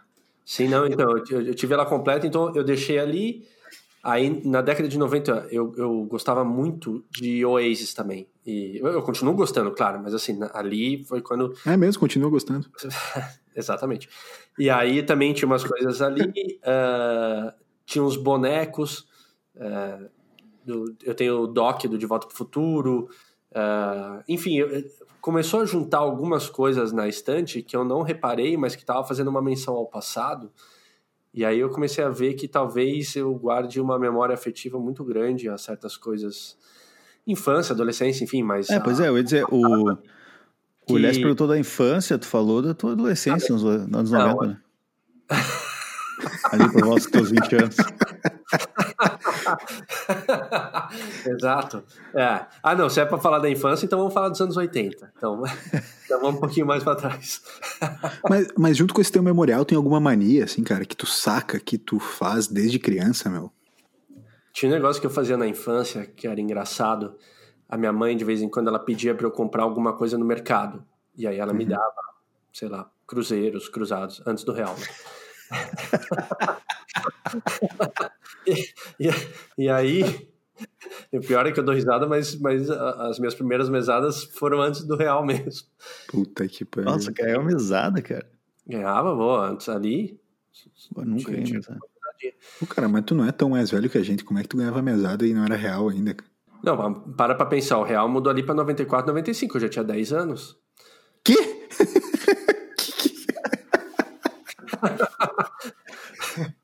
Sim, 0.45 0.67
não, 0.67 0.85
então, 0.87 1.15
eu- 1.29 1.41
eu 1.41 1.53
tive 1.55 1.73
ela 1.75 1.85
completa, 1.85 2.25
então 2.25 2.53
eu 2.55 2.63
deixei 2.63 2.97
ali. 2.99 3.43
Aí, 4.01 4.41
na 4.47 4.61
década 4.61 4.87
de 4.87 4.97
90, 4.97 5.47
eu, 5.51 5.73
eu 5.75 6.05
gostava 6.05 6.43
muito 6.45 7.03
de 7.11 7.45
Oasis 7.45 7.93
também. 7.93 8.27
E 8.45 8.77
eu, 8.79 8.87
eu 8.87 9.01
continuo 9.01 9.33
gostando, 9.33 9.71
claro, 9.71 9.99
mas 10.01 10.13
assim, 10.13 10.39
ali 10.53 11.03
foi 11.05 11.21
quando. 11.21 11.53
É 11.65 11.75
mesmo, 11.75 11.99
continuo 11.99 12.29
gostando. 12.31 12.65
Exatamente. 13.55 14.07
E 14.57 14.69
aí 14.69 15.03
também 15.03 15.33
tinha 15.33 15.45
umas 15.47 15.63
coisas 15.63 16.01
ali, 16.01 16.31
ah, 16.63 17.53
tinha 17.85 18.03
uns 18.03 18.15
bonecos. 18.15 19.05
ah, 19.59 19.99
do- 20.63 20.95
eu 21.03 21.15
tenho 21.15 21.41
o 21.41 21.47
Doc 21.47 21.83
do 21.85 21.97
De 21.97 22.05
Volta 22.05 22.27
para 22.27 22.33
o 22.33 22.37
Futuro. 22.37 23.09
ah, 23.53 24.23
enfim, 24.29 24.59
eu- 24.59 24.69
começou 25.19 25.59
a 25.61 25.65
juntar 25.65 25.97
algumas 25.97 26.47
coisas 26.49 26.93
na 26.93 27.07
estante 27.07 27.61
que 27.61 27.75
eu 27.75 27.83
não 27.83 28.01
reparei, 28.01 28.55
mas 28.55 28.75
que 28.75 28.81
estava 28.83 29.03
fazendo 29.05 29.27
uma 29.27 29.41
menção 29.41 29.75
ao 29.75 29.85
passado. 29.85 30.49
E 31.33 31.45
aí 31.45 31.59
eu 31.59 31.69
comecei 31.69 32.03
a 32.03 32.09
ver 32.09 32.33
que 32.33 32.47
talvez 32.47 33.15
eu 33.15 33.33
guarde 33.35 33.79
uma 33.79 33.99
memória 33.99 34.33
afetiva 34.33 34.79
muito 34.79 35.03
grande 35.03 35.47
a 35.47 35.57
certas 35.57 35.95
coisas. 35.95 36.57
Infância, 37.27 37.73
adolescência, 37.73 38.23
enfim, 38.23 38.41
mas. 38.41 38.69
É, 38.69 38.79
pois 38.79 38.99
a- 38.99 39.05
é, 39.05 39.09
eu 39.09 39.17
ia 39.17 39.23
dizer, 39.23 39.45
o, 39.45 39.95
Que- 40.87 40.93
o 40.93 40.97
Léo 40.97 41.13
perguntou 41.13 41.47
da 41.47 41.57
infância, 41.59 42.17
tu 42.17 42.25
falou 42.25 42.61
da 42.61 42.73
tua 42.73 42.93
adolescência 42.93 43.53
nos 43.53 43.63
anos 43.63 44.09
Não, 44.09 44.33
90, 44.35 44.47
né? 44.47 44.59
Ali 46.51 46.71
por 46.71 46.81
volta 46.83 46.95
dos 47.03 47.11
teus 47.11 47.29
20 47.29 47.55
anos. 47.55 47.75
Exato. 51.25 51.83
É. 52.13 52.45
Ah, 52.61 52.75
não, 52.75 52.89
se 52.89 52.99
é 52.99 53.05
para 53.05 53.17
falar 53.17 53.39
da 53.39 53.49
infância, 53.49 53.85
então 53.85 53.99
vamos 53.99 54.13
falar 54.13 54.29
dos 54.29 54.41
anos 54.41 54.57
80. 54.57 55.13
Então, 55.17 55.43
então 56.05 56.19
vamos 56.21 56.37
um 56.37 56.39
pouquinho 56.39 56.65
mais 56.65 56.83
para 56.83 56.95
trás. 56.95 57.41
Mas, 58.29 58.47
mas 58.57 58.77
junto 58.77 58.93
com 58.93 59.01
esse 59.01 59.11
teu 59.11 59.23
memorial, 59.23 59.63
tem 59.63 59.75
alguma 59.75 59.99
mania, 59.99 60.43
assim, 60.43 60.63
cara, 60.63 60.85
que 60.85 60.95
tu 60.95 61.05
saca, 61.05 61.59
que 61.59 61.77
tu 61.77 61.99
faz 61.99 62.47
desde 62.47 62.77
criança, 62.77 63.29
meu? 63.29 63.51
Tinha 64.51 64.69
um 64.69 64.75
negócio 64.75 64.99
que 64.99 65.07
eu 65.07 65.11
fazia 65.11 65.37
na 65.37 65.47
infância 65.47 66.05
que 66.05 66.27
era 66.27 66.39
engraçado. 66.39 67.15
A 67.67 67.77
minha 67.77 67.93
mãe, 67.93 68.17
de 68.17 68.25
vez 68.25 68.41
em 68.41 68.49
quando, 68.49 68.67
ela 68.67 68.79
pedia 68.79 69.15
para 69.15 69.25
eu 69.25 69.31
comprar 69.31 69.63
alguma 69.63 69.93
coisa 69.93 70.17
no 70.17 70.25
mercado. 70.25 70.83
E 71.15 71.25
aí 71.27 71.37
ela 71.37 71.53
me 71.53 71.65
dava, 71.65 71.93
sei 72.51 72.67
lá, 72.67 72.89
cruzeiros, 73.07 73.69
cruzados, 73.69 74.21
antes 74.25 74.43
do 74.43 74.51
real. 74.51 74.75
né? 74.77 74.85
E, 78.45 78.53
e, 78.99 79.09
e 79.57 79.69
aí, 79.69 80.29
o 81.11 81.19
pior 81.19 81.45
é 81.45 81.51
que 81.51 81.59
eu 81.59 81.63
dou 81.63 81.73
risada, 81.75 82.07
mas, 82.07 82.35
mas 82.39 82.69
as 82.69 83.19
minhas 83.19 83.35
primeiras 83.35 83.69
mesadas 83.69 84.23
foram 84.23 84.61
antes 84.61 84.83
do 84.83 84.95
real 84.95 85.25
mesmo. 85.25 85.67
Puta 86.07 86.47
que 86.47 86.65
pariu. 86.65 86.91
Nossa, 86.91 87.11
uma 87.11 87.43
mesada, 87.43 88.01
cara. 88.01 88.29
Ganhava, 88.67 89.15
boa, 89.15 89.49
antes 89.49 89.67
ali. 89.69 90.19
Pô, 90.93 91.03
nunca 91.03 91.31
Gente, 91.31 91.53
mesada. 91.53 91.79
Pô, 92.59 92.65
cara, 92.67 92.89
mas 92.89 93.03
tu 93.05 93.15
não 93.15 93.25
é 93.25 93.31
tão 93.31 93.49
mais 93.49 93.71
velho 93.71 93.89
que 93.89 93.97
a 93.97 94.03
gente. 94.03 94.23
Como 94.23 94.39
é 94.39 94.43
que 94.43 94.49
tu 94.49 94.57
ganhava 94.57 94.81
mesada 94.81 95.25
e 95.25 95.33
não 95.33 95.45
era 95.45 95.55
real 95.55 95.89
ainda? 95.89 96.13
cara? 96.13 96.29
Não, 96.63 96.75
mas 96.75 97.15
para 97.15 97.35
pra 97.35 97.45
pensar, 97.45 97.77
o 97.79 97.83
real 97.83 98.09
mudou 98.09 98.29
ali 98.29 98.43
pra 98.43 98.53
94, 98.53 99.07
95, 99.07 99.57
eu 99.57 99.61
já 99.61 99.69
tinha 99.69 99.83
10 99.83 100.11
anos. 100.11 100.57
Que? 101.23 101.35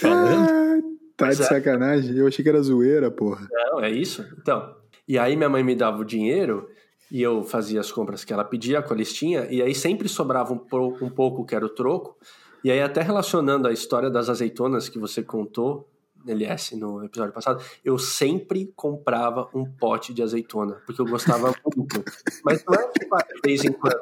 Falando? 0.00 0.48
Ah, 0.50 0.78
tá 1.16 1.28
de 1.30 1.36
sacanagem. 1.36 2.16
Eu 2.16 2.26
achei 2.26 2.42
que 2.42 2.48
era 2.48 2.60
zoeira, 2.62 3.10
porra. 3.10 3.46
Não, 3.50 3.80
é 3.80 3.90
isso? 3.90 4.24
Então. 4.40 4.76
E 5.06 5.18
aí 5.18 5.36
minha 5.36 5.48
mãe 5.48 5.64
me 5.64 5.74
dava 5.74 5.98
o 6.00 6.04
dinheiro 6.04 6.68
e 7.10 7.22
eu 7.22 7.42
fazia 7.42 7.80
as 7.80 7.90
compras 7.90 8.24
que 8.24 8.32
ela 8.32 8.44
pedia 8.44 8.82
com 8.82 8.92
a 8.92 8.96
listinha, 8.96 9.46
e 9.50 9.62
aí 9.62 9.74
sempre 9.74 10.06
sobrava 10.10 10.52
um, 10.52 10.58
po- 10.58 10.98
um 11.00 11.08
pouco 11.08 11.46
que 11.46 11.54
era 11.54 11.64
o 11.64 11.68
troco. 11.70 12.18
E 12.62 12.70
aí, 12.70 12.82
até 12.82 13.00
relacionando 13.00 13.66
a 13.66 13.72
história 13.72 14.10
das 14.10 14.28
azeitonas 14.28 14.88
que 14.90 14.98
você 14.98 15.22
contou, 15.22 15.88
LS, 16.26 16.76
no 16.76 17.02
episódio 17.04 17.32
passado, 17.32 17.62
eu 17.82 17.96
sempre 17.98 18.70
comprava 18.76 19.48
um 19.54 19.64
pote 19.64 20.12
de 20.12 20.22
azeitona, 20.22 20.74
porque 20.84 21.00
eu 21.00 21.06
gostava 21.06 21.54
muito. 21.74 22.04
Mas 22.44 22.62
não 22.66 22.74
é 22.74 22.88
de 22.88 23.40
vez 23.42 23.64
em 23.64 23.72
quando. 23.72 23.96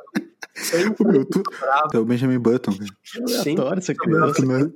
Sempre 0.56 1.04
Meu, 1.06 1.24
tu, 1.24 1.42
tu 1.42 1.96
é 1.96 1.98
o 2.00 2.04
Benjamin 2.04 2.38
Button, 2.38 2.72
sempre 3.04 3.34
Aleatório 3.34 3.78
essa 3.78 3.92
Tu, 3.94 3.98
criança. 3.98 4.44
na- 4.46 4.70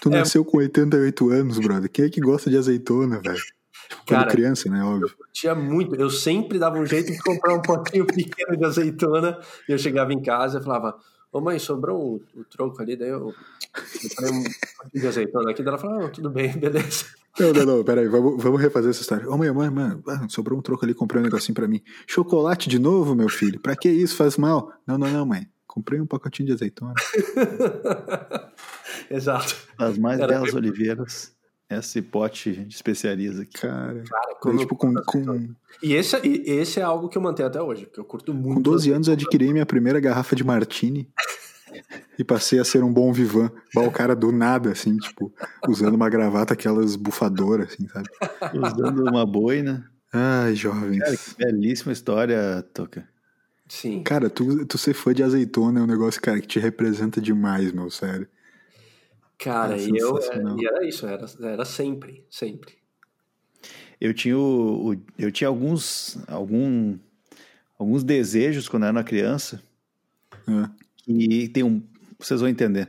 tu 0.00 0.08
É. 0.10 0.18
nasceu 0.18 0.44
com 0.44 0.58
88 0.58 1.30
anos, 1.30 1.58
brother. 1.58 1.90
Quem 1.90 2.04
é 2.04 2.08
que 2.10 2.20
gosta 2.20 2.50
de 2.50 2.56
azeitona, 2.58 3.20
velho? 3.20 3.36
Tipo, 3.88 4.04
Cara, 4.06 4.30
criança, 4.30 4.68
né? 4.70 4.82
Óbvio. 4.82 5.10
tinha 5.32 5.54
muito. 5.54 5.94
Eu 5.96 6.08
sempre 6.10 6.58
dava 6.58 6.78
um 6.78 6.86
jeito 6.86 7.12
de 7.12 7.18
comprar 7.18 7.54
um 7.54 7.60
potinho 7.62 8.06
pequeno 8.06 8.56
de 8.56 8.64
azeitona. 8.64 9.38
E 9.68 9.72
eu 9.72 9.78
chegava 9.78 10.12
em 10.12 10.22
casa 10.22 10.58
e 10.58 10.62
falava: 10.62 10.96
Ô 11.34 11.40
mãe, 11.40 11.58
sobrou 11.58 12.00
o, 12.00 12.40
o 12.40 12.44
troco 12.44 12.80
ali. 12.80 12.94
Daí 12.94 13.08
eu 13.08 13.34
comprei 13.74 14.30
um 14.30 14.44
potinho 14.44 15.02
de 15.02 15.06
azeitona 15.08 15.50
aqui. 15.50 15.64
Daí 15.64 15.68
ela 15.74 15.78
falou: 15.78 16.06
ah, 16.06 16.08
tudo 16.08 16.30
bem, 16.30 16.52
beleza. 16.56 17.06
Não, 17.40 17.52
não, 17.52 17.66
não, 17.66 17.84
peraí, 17.84 18.06
vamos, 18.06 18.40
vamos 18.40 18.60
refazer 18.60 18.90
essa 18.90 19.00
história. 19.00 19.28
Ô, 19.28 19.36
mãe, 19.36 19.50
mãe, 19.50 19.68
mãe, 19.68 20.00
ah, 20.06 20.28
sobrou 20.28 20.56
um 20.56 20.62
troco 20.62 20.84
ali, 20.84 20.94
comprei 20.94 21.20
um 21.20 21.24
negocinho 21.24 21.52
pra 21.52 21.66
mim. 21.66 21.82
Chocolate 22.06 22.68
de 22.68 22.78
novo, 22.78 23.16
meu 23.16 23.28
filho? 23.28 23.58
Pra 23.58 23.74
que 23.74 23.90
isso? 23.90 24.14
Faz 24.14 24.36
mal? 24.36 24.72
Não, 24.86 24.96
não, 24.96 25.10
não, 25.10 25.26
mãe. 25.26 25.48
Comprei 25.66 26.00
um 26.00 26.06
pacotinho 26.06 26.46
de 26.46 26.52
azeitona. 26.52 26.94
Exato. 29.10 29.56
Das 29.76 29.98
mais 29.98 30.20
Era 30.20 30.34
belas 30.34 30.54
oliveiras, 30.54 31.34
esse 31.78 32.02
pote 32.02 32.52
de 32.52 32.74
especiarias 32.74 33.38
aqui. 33.38 33.60
Cara, 33.60 34.02
Cara, 34.04 34.56
tipo, 34.56 34.76
com, 34.76 34.94
com, 35.06 35.48
E 35.82 35.94
esse, 35.94 36.16
e 36.26 36.50
esse 36.50 36.80
é 36.80 36.82
algo 36.82 37.08
que 37.08 37.18
eu 37.18 37.22
mantenho 37.22 37.48
até 37.48 37.60
hoje, 37.60 37.86
porque 37.86 38.00
eu 38.00 38.04
curto 38.04 38.32
muito. 38.34 38.56
com 38.56 38.62
12 38.62 38.90
anos 38.90 39.08
eu 39.08 39.14
adquiri 39.14 39.52
minha 39.52 39.66
primeira 39.66 40.00
garrafa 40.00 40.34
de 40.34 40.44
martini 40.44 41.08
e 42.18 42.24
passei 42.24 42.58
a 42.58 42.64
ser 42.64 42.82
um 42.82 42.92
bom 42.92 43.12
vivan. 43.12 43.50
O 43.76 43.90
cara 43.90 44.14
do 44.14 44.30
nada, 44.32 44.72
assim, 44.72 44.96
tipo, 44.96 45.32
usando 45.68 45.94
uma 45.94 46.08
gravata 46.08 46.54
aquelas 46.54 46.96
bufadoras, 46.96 47.72
assim, 47.72 47.88
sabe? 47.88 48.08
Usando 48.54 49.08
uma 49.08 49.26
boina. 49.26 49.90
Ai, 50.12 50.54
jovens. 50.54 50.98
Cara, 51.00 51.16
que 51.16 51.36
belíssima 51.36 51.92
história, 51.92 52.64
Toca. 52.72 53.08
Sim. 53.68 54.02
Cara, 54.02 54.30
tu, 54.30 54.64
tu 54.66 54.78
ser 54.78 54.94
fã 54.94 55.12
de 55.12 55.22
azeitona 55.22 55.80
é 55.80 55.82
um 55.82 55.86
negócio, 55.86 56.20
cara, 56.20 56.40
que 56.40 56.46
te 56.46 56.58
representa 56.58 57.20
demais, 57.20 57.72
meu, 57.72 57.90
sério. 57.90 58.28
Cara, 59.38 59.76
É 59.76 59.80
e 59.80 59.96
eu 59.96 60.16
sensacional. 60.20 60.58
e 60.60 60.66
era 60.66 60.86
isso, 60.86 61.06
era, 61.06 61.26
era 61.40 61.64
sempre, 61.64 62.24
sempre. 62.30 62.74
Eu 64.00 64.12
tinha, 64.14 64.36
o, 64.38 64.92
o- 64.94 65.02
eu 65.18 65.30
tinha 65.32 65.48
alguns, 65.48 66.18
algum, 66.28 66.98
alguns 67.78 68.04
desejos 68.04 68.68
quando 68.68 68.82
eu 68.84 68.88
era 68.88 68.96
uma 68.98 69.04
criança 69.04 69.62
É. 70.48 70.70
e 71.08 71.48
tem 71.48 71.62
um, 71.62 71.82
vocês 72.18 72.40
vão 72.40 72.48
entender. 72.48 72.88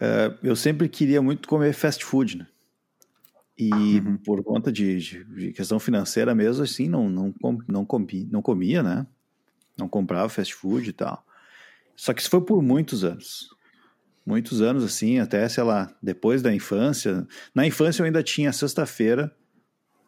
Eh, 0.00 0.34
eu 0.42 0.54
sempre 0.56 0.88
queria 0.88 1.20
muito 1.22 1.48
comer 1.48 1.72
fast 1.72 2.04
food, 2.04 2.38
né? 2.38 2.46
E 3.56 3.98
Uhum. 4.00 4.16
por 4.18 4.42
conta 4.44 4.70
de, 4.70 4.98
de- 4.98 5.24
de 5.24 5.52
questão 5.52 5.80
financeira 5.80 6.34
mesmo, 6.34 6.62
assim, 6.62 6.88
não, 6.88 7.08
não, 7.08 7.34
não, 7.66 7.84
comi, 7.84 8.28
não 8.30 8.40
comia, 8.42 8.82
né? 8.82 9.06
Não 9.76 9.88
comprava 9.88 10.28
fast 10.28 10.54
food 10.54 10.90
e 10.90 10.92
tal. 10.92 11.24
Só 11.96 12.12
que 12.14 12.20
isso 12.20 12.30
foi 12.30 12.40
por 12.40 12.62
muitos 12.62 13.02
anos. 13.04 13.48
Muitos 14.28 14.60
anos, 14.60 14.84
assim, 14.84 15.18
até, 15.18 15.48
sei 15.48 15.64
lá, 15.64 15.90
depois 16.02 16.42
da 16.42 16.52
infância. 16.52 17.26
Na 17.54 17.66
infância 17.66 18.02
eu 18.02 18.04
ainda 18.04 18.22
tinha 18.22 18.52
sexta-feira, 18.52 19.34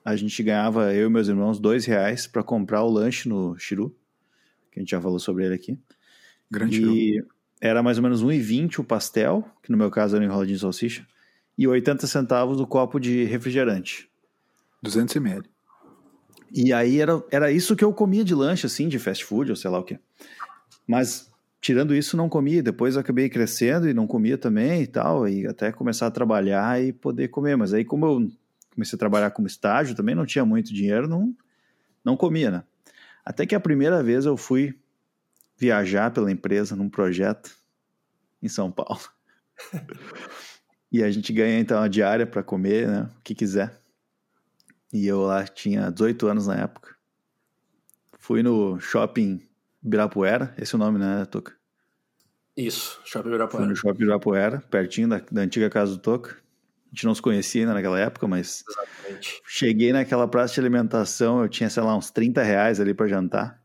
a 0.05 0.15
gente 0.15 0.43
ganhava, 0.43 0.93
eu 0.93 1.07
e 1.07 1.11
meus 1.11 1.27
irmãos, 1.27 1.59
dois 1.59 1.87
reais 1.87 2.27
para 2.27 2.43
comprar 2.43 2.83
o 2.83 2.91
lanche 2.91 3.31
no 3.31 3.57
Chiru, 3.59 3.97
que 4.71 4.79
a 4.79 4.83
gente 4.83 4.91
já 4.91 5.01
falou 5.01 5.19
sobre 5.19 5.47
ele 5.47 5.55
aqui. 5.55 5.79
Grande. 6.51 6.85
E 6.85 7.25
era 7.63 7.83
mais 7.83 7.97
ou 7.97 8.03
menos 8.03 8.23
1,20 8.23 8.81
o 8.81 8.85
pastel, 8.85 9.43
que 9.63 9.73
no 9.73 9.79
meu 9.79 9.91
caso 9.91 10.17
era 10.17 10.23
um 10.23 10.29
enroladinho 10.29 10.57
de 10.57 10.61
salsicha, 10.61 11.07
e 11.57 11.67
80 11.67 12.07
centavos 12.07 12.61
o 12.61 12.67
copo 12.67 13.01
de 13.01 13.25
refrigerante. 13.25 14.07
200 14.83 15.17
ml. 15.17 15.49
E 16.53 16.75
aí 16.75 17.01
era, 17.01 17.25
era 17.31 17.51
isso 17.51 17.75
que 17.75 17.83
eu 17.83 17.95
comia 17.95 18.23
de 18.23 18.35
lanche, 18.35 18.67
assim, 18.67 18.87
de 18.87 18.99
fast 18.99 19.25
food, 19.25 19.49
ou 19.49 19.57
sei 19.57 19.71
lá 19.71 19.79
o 19.79 19.83
quê. 19.83 19.99
Mas, 20.87 21.30
tirando 21.61 21.95
isso, 21.95 22.17
não 22.17 22.29
comia. 22.29 22.63
Depois 22.63 22.97
acabei 22.97 23.29
crescendo 23.29 23.89
e 23.89 23.95
não 23.95 24.07
comia 24.07 24.39
também 24.39 24.83
e 24.83 24.87
tal, 24.87 25.29
e 25.29 25.47
até 25.47 25.71
começar 25.71 26.07
a 26.07 26.11
trabalhar 26.11 26.83
e 26.83 26.93
poder 26.93 27.29
comer. 27.29 27.57
Mas 27.57 27.75
aí, 27.75 27.85
como 27.85 28.07
eu 28.07 28.33
comecei 28.75 28.97
a 28.97 28.99
trabalhar 28.99 29.31
como 29.31 29.47
estágio, 29.47 29.95
também 29.95 30.15
não 30.15 30.25
tinha 30.25 30.45
muito 30.45 30.73
dinheiro, 30.73 31.07
não, 31.07 31.35
não 32.05 32.17
comia, 32.17 32.51
né? 32.51 32.65
Até 33.25 33.45
que 33.45 33.55
a 33.55 33.61
primeira 33.61 34.03
vez 34.03 34.25
eu 34.25 34.37
fui 34.37 34.79
viajar 35.57 36.11
pela 36.11 36.33
empresa 36.33 36.75
num 36.75 36.89
projeto 36.89 37.55
em 38.43 38.49
São 38.49 38.71
Paulo. 38.73 39.03
e 40.91 41.03
a 41.03 41.11
gente 41.11 41.33
ganha 41.33 41.59
então 41.59 41.83
a 41.83 41.89
diária 41.89 42.27
para 42.27 42.43
comer, 42.43 42.89
né? 42.89 43.11
O 43.19 43.23
que 43.23 43.35
quiser. 43.35 43.79
E 44.93 45.07
eu 45.07 45.21
lá 45.21 45.45
tinha 45.45 45.91
18 45.91 46.27
anos 46.27 46.47
na 46.47 46.57
época. 46.57 46.97
Fui 48.19 48.43
no 48.43 48.81
shopping 48.81 49.41
Ibirapuera, 49.83 50.55
esse 50.59 50.75
é 50.75 50.77
o 50.77 50.79
nome, 50.79 50.99
né, 50.99 51.25
Toca? 51.27 51.55
Isso, 52.57 53.01
Shopping 53.05 53.23
Fui 53.25 53.31
Ibirapuera. 53.33 53.67
no 53.67 53.77
shopping 53.77 54.03
Ibirapuera, 54.03 54.61
pertinho 54.71 55.09
da, 55.09 55.23
da 55.31 55.41
antiga 55.43 55.71
casa 55.71 55.93
do 55.93 55.99
Toca. 55.99 56.33
A 56.33 56.95
gente 56.95 57.07
não 57.07 57.15
se 57.15 57.23
conhecia 57.23 57.63
ainda 57.63 57.73
naquela 57.75 57.99
época, 57.99 58.27
mas 58.27 58.65
Exatamente. 58.69 59.41
cheguei 59.47 59.93
naquela 59.93 60.27
praça 60.27 60.55
de 60.55 60.61
alimentação, 60.61 61.43
eu 61.43 61.49
tinha, 61.49 61.71
sei 61.71 61.83
lá, 61.83 61.97
uns 61.97 62.11
30 62.11 62.43
reais 62.43 62.81
ali 62.81 62.93
para 62.93 63.07
jantar. 63.07 63.63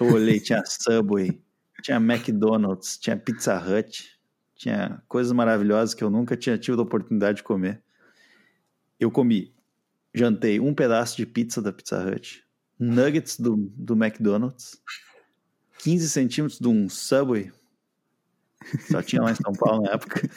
Eu 0.00 0.12
olhei, 0.12 0.40
tinha 0.40 0.62
Subway, 0.66 1.40
tinha 1.82 1.96
McDonald's, 1.98 2.98
tinha 2.98 3.16
Pizza 3.16 3.56
Hut, 3.56 4.18
tinha 4.56 5.00
coisas 5.06 5.32
maravilhosas 5.32 5.94
que 5.94 6.02
eu 6.02 6.10
nunca 6.10 6.36
tinha 6.36 6.58
tido 6.58 6.80
a 6.80 6.84
oportunidade 6.84 7.38
de 7.38 7.42
comer. 7.44 7.80
Eu 8.98 9.10
comi, 9.10 9.54
jantei 10.12 10.58
um 10.58 10.74
pedaço 10.74 11.16
de 11.16 11.24
pizza 11.24 11.62
da 11.62 11.72
Pizza 11.72 12.04
Hut, 12.04 12.44
nuggets 12.76 13.38
do, 13.38 13.56
do 13.76 13.94
McDonald's, 13.94 14.82
15 15.78 16.08
centímetros 16.08 16.58
de 16.58 16.68
um 16.68 16.88
Subway, 16.88 17.52
só 18.90 19.02
tinha 19.02 19.22
lá 19.22 19.30
em 19.30 19.36
São 19.36 19.52
Paulo 19.52 19.82
na 19.82 19.92
época. 19.92 20.28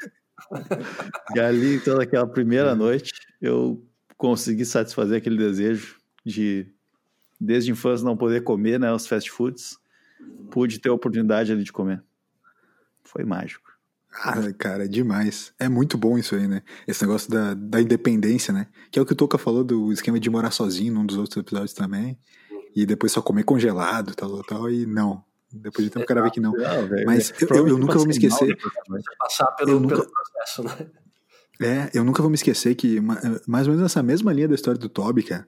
E 1.35 1.39
ali, 1.39 1.79
toda 1.79 2.03
aquela 2.03 2.27
primeira 2.27 2.75
noite, 2.75 3.11
eu 3.41 3.83
consegui 4.17 4.65
satisfazer 4.65 5.17
aquele 5.17 5.37
desejo 5.37 5.95
de, 6.25 6.67
desde 7.39 7.71
a 7.71 7.73
infância, 7.73 8.05
não 8.05 8.17
poder 8.17 8.43
comer 8.43 8.79
né, 8.79 8.91
os 8.91 9.07
fast 9.07 9.31
foods. 9.31 9.77
Pude 10.49 10.79
ter 10.79 10.89
a 10.89 10.93
oportunidade 10.93 11.51
ali 11.51 11.63
de 11.63 11.71
comer. 11.71 12.03
Foi 13.03 13.23
mágico. 13.23 13.71
Ah, 14.13 14.51
cara, 14.57 14.85
é 14.85 14.87
demais. 14.87 15.53
É 15.57 15.69
muito 15.69 15.97
bom 15.97 16.17
isso 16.17 16.35
aí, 16.35 16.47
né? 16.47 16.61
Esse 16.85 17.01
negócio 17.03 17.31
da, 17.31 17.53
da 17.53 17.81
independência, 17.81 18.53
né? 18.53 18.67
Que 18.91 18.99
é 18.99 19.01
o 19.01 19.05
que 19.05 19.13
o 19.13 19.15
Toca 19.15 19.37
falou 19.37 19.63
do 19.63 19.91
esquema 19.91 20.19
de 20.19 20.29
morar 20.29 20.51
sozinho 20.51 20.93
num 20.93 21.05
dos 21.05 21.17
outros 21.17 21.37
episódios 21.37 21.73
também. 21.73 22.19
E 22.75 22.85
depois 22.85 23.11
só 23.11 23.21
comer 23.21 23.43
congelado, 23.43 24.13
tal, 24.13 24.29
tal, 24.29 24.43
tal. 24.43 24.69
E 24.69 24.85
não. 24.85 25.23
Depois 25.53 25.85
de 25.85 25.91
tempo 25.91 26.03
o 26.03 26.07
cara 26.07 26.21
vê 26.21 26.31
que 26.31 26.39
não. 26.39 26.51
Não, 26.53 26.59
Mas 27.05 27.29
velho, 27.29 27.35
eu- 27.39 27.41
eu 27.41 27.47
provavelmente 27.47 27.79
nunca 27.81 27.93
vou 27.95 28.07
me 28.07 28.07
mal 28.07 28.11
esquecer. 28.11 28.57
Passar 29.19 29.55
Eu 29.59 29.65
pelo, 29.65 29.79
nunca- 29.79 29.95
pelo 29.97 30.09
processo, 30.11 30.63
né? 30.63 30.89
É, 31.61 31.91
eu 31.93 32.03
nunca 32.03 32.21
vou 32.23 32.29
me 32.29 32.35
esquecer 32.35 32.73
que, 32.73 32.99
ma- 32.99 33.19
mais 33.47 33.67
ou 33.67 33.73
menos 33.73 33.83
nessa 33.83 34.01
mesma 34.01 34.33
linha 34.33 34.47
da 34.47 34.55
história 34.55 34.79
do 34.79 34.89
Toby, 34.89 35.21
cara, 35.23 35.47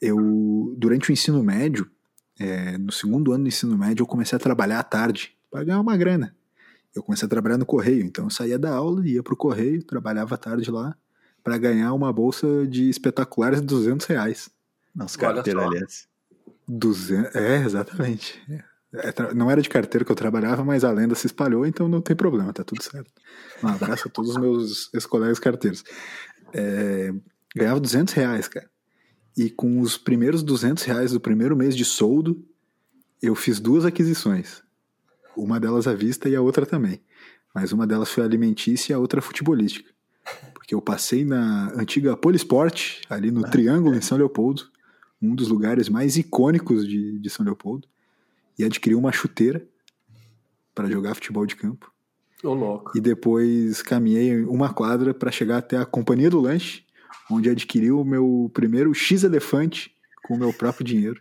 eu, 0.00 0.74
durante 0.76 1.08
o 1.10 1.12
ensino 1.12 1.42
médio, 1.42 1.90
é, 2.38 2.76
no 2.76 2.92
segundo 2.92 3.32
ano 3.32 3.44
do 3.44 3.48
ensino 3.48 3.76
médio, 3.78 4.02
eu 4.02 4.06
comecei 4.06 4.36
a 4.36 4.40
trabalhar 4.40 4.78
à 4.80 4.82
tarde 4.82 5.34
para 5.50 5.64
ganhar 5.64 5.80
uma 5.80 5.96
grana. 5.96 6.36
Eu 6.94 7.02
comecei 7.02 7.24
a 7.26 7.28
trabalhar 7.30 7.56
no 7.56 7.64
correio, 7.64 8.04
então 8.04 8.24
eu 8.26 8.30
saía 8.30 8.58
da 8.58 8.74
aula, 8.74 9.06
ia 9.08 9.22
pro 9.22 9.36
correio, 9.36 9.82
trabalhava 9.82 10.34
à 10.34 10.38
tarde 10.38 10.70
lá, 10.70 10.94
para 11.42 11.56
ganhar 11.56 11.92
uma 11.94 12.12
bolsa 12.12 12.66
de 12.66 12.90
espetaculares 12.90 13.60
de 13.60 13.66
200 13.66 14.06
reais. 14.06 14.50
Nossa, 14.94 15.18
carteira, 15.18 15.64
aliás. 15.66 16.06
200, 16.68 17.34
é, 17.34 17.62
exatamente. 17.64 18.40
É, 18.50 18.62
não 19.34 19.50
era 19.50 19.60
de 19.60 19.68
carteira 19.68 20.04
que 20.04 20.12
eu 20.12 20.16
trabalhava, 20.16 20.64
mas 20.64 20.84
a 20.84 20.90
lenda 20.90 21.14
se 21.14 21.26
espalhou, 21.26 21.66
então 21.66 21.88
não 21.88 22.00
tem 22.00 22.14
problema, 22.14 22.52
tá 22.52 22.62
tudo 22.62 22.82
certo. 22.82 23.10
Um 23.62 23.68
abraço 23.68 24.08
a 24.08 24.10
todos 24.10 24.30
os 24.30 24.36
meus 24.36 24.94
ex-colegas 24.94 25.38
carteiros. 25.38 25.82
É, 26.52 27.12
ganhava 27.54 27.80
200 27.80 28.14
reais, 28.14 28.46
cara. 28.46 28.68
E 29.36 29.50
com 29.50 29.80
os 29.80 29.98
primeiros 29.98 30.42
200 30.42 30.84
reais 30.84 31.12
do 31.12 31.20
primeiro 31.20 31.56
mês 31.56 31.76
de 31.76 31.84
soldo, 31.84 32.46
eu 33.20 33.34
fiz 33.34 33.58
duas 33.58 33.84
aquisições. 33.84 34.62
Uma 35.36 35.58
delas 35.58 35.88
à 35.88 35.94
vista 35.94 36.28
e 36.28 36.36
a 36.36 36.40
outra 36.40 36.64
também. 36.64 37.02
Mas 37.52 37.72
uma 37.72 37.86
delas 37.86 38.10
foi 38.10 38.22
alimentícia 38.22 38.92
e 38.92 38.94
a 38.94 38.98
outra 38.98 39.20
futebolística. 39.20 39.92
Porque 40.52 40.74
eu 40.74 40.80
passei 40.80 41.24
na 41.24 41.72
antiga 41.74 42.16
Polisport, 42.16 43.00
ali 43.10 43.30
no 43.30 43.42
Triângulo, 43.42 43.96
em 43.96 44.00
São 44.00 44.16
Leopoldo, 44.16 44.62
um 45.20 45.34
dos 45.34 45.48
lugares 45.48 45.88
mais 45.88 46.16
icônicos 46.16 46.86
de, 46.86 47.18
de 47.18 47.30
São 47.30 47.44
Leopoldo, 47.44 47.88
e 48.58 48.64
adquiri 48.64 48.94
uma 48.94 49.12
chuteira 49.12 49.66
para 50.74 50.90
jogar 50.90 51.14
futebol 51.14 51.46
de 51.46 51.56
campo. 51.56 51.92
Ô, 52.42 52.52
louco. 52.52 52.96
E 52.96 53.00
depois 53.00 53.80
caminhei 53.82 54.44
uma 54.44 54.72
quadra 54.72 55.14
para 55.14 55.30
chegar 55.30 55.58
até 55.58 55.76
a 55.76 55.86
Companhia 55.86 56.28
do 56.28 56.40
Lanche, 56.40 56.84
onde 57.30 57.48
adquiri 57.48 57.90
o 57.90 58.04
meu 58.04 58.50
primeiro 58.52 58.92
X-Elefante 58.92 59.94
com 60.24 60.34
o 60.34 60.38
meu 60.38 60.52
próprio 60.52 60.84
dinheiro. 60.84 61.20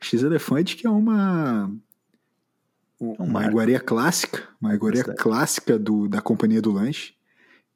X-Elefante 0.00 0.76
que 0.76 0.86
é 0.86 0.90
uma 0.90 1.70
um 3.00 3.12
uma 3.14 3.26
marco. 3.26 3.50
iguaria 3.50 3.80
clássica, 3.80 4.48
uma 4.60 4.74
iguaria 4.74 5.04
clássica 5.04 5.78
do, 5.78 6.08
da 6.08 6.20
Companhia 6.20 6.60
do 6.62 6.72
Lanche, 6.72 7.14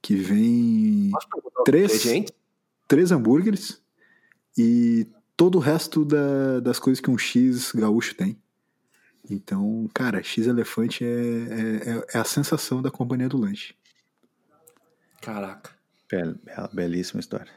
que 0.02 0.14
vem 0.14 1.10
Três. 1.64 2.04
três 2.86 3.10
hambúrgueres 3.10 3.80
e 4.56 5.06
todo 5.36 5.56
o 5.56 5.60
resto 5.60 6.04
da- 6.04 6.60
das 6.60 6.78
coisas 6.78 7.00
que 7.00 7.10
um 7.10 7.18
X 7.18 7.72
gaúcho 7.72 8.14
tem. 8.14 8.40
Então, 9.28 9.88
cara, 9.92 10.22
X 10.22 10.46
Elefante 10.46 11.04
é, 11.04 11.08
é, 11.08 11.90
é- 11.90 12.06
é 12.14 12.18
a 12.18 12.24
sensação 12.24 12.80
da 12.80 12.90
companhia 12.90 13.28
do 13.28 13.36
lanche. 13.36 13.74
Caraca. 15.20 15.70
Bel- 16.10 16.36
bela- 16.44 16.70
belíssima 16.72 17.20
história. 17.20 17.50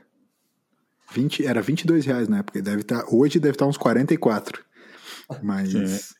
20, 1.11 1.45
era 1.45 1.61
22 1.61 2.05
reais 2.05 2.27
na 2.27 2.39
época. 2.39 2.61
Deve 2.61 2.83
tá, 2.83 3.05
hoje 3.09 3.39
deve 3.39 3.55
estar 3.55 3.65
uns 3.65 3.77
44. 3.77 4.63
Mas 5.43 5.71
Sim. 5.71 6.15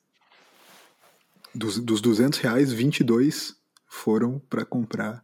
dos, 1.53 1.79
dos 1.79 2.01
200 2.01 2.39
reais, 2.39 2.71
22 2.71 3.55
foram 3.87 4.39
para 4.49 4.63
comprar 4.65 5.23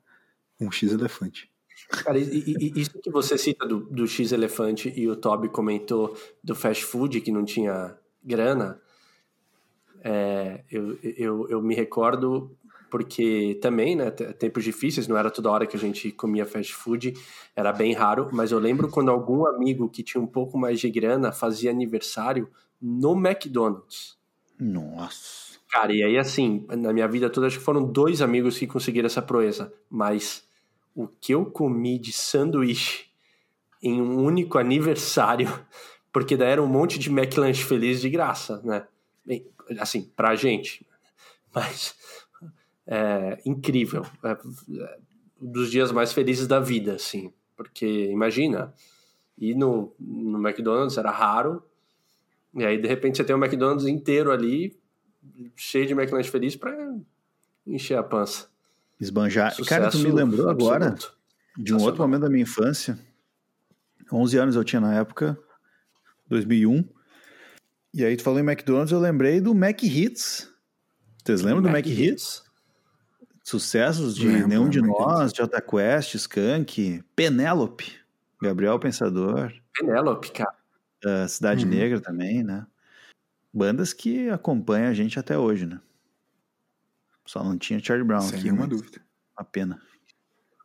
um 0.60 0.72
X 0.72 0.92
Elefante. 0.92 1.52
Cara, 1.90 2.18
e, 2.18 2.24
e- 2.24 2.80
isso 2.82 3.00
que 3.02 3.10
você 3.12 3.38
cita 3.38 3.66
do, 3.66 3.82
do 3.82 4.08
X-Elefante 4.08 4.92
e 4.96 5.08
o 5.10 5.16
Toby 5.16 5.50
comentou 5.50 6.16
do 6.44 6.56
fast 6.56 6.84
food 6.86 7.22
que 7.22 7.32
não 7.32 7.44
tinha 7.44 7.98
grana, 8.24 8.80
é, 10.04 10.64
eu, 10.72 10.98
eu, 11.02 11.50
eu 11.50 11.62
me 11.62 11.76
recordo 11.76 12.56
porque 12.90 13.58
também, 13.62 13.96
né, 13.96 14.10
te- 14.12 14.32
tempos 14.34 14.64
difíceis, 14.64 15.08
não 15.08 15.18
era 15.18 15.30
toda 15.30 15.50
hora 15.52 15.66
que 15.68 15.76
a 15.76 15.80
gente 15.80 16.12
comia 16.12 16.46
fast 16.46 16.74
food, 16.74 17.14
era 17.56 17.74
bem 17.74 17.94
raro, 17.94 18.30
mas 18.32 18.52
eu 18.52 18.60
lembro 18.60 18.88
quando 18.90 19.10
algum 19.10 19.46
amigo 19.46 19.90
que 19.90 20.04
tinha 20.04 20.22
um 20.22 20.28
pouco 20.28 20.58
mais 20.58 20.80
de 20.80 20.90
grana 20.90 21.32
fazia 21.32 21.72
aniversário 21.72 22.50
no 22.82 23.14
McDonald's. 23.14 24.18
Nossa. 24.60 25.58
Cara, 25.70 25.92
e 25.94 26.04
aí 26.04 26.18
assim, 26.18 26.66
na 26.70 26.94
minha 26.94 27.08
vida 27.08 27.30
toda, 27.30 27.48
acho 27.48 27.58
que 27.58 27.66
foram 27.66 27.84
dois 27.84 28.22
amigos 28.22 28.58
que 28.58 28.68
conseguiram 28.68 29.08
essa 29.08 29.22
proeza. 29.22 29.74
Mas 29.90 30.45
o 30.96 31.08
que 31.08 31.34
eu 31.34 31.46
comi 31.46 32.00
de 32.00 32.14
sanduíche 32.14 33.06
em 33.84 34.02
um 34.02 34.24
único 34.24 34.58
aniversário, 34.58 35.48
porque 36.12 36.38
daí 36.38 36.52
era 36.52 36.64
um 36.64 36.68
monte 36.68 36.98
de 36.98 37.10
McLanche 37.10 37.64
feliz 37.64 38.02
de 38.02 38.10
graça, 38.10 38.62
né? 38.64 38.88
bem, 39.26 39.46
assim, 39.80 40.12
pra 40.16 40.36
gente, 40.36 40.86
mas 41.54 41.96
é, 42.88 43.42
incrível. 43.46 44.06
É, 44.24 44.32
é, 44.32 45.00
dos 45.42 45.70
dias 45.70 45.92
mais 45.92 46.14
felizes 46.14 46.48
da 46.48 46.60
vida, 46.60 46.96
assim. 46.96 47.32
Porque, 47.58 48.06
imagina, 48.06 48.74
ir 49.38 49.56
no, 49.56 49.94
no 50.00 50.38
McDonald's 50.38 50.98
era 50.98 51.12
raro, 51.12 51.62
e 52.54 52.66
aí, 52.66 52.78
de 52.78 52.88
repente, 52.88 53.18
você 53.18 53.24
tem 53.24 53.36
um 53.36 53.44
McDonald's 53.44 53.86
inteiro 53.86 54.32
ali, 54.32 54.80
cheio 55.58 55.86
de 55.86 55.94
McLanche 55.94 56.30
feliz 56.30 56.56
para 56.56 56.74
encher 57.68 57.98
a 57.98 58.04
pança. 58.04 58.50
Esbanjar. 59.00 59.52
Sucesso 59.52 59.70
Cara, 59.70 59.90
tu 59.92 60.00
me 60.00 60.12
lembrou 60.12 60.50
absoluto. 60.50 60.76
agora 60.76 60.96
de 61.58 61.74
um 61.74 61.82
outro 61.82 62.02
momento 62.02 62.22
da 62.22 62.30
minha 62.30 62.44
infância. 62.44 62.98
11 64.12 64.38
anos 64.38 64.56
eu 64.56 64.64
tinha 64.64 64.80
na 64.80 64.94
época, 64.94 65.38
2001. 66.28 66.88
E 67.94 68.04
aí 68.04 68.16
tu 68.16 68.24
falou 68.24 68.40
em 68.40 68.44
McDonald's, 68.44 68.92
eu 68.92 69.00
lembrei 69.00 69.40
do 69.40 69.56
Mac 69.56 69.82
Hits. 69.82 70.50
Vocês 71.24 71.42
lembram 71.42 71.64
do 71.64 71.70
Mac 71.70 71.86
Hits? 71.86 72.00
Hits? 72.00 72.46
Sucessos 73.44 74.16
de 74.16 74.28
Lembra, 74.28 74.48
Nenhum 74.48 74.68
de 74.68 74.82
Nós, 74.82 75.32
Jota 75.32 75.62
Quest, 75.62 76.16
Skank, 76.16 77.04
Penélope, 77.16 77.94
Gabriel 78.42 78.80
Pensador. 78.80 79.54
Penélope, 79.78 80.32
cara. 80.32 80.56
Uh, 81.06 81.30
Cidade 81.30 81.64
uhum. 81.64 81.72
Negra 81.72 82.02
também, 82.02 82.44
né? 82.44 82.66
Bandas 83.54 83.94
que 83.94 84.30
acompanham 84.30 84.90
a 84.90 84.94
gente 84.94 85.20
até 85.20 85.38
hoje, 85.38 85.68
né? 85.68 85.80
Só 87.26 87.44
não 87.44 87.58
tinha 87.58 87.84
Charlie 87.84 88.06
Brown 88.06 88.22
Sem 88.22 88.36
aqui. 88.36 88.44
nenhuma 88.44 88.68
dúvida. 88.68 89.02
Uma 89.38 89.46
pena. 89.46 89.82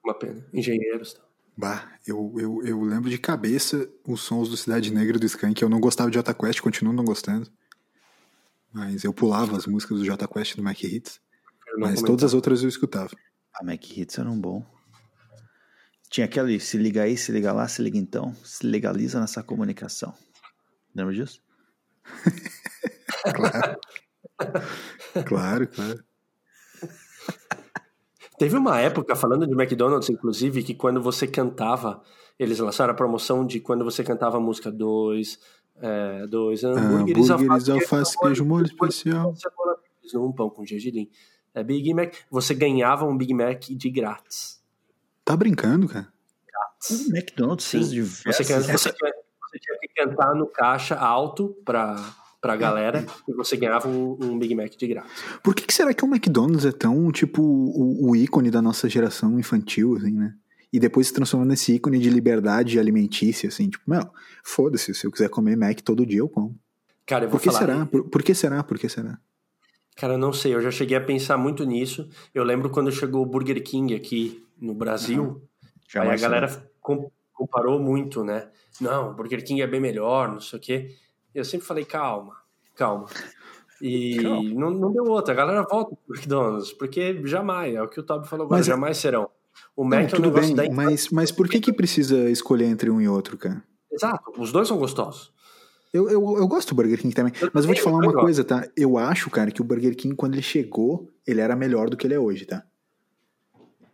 Uma 0.05 0.15
pena. 0.15 0.47
Engenheiros. 0.53 1.15
Tá? 1.15 1.23
Bah, 1.57 1.93
eu, 2.07 2.35
eu, 2.39 2.63
eu 2.65 2.83
lembro 2.83 3.11
de 3.11 3.19
cabeça 3.19 3.91
os 4.07 4.21
sons 4.23 4.49
do 4.49 4.57
Cidade 4.57 4.93
Negra 4.93 5.17
e 5.17 5.21
do 5.21 5.27
Skank. 5.27 5.61
Eu 5.61 5.69
não 5.69 5.81
gostava 5.81 6.11
de 6.11 6.17
Jota 6.17 6.33
Quest, 6.33 6.61
continuo 6.61 6.93
não 6.93 7.05
gostando. 7.05 7.51
Mas 8.73 9.05
eu 9.05 9.13
pulava 9.13 9.57
as 9.57 9.67
músicas 9.67 9.99
do 9.99 10.05
Jota 10.05 10.29
Quest 10.29 10.57
do 10.57 10.63
Mac 10.63 10.83
Hits. 10.83 11.21
Mas 11.79 12.03
todas 12.03 12.25
as 12.25 12.35
outras 12.35 12.63
eu 12.63 12.69
escutava. 12.69 13.11
A 13.55 13.65
Mac 13.65 13.85
Hits 13.91 14.19
eram 14.19 14.41
bom. 14.41 14.65
Tinha 16.09 16.25
aquele 16.25 16.59
se 16.59 16.77
liga 16.77 17.03
aí, 17.03 17.17
se 17.17 17.31
liga 17.31 17.53
lá, 17.53 17.69
se 17.69 17.83
liga 17.83 17.97
então, 17.97 18.35
se 18.45 18.67
legaliza 18.67 19.21
nessa 19.21 19.43
comunicação. 19.43 20.13
Lembra 20.95 21.15
disso? 21.15 21.43
claro. 23.35 23.81
claro, 25.27 25.69
claro. 25.69 26.05
Teve 28.39 28.57
uma 28.57 28.81
época, 28.81 29.15
falando 29.15 29.47
de 29.47 29.53
McDonald's, 29.53 30.09
inclusive, 30.09 30.63
que 30.63 30.75
quando 30.75 31.03
você 31.03 31.27
cantava, 31.27 32.03
eles 32.39 32.59
lançaram 32.59 32.93
a 32.93 32.97
promoção 32.97 33.45
de 33.45 33.61
quando 33.61 33.85
você 33.85 34.03
cantava 34.03 34.39
a 34.39 34.41
música 34.41 34.73
dois, 34.73 35.39
é, 35.77 36.27
dois 36.27 36.65
hambúrgueres, 36.65 37.29
hambúrgueres 37.29 37.69
alface, 37.69 38.19
queijo, 38.19 38.45
molho 38.45 38.65
especial. 38.65 39.35
Um 40.15 40.33
pão 40.33 40.51
com 40.51 40.65
gergelim. 40.65 41.09
É 41.55 41.63
Big 41.63 41.93
Mac. 41.95 42.15
Você 42.31 42.55
ganhava 42.55 43.05
um 43.05 43.17
Big 43.17 43.33
Mac 43.35 43.61
de 43.69 43.91
grátis. 43.91 44.61
Tá 45.25 45.37
brincando, 45.37 45.87
cara? 45.87 46.09
Grátis. 46.47 47.07
O 47.07 47.11
McDonald's 47.11 47.67
Sim. 47.67 47.81
Diversas... 47.81 48.47
Você, 48.47 48.63
você, 48.73 48.93
você 48.93 49.59
tinha 49.59 49.79
que 49.81 49.89
cantar 49.95 50.35
no 50.35 50.47
caixa 50.47 50.97
alto 50.97 51.57
pra, 51.65 51.97
pra 52.41 52.57
galera 52.57 53.05
e 53.29 53.33
você 53.35 53.57
ganhava 53.57 53.89
um, 53.89 54.17
um, 54.21 54.39
Big 54.39 54.55
Mac 54.55 54.71
de 54.71 54.87
grátis. 54.87 55.13
Por 55.43 55.55
que, 55.55 55.67
que, 55.67 55.75
será 55.75 55.93
que 55.93 56.05
o 56.05 56.09
McDonald's 56.09 56.65
é 56.65 56.73
tão, 56.73 57.11
tipo, 57.13 57.43
o, 57.43 58.11
o, 58.11 58.17
ícone 58.17 58.51
da 58.51 58.63
nossa 58.63 58.89
geração 58.89 59.39
infantil, 59.39 59.97
assim, 59.97 60.13
né? 60.13 60.35
E 60.73 60.79
depois 60.79 61.09
se 61.09 61.13
transformou 61.13 61.47
nesse 61.47 61.75
ícone 61.75 61.99
de 61.99 62.09
liberdade 62.09 62.79
alimentícia, 62.79 63.49
assim, 63.49 63.69
tipo, 63.69 63.85
meu, 63.91 64.09
foda-se, 64.43 64.95
se 64.95 65.07
eu 65.07 65.11
quiser 65.11 65.29
comer 65.29 65.57
Mac 65.57 65.81
todo 65.81 66.07
dia, 66.07 66.21
eu 66.21 66.29
como. 66.29 66.57
Cara, 67.05 67.25
eu 67.25 67.29
vou 67.29 67.39
por 67.39 67.43
que 67.43 67.51
falar... 67.51 67.59
será? 67.59 67.87
Por, 67.87 68.09
por 68.09 68.23
que 68.23 68.35
será? 68.35 68.63
Por 68.63 68.79
que 68.79 68.89
será? 68.89 69.19
Cara, 69.97 70.17
não 70.17 70.33
sei, 70.33 70.55
eu 70.55 70.63
já 70.63 70.71
cheguei 70.71 70.97
a 70.97 71.01
pensar 71.01 71.37
muito 71.37 71.65
nisso. 71.65 72.09
Eu 72.35 72.45
lembro 72.45 72.71
quando 72.71 72.91
chegou 72.91 73.23
o 73.23 73.27
Burger 73.27 73.63
King 73.63 73.95
aqui 73.95 74.43
no 74.59 74.73
Brasil, 74.73 75.23
uhum. 75.23 76.03
aí 76.03 76.09
a 76.09 76.17
galera 76.17 76.71
comparou 77.35 77.79
muito, 77.81 78.25
né? 78.25 78.49
Não, 78.81 79.11
o 79.11 79.15
Burger 79.15 79.45
King 79.45 79.61
é 79.61 79.67
bem 79.67 79.81
melhor, 79.81 80.33
não 80.33 80.41
sei 80.41 80.59
o 80.59 80.63
quê. 80.63 80.95
Eu 81.35 81.45
sempre 81.45 81.67
falei, 81.67 81.85
calma, 81.85 82.37
calma. 82.75 83.07
E 83.81 84.19
não, 84.55 84.71
não 84.71 84.93
deu 84.93 85.05
outra. 85.05 85.33
A 85.33 85.37
galera 85.37 85.67
volta 85.69 85.97
pro 85.97 86.15
McDonald's, 86.15 86.73
porque 86.73 87.27
jamais, 87.27 87.75
é 87.75 87.83
o 87.83 87.89
que 87.89 88.01
o 88.01 88.03
Toby 88.03 88.29
falou 88.29 88.45
agora, 88.47 88.59
mas, 88.59 88.69
é- 88.69 88.71
jamais 88.71 88.99
serão. 88.99 89.31
O 89.75 89.85
Mac 89.85 90.13
não, 90.13 90.19
é 90.19 90.19
um 90.19 90.25
negócio 90.27 90.57
bem, 90.57 90.71
mas, 90.73 91.09
mas 91.11 91.33
por 91.33 91.49
que 91.49 91.61
que 91.61 91.73
precisa 91.73 92.31
escolher 92.31 92.67
entre 92.67 92.91
um 92.91 93.01
e 93.01 93.09
outro, 93.09 93.37
cara? 93.37 93.63
Exato, 93.91 94.33
os 94.39 94.53
dois 94.53 94.69
são 94.69 94.79
gostosos. 94.79 95.33
Eu, 95.93 96.09
eu, 96.09 96.39
eu 96.39 96.47
gosto 96.47 96.69
do 96.69 96.77
Burger 96.77 97.01
King 97.01 97.15
também. 97.15 97.33
Eu 97.41 97.51
mas 97.53 97.65
eu 97.65 97.69
vou 97.69 97.75
te 97.75 97.83
falar 97.83 97.99
uma 97.99 98.13
coisa, 98.13 98.45
tá? 98.45 98.69
Eu 98.77 98.97
acho, 98.97 99.29
cara, 99.29 99.51
que 99.51 99.61
o 99.61 99.65
Burger 99.65 99.97
King, 99.97 100.15
quando 100.15 100.35
ele 100.35 100.43
chegou, 100.43 101.11
ele 101.27 101.41
era 101.41 101.57
melhor 101.57 101.91
do 101.91 101.97
que 101.97 102.07
ele 102.07 102.15
é 102.15 102.19
hoje, 102.19 102.47
tá? 102.47 102.65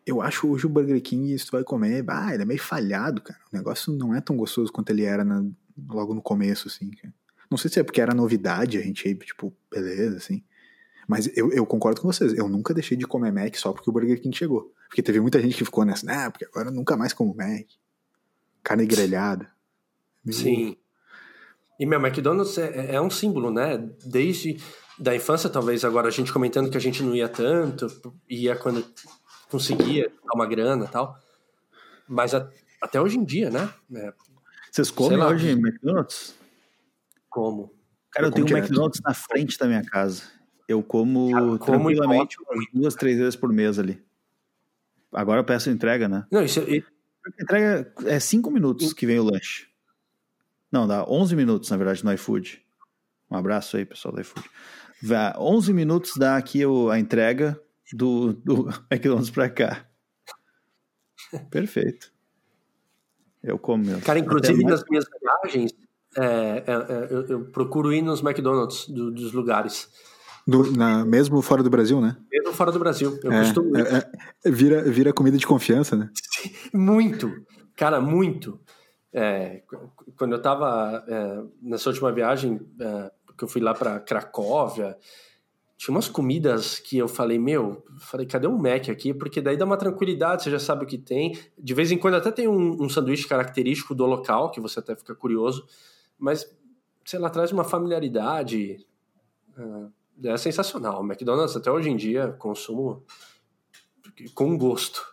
Eu 0.05 0.21
acho 0.21 0.47
hoje 0.49 0.67
o 0.67 0.69
Burger 0.69 1.01
King, 1.01 1.37
se 1.39 1.47
tu 1.47 1.53
vai 1.53 1.65
comer, 1.65 2.05
ah, 2.09 2.35
ele 2.35 2.43
é 2.43 2.47
meio 2.47 2.61
falhado, 2.61 3.23
cara. 3.23 3.41
O 3.53 3.57
negócio 3.57 3.93
não 3.93 4.15
é 4.15 4.21
tão 4.21 4.37
gostoso 4.37 4.71
quanto 4.71 4.91
ele 4.91 5.05
era 5.05 5.25
na, 5.25 5.43
logo 5.89 6.15
no 6.15 6.23
começo, 6.23 6.69
assim. 6.69 6.91
Cara. 6.91 7.15
Não 7.51 7.59
sei 7.59 7.71
se 7.71 7.81
é 7.81 7.83
porque 7.83 8.01
era 8.01 8.15
novidade, 8.15 8.79
a 8.79 8.83
gente, 8.83 9.15
tipo, 9.17 9.55
beleza, 9.71 10.17
assim. 10.17 10.43
Mas 11.07 11.31
eu, 11.37 11.53
eu 11.53 11.65
concordo 11.65 12.01
com 12.01 12.11
vocês. 12.11 12.35
Eu 12.35 12.49
nunca 12.49 12.75
deixei 12.75 12.97
de 12.97 13.07
comer 13.07 13.33
Mac 13.33 13.55
só 13.55 13.73
porque 13.73 13.89
o 13.89 13.93
Burger 13.93 14.21
King 14.21 14.37
chegou. 14.37 14.73
Porque 14.89 15.03
teve 15.03 15.21
muita 15.21 15.41
gente 15.41 15.57
que 15.57 15.65
ficou 15.65 15.85
nessa, 15.85 16.05
né? 16.05 16.29
Porque 16.31 16.45
agora 16.45 16.69
eu 16.69 16.73
nunca 16.73 16.97
mais 16.97 17.13
como 17.13 17.35
Mac. 17.35 17.67
Carne 18.63 18.87
grelhada. 18.87 19.49
Sim. 20.29 20.77
E 21.79 21.87
meu, 21.87 22.01
McDonald's 22.01 22.59
é, 22.59 22.93
é, 22.93 22.95
é 22.97 23.01
um 23.01 23.11
símbolo, 23.11 23.51
né? 23.51 23.79
Desde 24.05 24.61
da 24.99 25.15
infância, 25.15 25.49
talvez 25.49 25.85
agora 25.85 26.09
a 26.09 26.11
gente 26.11 26.33
comentando 26.33 26.71
que 26.71 26.77
a 26.77 26.81
gente 26.81 27.03
não 27.03 27.15
ia 27.15 27.29
tanto, 27.29 27.87
ia 28.29 28.57
quando 28.57 28.85
conseguia 29.51 30.11
uma 30.35 30.47
grana 30.47 30.87
e 30.87 30.89
tal. 30.89 31.19
Mas 32.09 32.35
a, 32.35 32.51
até 32.81 33.01
hoje 33.01 33.19
em 33.19 33.25
dia, 33.25 33.51
né? 33.51 33.73
É, 33.95 34.13
Vocês 34.73 34.91
comem 34.91 35.19
lá, 35.19 35.29
hoje 35.29 35.51
McDonald's? 35.51 36.35
Como? 37.37 37.71
Cara, 38.11 38.29
eu, 38.29 38.31
eu 38.31 38.35
tenho 38.35 38.47
um 38.47 38.59
McDonald's 38.59 38.99
na 39.03 39.13
frente 39.13 39.59
da 39.59 39.67
minha 39.67 39.85
casa. 39.85 40.23
Eu 40.67 40.83
como, 40.83 41.31
Cara, 41.31 41.45
como 41.45 41.59
tranquilamente 41.59 42.39
duas, 42.73 42.95
três 42.95 43.19
vezes 43.19 43.37
por 43.37 43.53
mês 43.53 43.79
ali. 43.79 44.03
Agora 45.13 45.41
eu 45.41 45.45
peço 45.45 45.69
entrega, 45.69 46.09
né? 46.09 46.27
Não, 46.33 46.43
isso... 46.43 46.61
É... 46.61 46.83
Entrega 47.39 47.93
é 48.07 48.19
cinco 48.19 48.51
minutos 48.51 48.95
que 48.95 49.05
vem 49.05 49.19
o 49.19 49.25
lanche. 49.25 49.69
Não, 50.73 50.87
dá 50.87 51.05
11 51.05 51.37
minutos, 51.37 51.69
na 51.69 51.77
verdade, 51.77 52.03
no 52.03 52.13
iFood. 52.15 52.65
Um 53.31 53.37
abraço 53.37 53.77
aí, 53.77 53.85
pessoal 53.85 54.15
do 54.15 54.21
iFood. 54.23 54.49
11 55.39 55.75
minutos 55.75 56.13
dá 56.17 56.39
aqui 56.39 56.63
a 56.91 56.99
entrega 56.99 57.61
do, 57.93 58.33
do 58.33 58.69
McDonald's 58.91 59.31
pra 59.31 59.51
cá. 59.51 59.87
Perfeito. 61.51 62.11
Eu 63.43 63.59
como 63.59 63.85
mesmo. 63.85 64.01
Cara, 64.01 64.19
inclusive 64.19 64.65
nas 64.65 64.83
minhas 64.89 65.05
viagens, 65.21 65.73
é, 66.17 66.65
é, 66.67 66.73
é, 66.73 67.09
eu, 67.11 67.27
eu, 67.27 67.45
procuro 67.47 67.93
ir 67.93 68.03
nos 68.03 68.23
McDonald's 68.23 68.89
do, 68.89 69.11
dos 69.11 69.33
lugares. 69.33 69.89
Do, 70.47 70.73
na, 70.73 71.05
mesmo 71.05 71.43
fora 71.43 71.63
do 71.63 71.71
Brasil, 71.71 72.01
né? 72.01 72.17
Mesmo 72.33 72.53
fora 72.53 72.73
do 72.73 72.79
Brasil. 72.79 73.19
Eu 73.23 73.33
é, 73.33 73.41
costumo. 73.41 73.77
É, 73.77 74.11
é, 74.45 74.51
vira, 74.51 74.83
vira 74.83 75.13
comida 75.13 75.37
de 75.37 75.47
confiança, 75.47 75.97
né? 75.97 76.11
muito. 76.73 77.31
Cara, 77.77 78.01
muito. 78.01 78.59
Quando 80.17 80.33
eu 80.33 80.39
estava 80.39 81.05
é, 81.09 81.43
nessa 81.63 81.89
última 81.89 82.13
viagem, 82.13 82.61
que 83.37 83.45
eu 83.45 83.49
fui 83.49 83.61
lá 83.61 83.75
para 83.75 84.01
Cracóvia, 84.01 84.97
tinha 85.77 85.95
umas 85.95 86.09
comidas 86.09 86.79
que 86.79 86.97
eu 86.97 87.07
falei, 87.07 87.39
meu, 87.39 87.85
falei, 87.99 88.27
cadê 88.27 88.47
um 88.47 88.57
Mac 88.57 88.89
aqui? 88.89 89.13
Porque 89.13 89.43
daí 89.43 89.57
dá 89.57 89.65
uma 89.67 89.77
tranquilidade, 89.77 90.43
você 90.43 90.51
já 90.51 90.59
sabe 90.59 90.85
o 90.85 90.87
que 90.87 90.97
tem. 90.97 91.39
De 91.59 91.75
vez 91.75 91.93
em 91.93 91.99
quando 91.99 92.15
até 92.15 92.31
tem 92.31 92.49
um, 92.49 92.83
um 92.83 92.89
sanduíche 92.89 93.29
característico 93.29 93.95
do 93.95 94.07
local, 94.07 94.51
que 94.51 94.61
você 94.61 94.81
até 94.81 94.97
fica 94.97 95.15
curioso, 95.15 95.67
mas, 96.19 96.51
sei 97.05 97.19
lá, 97.19 97.31
traz 97.31 97.53
uma 97.53 97.65
familiaridade. 97.65 98.87
É, 100.23 100.29
é 100.29 100.37
sensacional. 100.37 101.03
O 101.03 101.05
McDonald's, 101.05 101.57
até 101.57 101.71
hoje 101.71 101.91
em 101.91 101.97
dia, 101.97 102.33
consumo 102.39 103.05
com 104.35 104.57
gosto. 104.57 105.05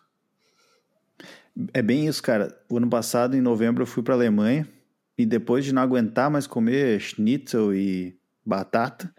É 1.72 1.82
bem 1.82 2.06
isso, 2.06 2.22
cara. 2.22 2.58
O 2.68 2.76
ano 2.76 2.88
passado, 2.88 3.36
em 3.36 3.40
novembro, 3.40 3.82
eu 3.82 3.86
fui 3.86 4.02
para 4.02 4.14
Alemanha 4.14 4.68
e 5.16 5.24
depois 5.24 5.64
de 5.64 5.72
não 5.72 5.82
aguentar 5.82 6.30
mais 6.30 6.46
comer 6.46 7.00
schnitzel 7.00 7.72
e 7.72 8.18
batata, 8.44 9.14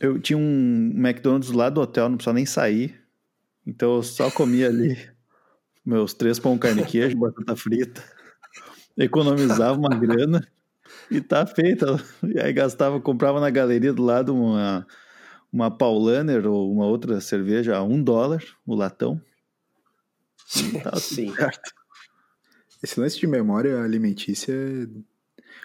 eu 0.00 0.18
tinha 0.18 0.38
um 0.38 0.92
McDonald's 0.94 1.50
lá 1.50 1.68
do 1.68 1.80
hotel, 1.80 2.08
não 2.08 2.16
precisava 2.16 2.36
nem 2.36 2.46
sair. 2.46 2.98
Então 3.66 3.96
eu 3.96 4.02
só 4.02 4.30
comia 4.30 4.68
ali 4.68 4.96
meus 5.84 6.14
três 6.14 6.38
pão 6.38 6.56
carne 6.56 6.84
queijo, 6.84 7.18
batata 7.18 7.54
frita. 7.54 8.02
Economizava 8.96 9.78
uma 9.78 9.94
grana 9.94 10.46
e 11.10 11.20
tá 11.20 11.46
feita. 11.46 11.96
E 12.22 12.38
aí 12.38 12.52
gastava, 12.52 13.00
comprava 13.00 13.40
na 13.40 13.50
galeria 13.50 13.92
do 13.92 14.02
lado 14.02 14.34
uma, 14.34 14.86
uma 15.52 15.70
Paulaner 15.70 16.46
ou 16.46 16.72
uma 16.72 16.86
outra 16.86 17.20
cerveja 17.20 17.76
a 17.76 17.82
um 17.82 18.02
dólar, 18.02 18.42
o 18.66 18.74
latão. 18.74 19.20
Tá 20.82 20.96
Sim. 20.96 21.32
Certo. 21.32 21.72
Esse 22.82 22.98
lance 22.98 23.18
de 23.18 23.26
memória 23.26 23.82
alimentícia 23.82 24.54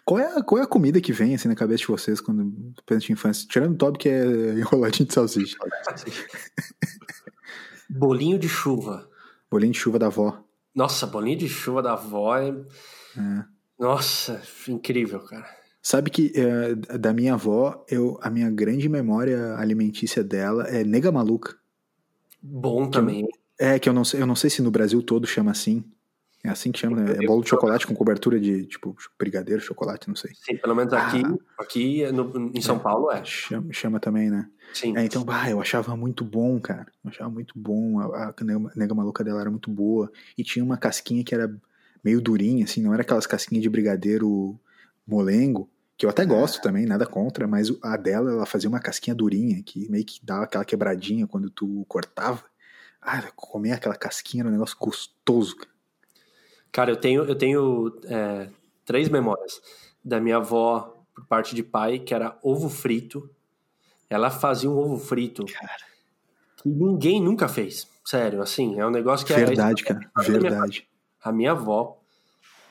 Qual 0.04 0.20
é, 0.20 0.38
a, 0.38 0.44
qual 0.44 0.62
é 0.62 0.64
a 0.64 0.68
comida 0.68 1.02
que 1.02 1.12
vem 1.12 1.34
assim 1.34 1.48
na 1.48 1.56
cabeça 1.56 1.82
de 1.82 1.88
vocês 1.88 2.22
quando 2.22 2.74
pensa 2.86 3.08
em 3.10 3.14
infância? 3.14 3.48
Tirando 3.50 3.74
o 3.74 3.78
Toby 3.78 3.98
que 3.98 4.10
é 4.10 4.26
enroladinho 4.60 5.08
de 5.08 5.14
salsicha. 5.14 5.58
Bolinho 7.90 8.38
de 8.38 8.50
chuva. 8.50 9.10
Bolinho 9.50 9.74
de 9.74 9.80
chuva 9.80 9.98
da 9.98 10.08
avó. 10.08 10.46
Nossa, 10.76 11.08
bolinho 11.08 11.38
de 11.38 11.48
chuva 11.48 11.82
da 11.82 11.94
avó 11.94 12.38
é. 12.38 12.50
É. 12.50 13.46
Nossa, 13.78 14.42
incrível, 14.68 15.20
cara. 15.22 15.46
Sabe 15.82 16.10
que 16.10 16.32
é, 16.36 16.74
da 16.98 17.14
minha 17.14 17.34
avó, 17.36 17.86
eu, 17.90 18.18
a 18.22 18.30
minha 18.30 18.50
grande 18.50 18.90
memória 18.90 19.56
alimentícia 19.58 20.24
dela 20.24 20.64
é 20.68 20.84
nega 20.84 21.12
maluca. 21.12 21.56
Bom 22.42 22.90
também. 22.90 23.28
É, 23.60 23.78
que 23.78 23.88
eu 23.88 23.94
não 23.94 24.04
sei, 24.04 24.22
eu 24.22 24.26
não 24.26 24.36
sei 24.36 24.50
se 24.50 24.62
no 24.62 24.72
Brasil 24.72 25.02
todo 25.04 25.28
chama 25.28 25.52
assim. 25.52 25.84
É 26.44 26.50
assim 26.50 26.72
que 26.72 26.80
chama, 26.80 26.98
né? 27.02 27.14
É 27.24 27.26
bolo 27.26 27.44
de 27.44 27.50
chocolate 27.50 27.88
com 27.88 27.96
cobertura 27.96 28.40
de, 28.40 28.66
tipo, 28.66 28.96
brigadeiro, 29.18 29.62
chocolate, 29.62 30.08
não 30.08 30.16
sei. 30.16 30.32
Sim, 30.36 30.58
pelo 30.58 30.76
menos 30.76 30.94
aqui, 30.94 31.24
Ah. 31.26 31.38
aqui 31.64 32.12
no- 32.12 32.52
em 32.54 32.62
São 32.62 32.78
Paulo 32.78 33.12
é. 33.12 33.24
Chama, 33.26 33.74
chama 33.74 34.00
também, 34.00 34.30
né? 34.30 34.48
Sim. 34.74 34.96
É, 34.96 35.04
então, 35.04 35.24
bah, 35.24 35.50
eu 35.50 35.60
achava 35.60 35.96
muito 35.98 36.24
bom, 36.24 36.60
cara. 36.60 36.86
Eu 37.04 37.10
achava 37.10 37.30
muito 37.32 37.58
bom. 37.58 38.00
A, 38.00 38.30
a 38.40 38.44
nega, 38.44 38.72
nega 38.76 38.94
maluca 38.94 39.24
dela 39.24 39.42
era 39.42 39.50
muito 39.50 39.72
boa. 39.72 40.12
E 40.38 40.44
tinha 40.44 40.64
uma 40.64 40.78
casquinha 40.78 41.24
que 41.24 41.34
era 41.34 41.52
meio 42.06 42.22
durinha, 42.22 42.66
assim, 42.66 42.84
não 42.84 42.94
era 42.94 43.02
aquelas 43.02 43.26
casquinhas 43.26 43.64
de 43.64 43.70
brigadeiro 43.70 44.60
molengo, 45.08 45.68
que 45.98 46.06
eu 46.06 46.10
até 46.10 46.24
gosto 46.24 46.62
também, 46.62 46.86
nada 46.86 47.08
contra, 47.08 47.48
mas 47.48 47.74
a 47.82 47.98
dela, 47.98 48.32
ela 48.32 48.46
fazia 48.46 48.70
uma 48.70 48.80
casquinha 48.80 49.16
durinha, 49.16 49.64
que 49.64 49.90
meio 49.90 50.06
que 50.06 50.24
dava 50.24 50.44
aquela 50.44 50.64
quebradinha 50.64 51.26
quando 51.26 51.50
tu 51.50 51.84
cortava. 51.88 52.44
Ah, 53.02 53.24
comer 53.36 53.72
aquela 53.72 53.96
casquinha 53.96 54.42
era 54.42 54.50
um 54.50 54.52
negócio 54.52 54.78
gostoso, 54.80 55.56
cara. 55.56 55.72
Cara, 56.72 56.92
eu 56.92 56.98
tenho, 56.98 57.24
eu 57.24 57.36
tenho 57.36 58.00
é, 58.04 58.50
três 58.86 59.10
memórias 59.10 59.60
da 60.04 60.20
minha 60.20 60.38
avó 60.38 61.04
por 61.14 61.26
parte 61.26 61.56
de 61.56 61.64
pai, 61.64 61.98
que 61.98 62.14
era 62.14 62.38
ovo 62.44 62.70
frito. 62.70 63.30
Ela 64.10 64.30
fazia 64.30 64.70
um 64.70 64.78
ovo 64.78 65.00
frito 65.00 65.46
que 66.58 66.70
ninguém 66.70 67.22
nunca 67.22 67.48
fez. 67.48 67.88
Sério, 68.04 68.42
assim, 68.42 68.80
é 68.80 68.86
um 68.86 68.92
negócio 68.92 69.26
que 69.26 69.34
é- 69.34 69.38
Verdade, 69.38 69.84
cara. 69.84 70.12
Verdade. 70.18 70.88
A 71.26 71.32
minha 71.32 71.54
avó, 71.54 72.00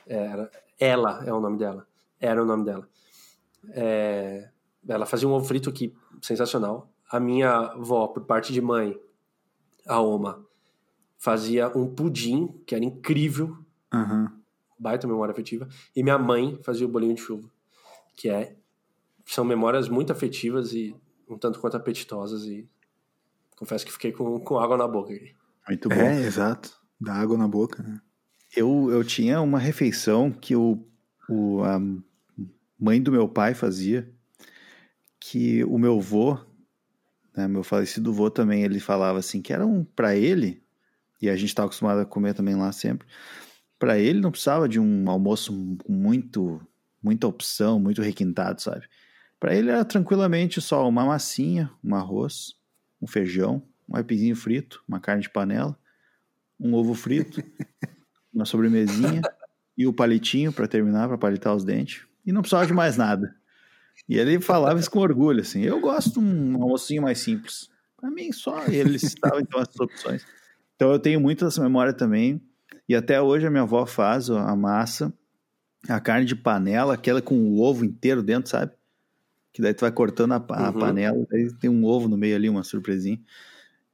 era, 0.06 0.48
ela 0.78 1.24
é 1.26 1.32
o 1.32 1.40
nome 1.40 1.58
dela, 1.58 1.88
era 2.20 2.40
o 2.40 2.46
nome 2.46 2.64
dela. 2.64 2.88
É, 3.70 4.48
ela 4.86 5.04
fazia 5.06 5.26
um 5.26 5.32
ovo 5.32 5.44
frito 5.44 5.68
aqui, 5.68 5.92
sensacional. 6.22 6.88
A 7.10 7.18
minha 7.18 7.50
avó, 7.50 8.06
por 8.06 8.24
parte 8.24 8.52
de 8.52 8.60
mãe, 8.60 8.96
a 9.84 10.00
Oma, 10.00 10.46
fazia 11.18 11.66
um 11.76 11.92
pudim, 11.92 12.46
que 12.64 12.76
era 12.76 12.84
incrível, 12.84 13.58
Aham. 13.92 14.40
baita 14.78 15.08
memória 15.08 15.32
afetiva. 15.32 15.66
E 15.96 16.04
minha 16.04 16.16
mãe 16.16 16.56
fazia 16.62 16.86
o 16.86 16.88
bolinho 16.88 17.16
de 17.16 17.22
chuva, 17.22 17.50
que 18.14 18.28
é 18.28 18.56
são 19.26 19.44
memórias 19.44 19.88
muito 19.88 20.12
afetivas 20.12 20.72
e 20.72 20.94
um 21.28 21.36
tanto 21.36 21.58
quanto 21.58 21.76
apetitosas 21.76 22.44
e 22.44 22.70
confesso 23.56 23.84
que 23.84 23.90
fiquei 23.90 24.12
com, 24.12 24.38
com 24.38 24.58
água 24.60 24.76
na 24.76 24.86
boca 24.86 25.12
aqui. 25.12 25.34
Muito 25.66 25.88
bom. 25.88 25.94
É, 25.96 26.20
exato. 26.20 26.72
Dá 27.00 27.14
água 27.14 27.36
na 27.36 27.48
boca, 27.48 27.82
né? 27.82 28.00
Eu, 28.56 28.90
eu 28.90 29.02
tinha 29.02 29.40
uma 29.40 29.58
refeição 29.58 30.30
que 30.30 30.54
o, 30.54 30.78
o, 31.28 31.62
a 31.64 31.80
mãe 32.78 33.02
do 33.02 33.10
meu 33.10 33.28
pai 33.28 33.54
fazia, 33.54 34.08
que 35.18 35.64
o 35.64 35.78
meu 35.78 36.00
vô, 36.00 36.38
né, 37.36 37.48
meu 37.48 37.64
falecido 37.64 38.12
vô 38.12 38.30
também, 38.30 38.62
ele 38.62 38.78
falava 38.78 39.18
assim, 39.18 39.42
que 39.42 39.52
era 39.52 39.66
um, 39.66 39.84
para 39.84 40.14
ele, 40.14 40.62
e 41.20 41.28
a 41.28 41.36
gente 41.36 41.48
estava 41.48 41.66
acostumado 41.66 42.00
a 42.00 42.06
comer 42.06 42.34
também 42.34 42.54
lá 42.54 42.70
sempre, 42.70 43.08
para 43.78 43.98
ele 43.98 44.20
não 44.20 44.30
precisava 44.30 44.68
de 44.68 44.78
um 44.78 45.10
almoço 45.10 45.52
com 45.84 45.92
muito, 45.92 46.60
muita 47.02 47.26
opção, 47.26 47.80
muito 47.80 48.02
requintado, 48.02 48.62
sabe? 48.62 48.86
Para 49.40 49.54
ele 49.54 49.70
era 49.70 49.84
tranquilamente 49.84 50.60
só 50.60 50.88
uma 50.88 51.04
massinha, 51.04 51.70
um 51.82 51.94
arroz, 51.94 52.54
um 53.00 53.06
feijão, 53.06 53.62
um 53.88 53.96
aipizinho 53.96 54.36
frito, 54.36 54.82
uma 54.88 55.00
carne 55.00 55.22
de 55.22 55.30
panela, 55.30 55.78
um 56.58 56.72
ovo 56.74 56.94
frito, 56.94 57.42
uma 58.34 58.44
sobremesinha 58.44 59.20
e 59.76 59.86
o 59.86 59.92
palitinho 59.92 60.52
para 60.52 60.66
terminar, 60.66 61.08
para 61.08 61.18
palitar 61.18 61.54
os 61.54 61.64
dentes. 61.64 62.02
E 62.26 62.32
não 62.32 62.40
precisava 62.42 62.66
de 62.66 62.72
mais 62.72 62.96
nada. 62.96 63.34
E 64.08 64.16
ele 64.18 64.40
falava 64.40 64.78
isso 64.78 64.90
com 64.90 64.98
orgulho, 64.98 65.40
assim. 65.40 65.62
Eu 65.62 65.80
gosto 65.80 66.12
de 66.14 66.18
um 66.20 66.62
almocinho 66.62 67.02
mais 67.02 67.18
simples. 67.18 67.68
Para 67.96 68.10
mim, 68.10 68.32
só 68.32 68.66
ele 68.66 68.98
citava 68.98 69.40
então 69.40 69.60
essas 69.60 69.78
opções. 69.80 70.26
Então 70.76 70.90
eu 70.92 70.98
tenho 70.98 71.20
muito 71.20 71.44
essa 71.46 71.62
memória 71.62 71.92
também. 71.92 72.40
E 72.88 72.94
até 72.94 73.20
hoje 73.20 73.46
a 73.46 73.50
minha 73.50 73.62
avó 73.62 73.86
faz 73.86 74.28
a 74.28 74.54
massa, 74.56 75.12
a 75.88 76.00
carne 76.00 76.26
de 76.26 76.34
panela, 76.36 76.94
aquela 76.94 77.22
com 77.22 77.34
o 77.36 77.60
ovo 77.60 77.84
inteiro 77.84 78.22
dentro, 78.22 78.50
sabe? 78.50 78.72
Que 79.52 79.62
daí 79.62 79.72
tu 79.72 79.82
vai 79.82 79.92
cortando 79.92 80.32
a, 80.32 80.36
a 80.36 80.70
Uhum. 80.70 80.78
panela, 80.78 81.26
daí 81.30 81.52
tem 81.54 81.70
um 81.70 81.84
ovo 81.84 82.08
no 82.08 82.16
meio 82.18 82.34
ali, 82.36 82.48
uma 82.48 82.64
surpresinha. 82.64 83.18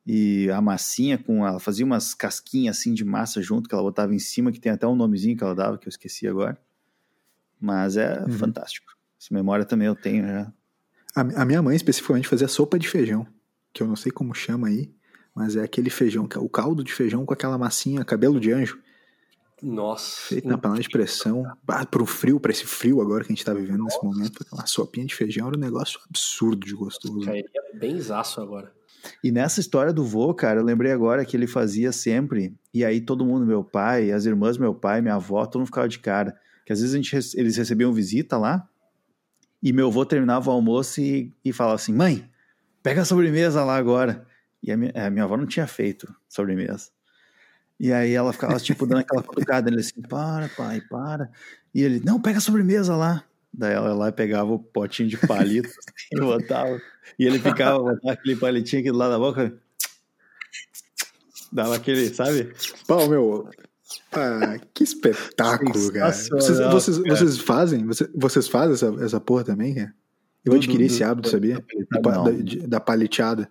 E 0.07 0.51
a 0.51 0.61
massinha 0.61 1.19
com 1.19 1.47
ela 1.47 1.61
fazia 1.61 1.85
umas 1.85 2.15
casquinhas 2.15 2.79
assim 2.79 2.95
de 2.95 3.05
massa 3.05 3.41
junto 3.43 3.69
que 3.69 3.75
ela 3.75 3.85
botava 3.85 4.15
em 4.15 4.19
cima, 4.19 4.51
que 4.51 4.59
tem 4.61 4.73
até 4.73 4.87
um 4.87 4.97
nomezinho 4.97 5.37
que 5.37 5.45
ela 5.45 5.55
dava 5.55 5.79
que 5.79 5.87
eu 5.87 5.91
esqueci 5.91 6.27
agora. 6.27 6.59
Mas 7.61 7.97
é 7.97 8.23
Uhum. 8.23 8.31
fantástico. 8.31 8.93
Essa 9.21 9.35
memória 9.35 9.65
também 9.65 9.87
eu 9.87 9.95
tenho 9.95 10.27
já. 10.27 10.53
A, 11.15 11.43
a 11.43 11.45
minha 11.45 11.61
mãe 11.61 11.77
especificamente 11.77 12.27
fazia 12.29 12.49
sopa 12.49 12.79
de 12.79 12.89
feijão, 12.89 13.27
que 13.73 13.83
eu 13.83 13.87
não 13.87 13.97
sei 13.97 14.11
como 14.11 14.35
chama 14.35 14.69
aí, 14.69 14.91
mas 15.35 15.57
é 15.57 15.63
aquele 15.63 15.91
feijão, 15.91 16.27
que 16.27 16.39
é 16.39 16.41
o 16.41 16.49
caldo 16.49 16.83
de 16.83 16.93
feijão 16.93 17.27
com 17.27 17.35
aquela 17.35 17.59
massinha, 17.59 18.05
cabelo 18.05 18.41
de 18.41 18.51
anjo, 18.53 18.81
Nossa. 19.63 20.23
feito 20.29 20.49
na 20.49 20.57
panela 20.57 20.81
de 20.81 20.89
pressão, 20.89 21.45
ah, 21.69 21.85
pro 21.85 22.07
frio, 22.07 22.41
pra 22.41 22.51
esse 22.51 22.65
frio 22.65 23.01
agora 23.03 23.23
que 23.25 23.31
a 23.33 23.35
gente 23.35 23.45
tá 23.45 23.53
vivendo 23.53 23.85
nesse 23.85 24.03
momento, 24.03 24.45
uma 24.53 24.67
sopinha 24.67 25.05
de 25.05 25.15
feijão 25.15 25.49
era 25.49 25.57
um 25.57 25.61
negócio 25.61 26.01
absurdo 26.09 26.65
de 26.67 26.75
gostoso. 26.75 27.21
Cairia 27.27 27.51
bem 27.75 28.01
zaço 28.01 28.41
agora. 28.41 28.73
E 29.23 29.31
nessa 29.31 29.61
história 29.61 29.93
do 29.93 30.05
vô, 30.05 30.33
cara, 30.35 30.61
eu 30.61 30.65
lembrei 30.65 30.93
agora 30.93 31.25
que 31.25 31.37
ele 31.37 31.47
fazia 31.47 31.93
sempre, 31.93 32.55
e 32.73 32.85
aí 32.85 33.01
todo 33.01 33.25
mundo, 33.25 33.47
meu 33.47 33.65
pai, 33.65 34.13
as 34.13 34.27
irmãs 34.27 34.59
meu 34.59 34.75
pai, 34.75 35.01
minha 35.01 35.15
avó, 35.15 35.45
todo 35.47 35.61
mundo 35.61 35.67
ficava 35.67 35.89
de 35.89 35.99
cara. 35.99 36.37
Que 36.65 36.73
às 36.73 36.81
vezes 36.81 36.95
gente, 36.95 37.39
eles 37.39 37.57
recebiam 37.57 37.93
visita 37.93 38.37
lá, 38.37 38.69
e 39.63 39.73
meu 39.73 39.89
avô 39.89 40.05
terminava 40.07 40.51
o 40.51 40.53
almoço 40.53 41.01
e, 41.01 41.33
e 41.45 41.53
falava 41.53 41.77
assim: 41.77 41.93
mãe, 41.93 42.29
pega 42.83 43.03
a 43.03 43.05
sobremesa 43.05 43.65
lá 43.65 43.77
agora. 43.77 44.27
E 44.63 44.71
a 44.73 44.77
minha, 44.77 44.93
a 44.95 45.11
minha 45.11 45.25
avó 45.25 45.37
não 45.37 45.47
tinha 45.47 45.67
feito 45.67 46.13
sobremesa. 46.29 46.91
E 47.79 47.93
aí 47.93 48.13
ela 48.13 48.33
ficava, 48.33 48.59
tipo, 48.59 48.87
dando 48.87 49.01
aquela 49.01 49.23
cutucada 49.23 49.71
nele 49.71 49.81
assim: 49.81 50.01
para, 50.03 50.49
pai, 50.51 50.81
para. 50.83 51.31
E 51.75 51.83
ele: 51.83 52.01
não, 52.05 52.21
pega 52.21 52.39
a 52.39 52.41
sobremesa 52.41 52.97
lá. 52.97 53.25
Daí 53.53 53.73
ela 53.75 53.89
ia 53.89 53.95
lá 53.95 54.09
e 54.09 54.13
pegava 54.13 54.53
o 54.53 54.59
potinho 54.59 55.09
de 55.09 55.17
palito 55.17 55.69
e 56.13 56.21
botava. 56.21 56.81
E 57.19 57.27
ele 57.27 57.39
ficava, 57.39 57.79
botava 57.79 58.13
aquele 58.13 58.37
palitinho 58.37 58.81
aqui 58.81 58.91
do 58.93 58.97
lado 58.99 59.11
da 59.11 59.19
boca. 59.19 59.53
Dava 61.53 61.75
aquele, 61.77 62.15
sabe? 62.15 62.53
Pau, 62.87 63.09
meu. 63.09 63.49
Ah, 64.13 64.57
que 64.73 64.85
espetáculo, 64.85 65.93
cara. 65.93 66.13
Vocês, 66.13 66.59
vocês, 66.59 66.99
cara. 66.99 67.17
vocês 67.17 67.39
fazem? 67.39 67.85
Vocês, 67.87 68.11
vocês 68.15 68.49
fazem 68.49 68.75
essa, 68.75 69.05
essa 69.05 69.21
porra 69.21 69.43
também, 69.45 69.75
cara? 69.75 69.93
Eu 70.45 70.53
Do- 70.53 70.57
adquiri 70.57 70.87
do- 70.87 70.93
esse 70.93 71.03
hábito, 71.03 71.29
do- 71.29 71.31
sabia? 71.33 71.63
da, 72.01 72.67
da 72.69 72.81
paliteada. 72.81 73.51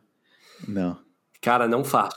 Não. 0.68 0.98
Cara, 1.42 1.68
não 1.68 1.84
faço. 1.84 2.16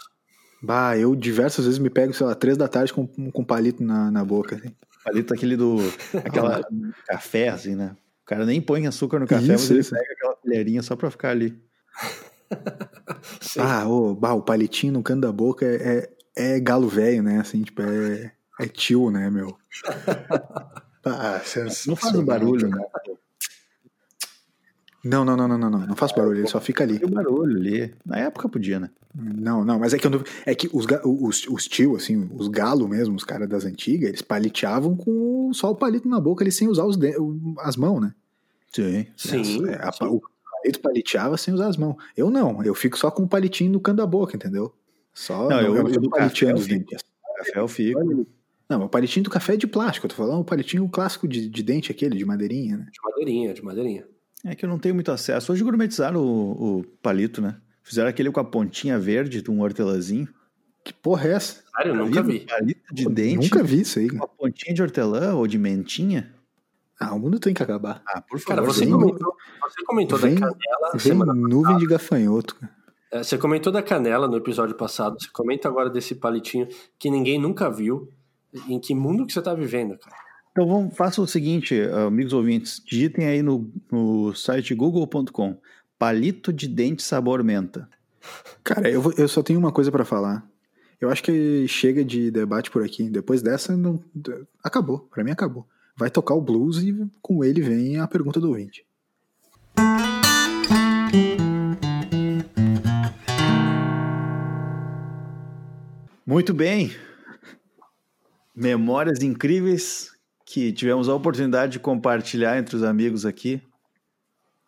Bah, 0.63 0.97
eu 0.97 1.17
diversas 1.17 1.65
vezes 1.65 1.81
me 1.81 1.91
pego, 1.91 2.15
sei 2.15 2.25
lá, 2.27 2.35
três 2.37 2.57
da 2.57 2.69
tarde 2.69 2.93
com, 2.93 3.07
com 3.07 3.45
palito 3.45 3.83
na, 3.83 4.09
na 4.11 4.25
boca. 4.25 4.55
Assim. 4.57 4.73
Palito 5.05 5.35
aquele 5.35 5.57
do. 5.57 5.77
Aquela 6.25 6.63
café, 7.07 7.49
assim, 7.49 7.75
né? 7.75 7.97
O 8.23 8.25
cara 8.27 8.47
nem 8.47 8.61
põe 8.61 8.87
açúcar 8.87 9.19
no 9.19 9.27
café, 9.27 9.47
mas 9.49 9.63
Isso, 9.63 9.73
ele 9.73 9.81
isso. 9.81 9.95
pega 9.95 10.13
aquela 10.13 10.37
colherinha 10.37 10.83
só 10.83 10.97
pra 10.97 11.11
ficar 11.11 11.31
ali. 11.31 11.61
Ah, 13.59 13.85
bah, 14.19 14.35
o 14.35 14.43
palitinho 14.43 14.93
no 14.93 15.03
canto 15.03 15.23
da 15.23 15.33
boca 15.33 15.65
é, 15.65 16.11
é, 16.37 16.57
é 16.57 16.61
galo 16.61 16.87
velho, 16.87 17.23
né? 17.23 17.41
Assim, 17.41 17.63
tipo, 17.63 17.81
é, 17.81 18.31
é 18.61 18.67
tio, 18.69 19.11
né, 19.11 19.31
meu? 19.31 19.57
Ah, 21.05 21.41
Não 21.87 21.97
faz 21.97 22.15
um 22.15 22.25
barulho, 22.25 22.69
né? 22.69 22.81
Não, 25.05 25.25
não, 25.25 25.37
não, 25.37 25.49
não, 25.49 25.59
não, 25.59 25.71
não. 25.71 25.87
Não 25.87 25.97
faz 25.97 26.13
barulho, 26.13 26.39
ele 26.41 26.47
só 26.47 26.61
fica 26.61 26.85
ali. 26.85 26.99
Tem 26.99 27.11
barulho 27.11 27.57
ali. 27.57 27.93
Na 28.07 28.19
época 28.19 28.49
podia, 28.49 28.79
né? 28.79 28.89
Não, 29.15 29.63
não, 29.65 29.79
mas 29.79 29.93
é 29.93 29.99
que, 29.99 30.07
eu 30.07 30.11
não- 30.11 30.25
é 30.47 30.55
que 30.55 30.71
os, 30.73 30.87
os, 31.05 31.47
os 31.47 31.65
tio, 31.69 31.97
assim, 31.97 32.31
os 32.35 32.49
galos 32.49 32.89
mesmo, 32.89 33.15
os 33.15 33.25
caras 33.25 33.49
das 33.49 33.65
antigas, 33.65 34.09
eles 34.09 34.23
paliteavam 34.23 34.97
com 34.97 35.53
só 35.53 35.71
o 35.71 35.75
palito 35.77 36.09
na 36.09 36.19
boca, 36.19 36.43
eles 36.43 36.57
sem 36.57 36.67
usar 36.69 36.85
os 36.87 36.97
de- 36.97 37.15
as 37.59 37.77
mãos, 37.77 38.01
né? 38.01 38.15
Sim. 38.73 39.07
Sim. 39.17 39.69
É, 39.69 39.75
a- 39.87 39.93
sim. 39.93 40.05
o 40.07 40.21
palito 40.63 40.81
paliteava 40.81 41.37
sem 41.37 41.53
usar 41.53 41.69
as 41.69 41.77
mãos. 41.77 41.97
Eu 42.17 42.31
não, 42.31 42.63
eu 42.65 42.75
fico 42.75 42.99
só 42.99 43.11
com 43.11 43.23
o 43.25 43.29
palitinho 43.29 43.71
no 43.73 43.81
canto 43.81 43.99
da 43.99 44.07
boca, 44.07 44.35
entendeu? 44.35 44.73
Só 45.13 45.47
Não, 45.49 45.61
eu- 45.61 45.77
eu, 45.77 45.89
eu 45.89 46.11
café 46.11 46.55
os 46.55 46.67
dentes. 46.67 47.01
Café 47.37 47.59
eu 47.61 47.69
fico. 47.69 48.27
Não, 48.67 48.85
o 48.85 48.89
palitinho 48.89 49.25
do 49.25 49.31
café 49.31 49.53
é 49.53 49.57
de 49.59 49.67
plástico, 49.67 50.07
eu 50.07 50.09
tô 50.11 50.17
falando 50.17 50.41
o 50.41 50.45
palitinho 50.45 50.89
clássico 50.89 51.29
de, 51.29 51.51
de 51.51 51.63
dente 51.63 51.93
aquele, 51.93 52.17
de 52.17 52.25
madeirinha, 52.25 52.79
né? 52.79 52.87
De 52.91 52.99
madeirinha, 53.05 53.53
de 53.53 53.63
madeirinha. 53.63 54.07
É 54.43 54.55
que 54.55 54.65
eu 54.65 54.69
não 54.71 54.79
tenho 54.79 54.95
muito 54.95 55.13
acesso. 55.13 55.53
Hoje 55.53 55.63
gourmetizaram 55.63 56.21
o, 56.25 56.79
o 56.79 56.85
palito, 57.03 57.43
né? 57.43 57.57
Fizeram 57.83 58.09
aquele 58.09 58.31
com 58.31 58.41
a 58.41 58.45
pontinha 58.45 58.99
verde 58.99 59.43
de 59.43 59.51
um 59.51 59.61
hortelãzinho. 59.63 60.29
Que 60.85 60.93
porra 60.93 61.29
é 61.29 61.33
essa? 61.33 61.63
Sério, 61.77 61.93
eu 61.93 61.97
nunca 61.97 62.23
Viu? 62.23 62.33
vi. 62.33 62.47
Palito 62.47 62.95
de 62.95 63.05
Pô, 63.05 63.11
dente 63.11 63.51
Nunca 63.51 63.63
vi 63.63 63.81
isso 63.81 63.99
aí. 63.99 64.09
com 64.09 64.17
uma 64.17 64.29
pontinha 64.29 64.75
de 64.75 64.83
hortelã 64.83 65.35
ou 65.35 65.47
de 65.47 65.59
mentinha. 65.59 66.35
Ah, 67.01 67.15
o 67.15 67.19
mundo 67.19 67.39
tem 67.39 67.53
que 67.55 67.63
acabar. 67.63 68.03
Ah, 68.07 68.21
por 68.21 68.41
Cara, 68.45 68.63
favor. 68.63 68.75
você 68.75 68.85
vem- 68.85 68.93
comentou, 68.95 69.35
você 69.63 69.85
comentou 69.85 70.19
vem- 70.19 70.35
da 70.35 70.41
canela 70.41 70.91
Vem 70.93 71.01
semana 71.01 71.35
nuvem 71.35 71.77
de 71.79 71.87
gafanhoto. 71.87 72.55
cara. 72.57 72.73
É, 73.13 73.23
Você 73.23 73.37
comentou 73.37 73.73
da 73.73 73.83
canela 73.83 74.27
no 74.27 74.37
episódio 74.37 74.75
passado. 74.77 75.17
Você 75.21 75.29
comenta 75.33 75.69
agora 75.69 75.91
desse 75.91 76.15
palitinho 76.15 76.67
que 76.99 77.11
ninguém 77.11 77.39
nunca 77.41 77.71
viu. 77.71 78.09
Em 78.69 78.79
que 78.81 78.95
mundo 78.95 79.27
que 79.27 79.33
você 79.33 79.41
tá 79.43 79.55
vivendo, 79.55 79.99
cara? 79.99 80.17
Então 80.51 80.67
vamos, 80.67 80.95
faça 80.97 81.21
o 81.23 81.27
seguinte, 81.27 81.81
amigos 82.07 82.33
ouvintes, 82.35 82.83
digitem 82.85 83.27
aí 83.27 83.43
no, 83.43 83.73
no 83.91 84.35
site 84.35 84.75
google.com 84.75 85.59
palito 86.07 86.53
de 86.53 86.67
dente 86.67 87.01
sabor 87.01 87.45
menta. 87.45 87.89
Cara, 88.65 88.91
eu, 88.91 89.01
vou- 89.01 89.15
eu 89.17 89.29
só 89.29 89.41
tenho 89.41 89.57
uma 89.61 89.71
coisa 89.71 89.93
pra 89.93 90.05
falar. 90.05 90.45
Eu 91.01 91.09
acho 91.09 91.23
que 91.23 91.65
chega 91.69 92.05
de 92.05 92.29
debate 92.29 92.73
por 92.73 92.83
aqui. 92.85 93.09
Depois 93.09 93.41
dessa, 93.41 93.77
não, 93.77 94.03
acabou. 94.65 94.99
Pra 94.99 95.23
mim, 95.23 95.31
acabou. 95.31 95.65
Vai 95.97 96.11
tocar 96.11 96.35
o 96.35 96.41
blues 96.41 96.79
e 96.83 97.09
com 97.23 97.45
ele 97.45 97.61
vem 97.61 98.01
a 98.01 98.09
pergunta 98.09 98.41
do 98.41 98.49
ouvinte. 98.49 98.85
Muito 106.27 106.55
bem. 106.55 106.93
Memórias 108.55 109.23
incríveis 109.23 110.11
que 110.45 110.73
tivemos 110.73 111.09
a 111.09 111.15
oportunidade 111.15 111.73
de 111.73 111.79
compartilhar 111.79 112.59
entre 112.59 112.77
os 112.77 112.83
amigos 112.83 113.25
aqui. 113.25 113.63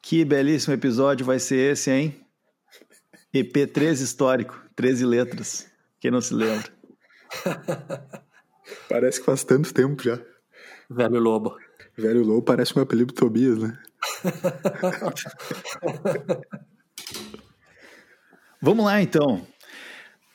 Que 0.06 0.22
belíssimo 0.22 0.74
episódio 0.74 1.24
vai 1.24 1.38
ser 1.38 1.72
esse, 1.72 1.90
hein? 1.90 2.14
EP3 3.34 4.02
histórico, 4.02 4.62
13 4.76 5.06
letras. 5.06 5.66
Quem 5.98 6.10
não 6.10 6.20
se 6.20 6.34
lembra? 6.34 6.68
Parece 8.86 9.20
que 9.20 9.24
faz 9.24 9.44
tanto 9.44 9.72
tempo 9.72 10.02
já. 10.02 10.20
Velho 10.90 11.18
Lobo. 11.18 11.56
Velho 11.96 12.22
Low 12.22 12.42
parece 12.42 12.78
um 12.78 12.82
apelido 12.82 13.14
Tobias, 13.14 13.56
né? 13.56 13.78
Vamos 18.60 18.84
lá 18.84 19.00
então. 19.00 19.46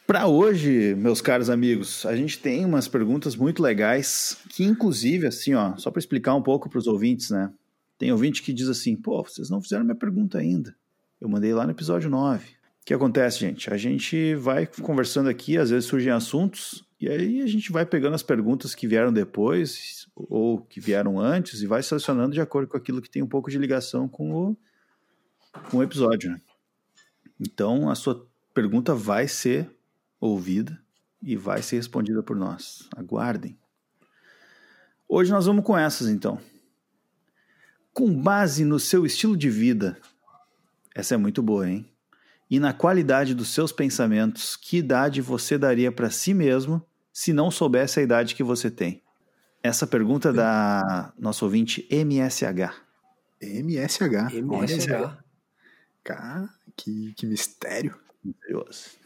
Para 0.08 0.26
hoje, 0.26 0.96
meus 0.96 1.22
caros 1.22 1.48
amigos, 1.48 2.08
a 2.08 2.16
gente 2.16 2.40
tem 2.40 2.66
umas 2.66 2.88
perguntas 2.88 3.36
muito 3.36 3.62
legais 3.62 4.36
que, 4.50 4.64
inclusive, 4.64 5.28
assim, 5.28 5.54
ó, 5.54 5.78
só 5.78 5.92
para 5.92 6.00
explicar 6.00 6.34
um 6.34 6.42
pouco 6.42 6.68
para 6.68 6.80
os 6.80 6.88
ouvintes, 6.88 7.30
né? 7.30 7.54
Tem 8.00 8.14
ouvinte 8.14 8.42
que 8.42 8.54
diz 8.54 8.70
assim: 8.70 8.96
pô, 8.96 9.22
vocês 9.22 9.50
não 9.50 9.62
fizeram 9.62 9.84
minha 9.84 9.94
pergunta 9.94 10.40
ainda. 10.40 10.74
Eu 11.20 11.28
mandei 11.28 11.54
lá 11.54 11.66
no 11.66 11.72
episódio 11.72 12.10
9. 12.10 12.46
O 12.48 12.86
que 12.86 12.94
acontece, 12.94 13.40
gente? 13.40 13.72
A 13.72 13.78
gente 13.78 14.34
vai 14.36 14.66
conversando 14.66 15.30
aqui, 15.30 15.58
às 15.58 15.70
vezes 15.70 15.86
surgem 15.86 16.12
assuntos, 16.12 16.84
e 17.00 17.10
aí 17.10 17.42
a 17.42 17.46
gente 17.46 17.72
vai 17.72 17.86
pegando 17.86 18.16
as 18.16 18.24
perguntas 18.24 18.74
que 18.74 18.88
vieram 18.88 19.12
depois 19.12 20.08
ou 20.16 20.62
que 20.62 20.80
vieram 20.80 21.20
antes 21.20 21.62
e 21.62 21.68
vai 21.68 21.84
selecionando 21.84 22.34
de 22.34 22.42
acordo 22.42 22.70
com 22.70 22.78
aquilo 22.78 23.02
que 23.02 23.10
tem 23.10 23.22
um 23.22 23.28
pouco 23.28 23.52
de 23.52 23.60
ligação 23.60 24.08
com 24.08 24.32
o, 24.32 24.58
com 25.70 25.78
o 25.78 25.84
episódio, 25.84 26.32
né? 26.32 26.42
Então, 27.38 27.90
a 27.90 27.96
sua 27.96 28.26
pergunta 28.54 28.96
vai 28.96 29.28
ser 29.28 29.70
ouvida 30.20 30.82
e 31.22 31.36
vai 31.36 31.62
ser 31.62 31.76
respondida 31.76 32.24
por 32.24 32.36
nós. 32.36 32.88
Aguardem. 32.96 33.58
Hoje 35.08 35.32
nós 35.32 35.46
vamos 35.46 35.66
com 35.66 35.78
essas, 35.78 36.08
então. 36.08 36.40
Com 37.94 38.14
base 38.14 38.64
no 38.64 38.80
seu 38.80 39.06
estilo 39.06 39.36
de 39.36 39.50
vida, 39.50 39.98
essa 40.96 41.16
é 41.16 41.18
muito 41.18 41.42
boa, 41.42 41.70
hein? 41.70 41.86
E 42.50 42.60
na 42.60 42.74
qualidade 42.74 43.36
dos 43.36 43.50
seus 43.50 43.72
pensamentos, 43.72 44.56
que 44.56 44.78
idade 44.78 45.22
você 45.22 45.58
daria 45.58 45.92
para 45.92 46.10
si 46.10 46.34
mesmo 46.34 46.84
se 47.14 47.32
não 47.32 47.52
soubesse 47.52 48.00
a 48.00 48.04
idade 48.04 48.34
que 48.34 48.44
você 48.44 48.72
tem? 48.72 49.04
Essa 49.62 49.86
pergunta 49.86 50.30
é 50.30 50.34
da 50.34 51.14
nosso 51.18 51.46
ouvinte 51.46 51.88
MSH. 51.92 52.74
MSH. 53.42 54.34
MSH. 54.34 55.18
Cara, 56.04 56.50
que, 56.76 57.14
que 57.14 57.26
mistério. 57.26 57.96
Misterioso. 58.24 58.98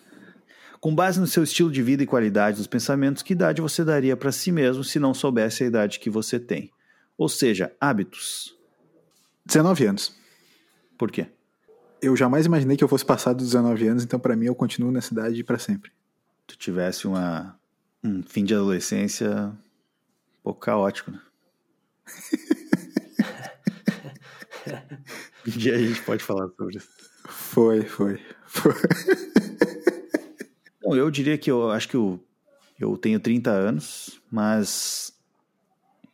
Com 0.80 0.94
base 0.94 1.20
no 1.20 1.28
seu 1.28 1.44
estilo 1.44 1.72
de 1.72 1.82
vida 1.82 2.04
e 2.04 2.08
qualidade 2.08 2.58
dos 2.58 2.68
pensamentos, 2.68 3.24
que 3.24 3.34
idade 3.34 3.62
você 3.62 3.84
daria 3.84 4.16
para 4.16 4.32
si 4.32 4.52
mesmo 4.52 4.84
se 4.84 5.00
não 5.00 5.14
soubesse 5.14 5.64
a 5.64 5.68
idade 5.68 6.00
que 6.00 6.10
você 6.10 6.40
tem? 6.40 6.72
Ou 7.18 7.30
seja, 7.30 7.72
hábitos. 7.80 8.56
19 9.46 9.86
anos. 9.86 10.16
Por 10.98 11.12
quê? 11.12 11.28
Eu 12.02 12.16
jamais 12.16 12.46
imaginei 12.46 12.78
que 12.78 12.84
eu 12.84 12.88
fosse 12.88 13.06
passar 13.06 13.34
dos 13.34 13.48
19 13.48 13.88
anos, 13.88 14.04
então 14.04 14.20
pra 14.20 14.36
mim 14.36 14.46
eu 14.46 14.56
continuo 14.56 14.91
nessa 14.91 15.14
idade 15.14 15.44
pra 15.44 15.58
sempre. 15.58 15.91
Tu 16.46 16.58
tivesse 16.58 17.08
uma, 17.08 17.58
um 18.04 18.22
fim 18.24 18.44
de 18.44 18.54
adolescência 18.54 19.30
um 19.30 20.44
pouco 20.44 20.60
caótico, 20.60 21.12
né? 21.12 21.22
um 25.48 25.52
dia 25.52 25.76
a 25.76 25.78
gente 25.78 26.02
pode 26.02 26.24
falar 26.24 26.50
sobre 26.50 26.78
isso. 26.78 26.89
Foi, 27.26 27.84
foi. 27.84 28.20
foi. 28.46 28.74
Não, 30.84 30.96
eu 30.96 31.10
diria 31.10 31.38
que 31.38 31.50
eu 31.50 31.72
acho 31.72 31.88
que 31.88 31.96
eu, 31.96 32.20
eu 32.78 32.98
tenho 32.98 33.20
30 33.20 33.50
anos, 33.50 34.22
mas 34.30 35.12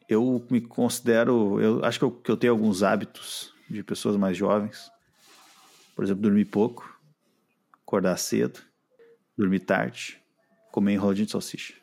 eu 0.10 0.44
me 0.50 0.60
considero. 0.60 1.62
Eu 1.62 1.86
acho 1.86 2.00
que 2.00 2.06
eu, 2.06 2.12
que 2.12 2.32
eu 2.32 2.36
tenho 2.36 2.52
alguns 2.52 2.82
hábitos 2.82 3.54
de 3.70 3.84
pessoas 3.84 4.18
mais 4.18 4.36
jovens. 4.36 4.92
Por 5.96 6.04
exemplo, 6.04 6.24
dormir 6.24 6.46
pouco, 6.46 7.00
acordar 7.84 8.18
cedo, 8.18 8.60
dormir 9.38 9.60
tarde, 9.60 10.20
comer 10.72 10.94
enroladinho 10.94 11.28
de 11.28 11.32
salsicha. 11.32 11.76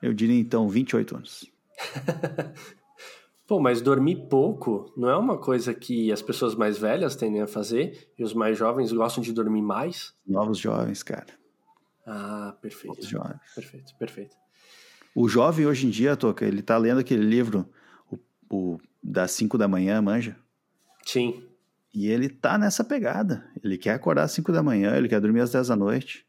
Eu 0.00 0.14
diria 0.14 0.38
então 0.38 0.68
28 0.68 1.16
anos. 1.16 1.50
Pô, 3.46 3.60
mas 3.60 3.80
dormir 3.80 4.28
pouco 4.28 4.92
não 4.96 5.08
é 5.08 5.16
uma 5.16 5.38
coisa 5.38 5.72
que 5.72 6.10
as 6.10 6.20
pessoas 6.20 6.54
mais 6.54 6.78
velhas 6.78 7.14
tendem 7.14 7.40
a 7.40 7.46
fazer 7.46 8.10
e 8.18 8.24
os 8.24 8.34
mais 8.34 8.58
jovens 8.58 8.92
gostam 8.92 9.22
de 9.22 9.32
dormir 9.32 9.62
mais? 9.62 10.14
Novos 10.26 10.58
jovens, 10.58 11.02
cara. 11.02 11.32
Ah, 12.04 12.56
perfeito. 12.60 12.88
Novos 12.88 13.06
jovens. 13.06 13.40
Perfeito, 13.54 13.94
perfeito. 13.96 14.36
O 15.16 15.30
jovem 15.30 15.64
hoje 15.64 15.86
em 15.86 15.90
dia, 15.90 16.14
Toca, 16.14 16.44
ele 16.44 16.60
tá 16.60 16.76
lendo 16.76 17.00
aquele 17.00 17.24
livro 17.24 17.66
o, 18.12 18.18
o, 18.50 18.78
das 19.02 19.30
5 19.30 19.56
da 19.56 19.66
manhã, 19.66 20.02
manja? 20.02 20.36
Sim. 21.06 21.42
E 21.94 22.06
ele 22.08 22.28
tá 22.28 22.58
nessa 22.58 22.84
pegada. 22.84 23.42
Ele 23.64 23.78
quer 23.78 23.94
acordar 23.94 24.24
às 24.24 24.32
5 24.32 24.52
da 24.52 24.62
manhã, 24.62 24.94
ele 24.94 25.08
quer 25.08 25.18
dormir 25.18 25.40
às 25.40 25.50
10 25.50 25.68
da 25.68 25.74
noite. 25.74 26.26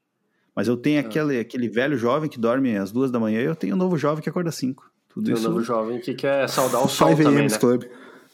Mas 0.56 0.70
eu 0.70 0.78
tenho 0.78 1.02
aquele, 1.02 1.38
aquele 1.38 1.68
velho 1.68 1.98
jovem 1.98 2.30
que 2.30 2.40
dorme 2.40 2.78
às 2.78 2.90
2 2.90 3.12
da 3.12 3.20
manhã 3.20 3.42
e 3.42 3.44
eu 3.44 3.58
tenho 3.58 3.76
um 3.76 3.78
novo 3.78 3.98
jovem 3.98 4.24
que 4.24 4.30
acorda 4.30 4.48
às 4.48 4.56
5. 4.56 4.90
Tudo 5.10 5.26
Tem 5.26 5.36
um 5.36 5.42
novo 5.42 5.62
jovem 5.62 6.00
que 6.00 6.14
quer 6.14 6.48
saudar 6.48 6.80
o 6.80 6.88
sol 6.88 7.10
5 7.10 7.24
também, 7.24 7.42
AM's 7.42 7.54
né? 7.54 7.60
Club. 7.60 7.84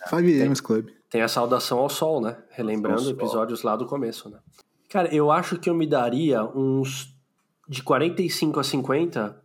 5 0.08 0.16
AM's 0.16 0.62
Club. 0.62 0.90
Tem 1.10 1.24
a 1.24 1.28
saudação 1.28 1.80
ao 1.80 1.90
sol, 1.90 2.22
né? 2.22 2.38
Relembrando 2.52 3.10
episódios 3.10 3.64
lá 3.64 3.76
do 3.76 3.88
começo, 3.88 4.30
né? 4.30 4.38
Cara, 4.88 5.12
eu 5.12 5.32
acho 5.32 5.58
que 5.58 5.68
eu 5.68 5.74
me 5.74 5.88
daria 5.88 6.44
uns 6.44 7.12
de 7.68 7.82
45 7.82 8.60
a 8.60 8.64
50 8.64 9.44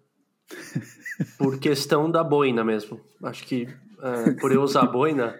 por 1.37 1.59
questão 1.59 2.11
da 2.11 2.23
boina 2.23 2.65
mesmo. 2.65 3.01
Acho 3.23 3.45
que 3.45 3.69
é, 4.01 4.33
por 4.35 4.53
eu 4.53 4.63
usar 4.63 4.87
boina 4.87 5.39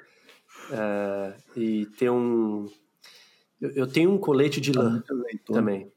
é, 0.71 1.35
e 1.57 1.87
ter 1.99 2.11
um. 2.11 2.67
Eu, 3.61 3.71
eu 3.71 3.87
tenho 3.87 4.11
um 4.13 4.19
colete 4.19 4.61
de 4.61 4.73
lã 4.73 5.03
também. 5.47 5.91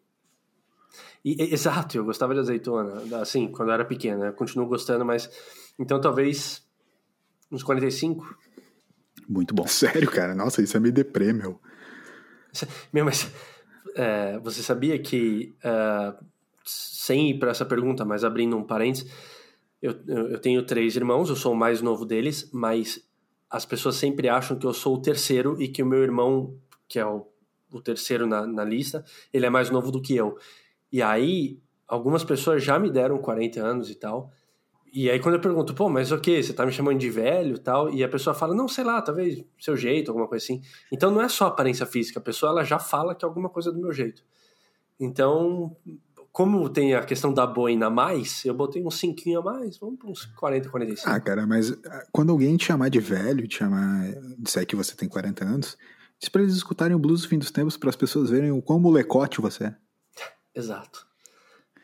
E, 1.24 1.44
e- 1.44 1.54
exato, 1.54 1.98
eu 1.98 2.04
gostava 2.06 2.34
de 2.34 2.40
azeitona, 2.40 3.22
assim, 3.22 3.48
quando 3.48 3.70
eu 3.70 3.74
era 3.74 3.86
pequeno, 3.86 4.22
né? 4.22 4.30
Eu 4.30 4.34
continuo 4.34 4.68
gostando, 4.68 5.06
mas. 5.06 5.30
Então 5.80 6.00
talvez 6.02 6.66
uns 7.52 7.64
45. 7.64 8.36
Muito 9.28 9.54
bom. 9.54 9.66
Sério, 9.68 10.10
cara. 10.10 10.34
Nossa, 10.36 10.62
isso 10.62 10.76
é 10.76 10.80
meio 10.80 10.94
deprê, 10.94 11.32
meu. 11.32 11.60
Meu, 12.92 13.06
mas 13.06 13.32
é, 13.96 14.38
você 14.40 14.62
sabia 14.62 15.00
que, 15.00 15.56
é, 15.64 16.14
sem 16.66 17.32
ir 17.32 17.40
para 17.40 17.52
essa 17.52 17.66
pergunta, 17.66 18.04
mas 18.04 18.24
abrindo 18.24 18.58
um 18.58 18.64
parênteses, 18.64 19.10
eu, 19.82 19.96
eu 20.08 20.40
tenho 20.40 20.64
três 20.66 20.96
irmãos, 20.96 21.30
eu 21.30 21.36
sou 21.36 21.54
o 21.54 21.58
mais 21.58 21.82
novo 21.82 22.06
deles, 22.06 22.50
mas 22.54 23.04
as 23.50 23.66
pessoas 23.66 23.96
sempre 23.96 24.30
acham 24.30 24.58
que 24.58 24.66
eu 24.66 24.74
sou 24.74 24.96
o 24.96 25.02
terceiro 25.02 25.62
e 25.62 25.68
que 25.68 25.82
o 25.82 25.86
meu 25.86 26.04
irmão, 26.04 26.56
que 26.88 27.00
é 27.00 27.06
o, 27.06 27.28
o 27.72 27.82
terceiro 27.82 28.28
na, 28.28 28.46
na 28.46 28.64
lista, 28.64 29.04
ele 29.34 29.46
é 29.46 29.50
mais 29.50 29.70
novo 29.70 29.92
do 29.92 30.02
que 30.02 30.16
eu. 30.16 30.38
E 30.92 31.02
aí, 31.02 31.60
algumas 31.88 32.24
pessoas 32.24 32.64
já 32.64 32.78
me 32.78 32.92
deram 32.92 33.18
40 33.18 33.60
anos 33.60 33.90
e 33.90 33.96
tal. 33.96 34.32
E 34.94 35.10
aí, 35.10 35.20
quando 35.20 35.36
eu 35.36 35.42
pergunto, 35.42 35.74
pô, 35.74 35.90
mas 35.90 36.12
o 36.12 36.20
que? 36.20 36.44
Você 36.44 36.54
tá 36.54 36.66
me 36.66 36.72
chamando 36.72 37.00
de 37.00 37.10
velho 37.10 37.58
tal? 37.58 37.90
E 37.90 38.04
a 38.04 38.10
pessoa 38.10 38.34
fala, 38.34 38.54
não, 38.54 38.68
sei 38.68 38.84
lá, 38.84 39.02
talvez 39.02 39.44
seu 39.60 39.76
jeito, 39.76 40.12
alguma 40.12 40.28
coisa 40.28 40.44
assim. 40.44 40.62
Então, 40.92 41.10
não 41.10 41.22
é 41.22 41.30
só 41.30 41.48
aparência 41.48 41.86
física, 41.86 42.20
a 42.20 42.24
pessoa 42.24 42.52
ela 42.52 42.64
já 42.64 42.78
fala 42.78 43.16
que 43.16 43.26
é 43.26 43.28
alguma 43.28 43.50
coisa 43.50 43.72
do 43.72 43.80
meu 43.80 43.92
jeito. 43.92 44.24
Então, 45.00 45.76
como 46.32 46.70
tem 46.70 46.94
a 46.96 47.04
questão 47.04 47.34
da 47.34 47.46
boina 47.46 47.88
a 47.88 47.90
mais, 47.90 48.44
eu 48.46 48.54
botei 48.54 48.84
uns 48.84 48.98
5 49.00 49.22
a 49.40 49.42
mais, 49.42 49.78
vamos 49.78 50.00
para 50.00 50.10
uns 50.10 50.26
40, 50.26 50.70
45. 50.70 51.10
Ah, 51.10 51.20
cara, 51.20 51.46
mas 51.46 51.72
ah, 51.72 52.04
quando 52.12 52.32
alguém 52.32 52.56
te 52.58 52.66
chamar 52.66 52.90
de 52.90 53.00
velho, 53.00 53.48
te 53.48 53.58
chamar, 53.58 54.06
disser 54.38 54.66
que 54.66 54.76
você 54.76 54.96
tem 54.96 55.10
40 55.10 55.44
anos, 55.44 55.78
diz 56.20 56.30
pra 56.30 56.42
eles 56.42 56.56
escutarem 56.56 56.96
o 56.96 57.00
blues 57.00 57.22
do 57.24 57.28
fim 57.28 57.38
dos 57.38 57.52
tempos 57.52 57.76
para 57.78 57.90
as 57.90 57.96
pessoas 57.96 58.30
verem 58.30 58.52
o 58.52 58.62
quão 58.62 58.80
molecote 58.80 59.42
você 59.42 59.66
é. 59.66 59.76
Exato. 60.56 61.06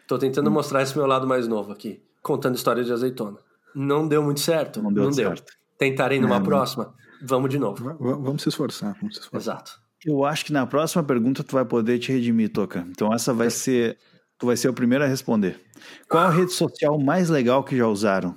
Tô 0.07 0.17
tentando 0.17 0.49
mostrar 0.49 0.81
esse 0.81 0.95
meu 0.97 1.05
lado 1.05 1.27
mais 1.27 1.47
novo 1.47 1.71
aqui, 1.73 2.01
contando 2.21 2.55
histórias 2.55 2.85
de 2.85 2.93
azeitona. 2.93 3.37
Não 3.75 4.07
deu 4.07 4.23
muito 4.23 4.39
certo? 4.39 4.81
Não 4.81 4.91
deu 4.93 5.11
certo. 5.11 5.51
Tentarei 5.77 6.19
numa 6.19 6.37
É, 6.37 6.39
não. 6.39 6.45
próxima? 6.45 6.95
Vamos 7.21 7.49
de 7.49 7.59
novo. 7.59 7.83
V- 7.83 7.95
vamos 7.99 8.41
se 8.41 8.49
esforçar, 8.49 8.95
vamos 9.01 9.15
se 9.15 9.21
esforçar. 9.23 9.55
Exato. 9.55 9.71
Eu 10.05 10.23
acho 10.23 10.45
que 10.45 10.53
na 10.53 10.65
próxima 10.65 11.03
pergunta 11.03 11.43
tu 11.43 11.51
vai 11.53 11.65
poder 11.65 11.99
te 11.99 12.11
redimir, 12.11 12.49
Toca. 12.51 12.87
Então 12.89 13.13
essa 13.13 13.33
vai 13.33 13.49
ser. 13.49 13.97
Tu 14.37 14.45
vai 14.45 14.55
ser 14.55 14.69
o 14.69 14.73
primeiro 14.73 15.03
a 15.03 15.07
responder. 15.07 15.59
Qual 16.07 16.23
a 16.23 16.29
rede 16.29 16.53
social 16.53 16.99
mais 16.99 17.29
legal 17.29 17.63
que 17.63 17.75
já 17.75 17.87
usaram? 17.87 18.35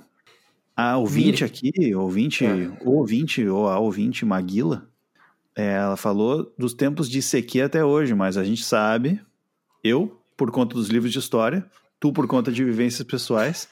A 0.75 0.97
ouvinte 0.97 1.43
aqui, 1.43 1.93
ouvinte, 1.93 2.45
É. 2.45 2.71
ouvinte, 2.83 3.45
ou 3.47 3.67
a 3.67 3.77
ouvinte 3.77 4.25
Maguila, 4.25 4.89
é, 5.55 5.73
ela 5.73 5.97
falou 5.97 6.51
dos 6.57 6.73
tempos 6.73 7.09
de 7.09 7.19
ICQ 7.19 7.61
até 7.61 7.85
hoje, 7.85 8.15
mas 8.15 8.37
a 8.37 8.43
gente 8.43 8.63
sabe, 8.63 9.21
eu, 9.83 10.19
por 10.35 10.49
conta 10.49 10.73
dos 10.73 10.87
livros 10.87 11.11
de 11.11 11.19
história, 11.19 11.69
tu 11.99 12.11
por 12.11 12.25
conta 12.25 12.51
de 12.51 12.63
vivências 12.63 13.05
pessoais, 13.05 13.67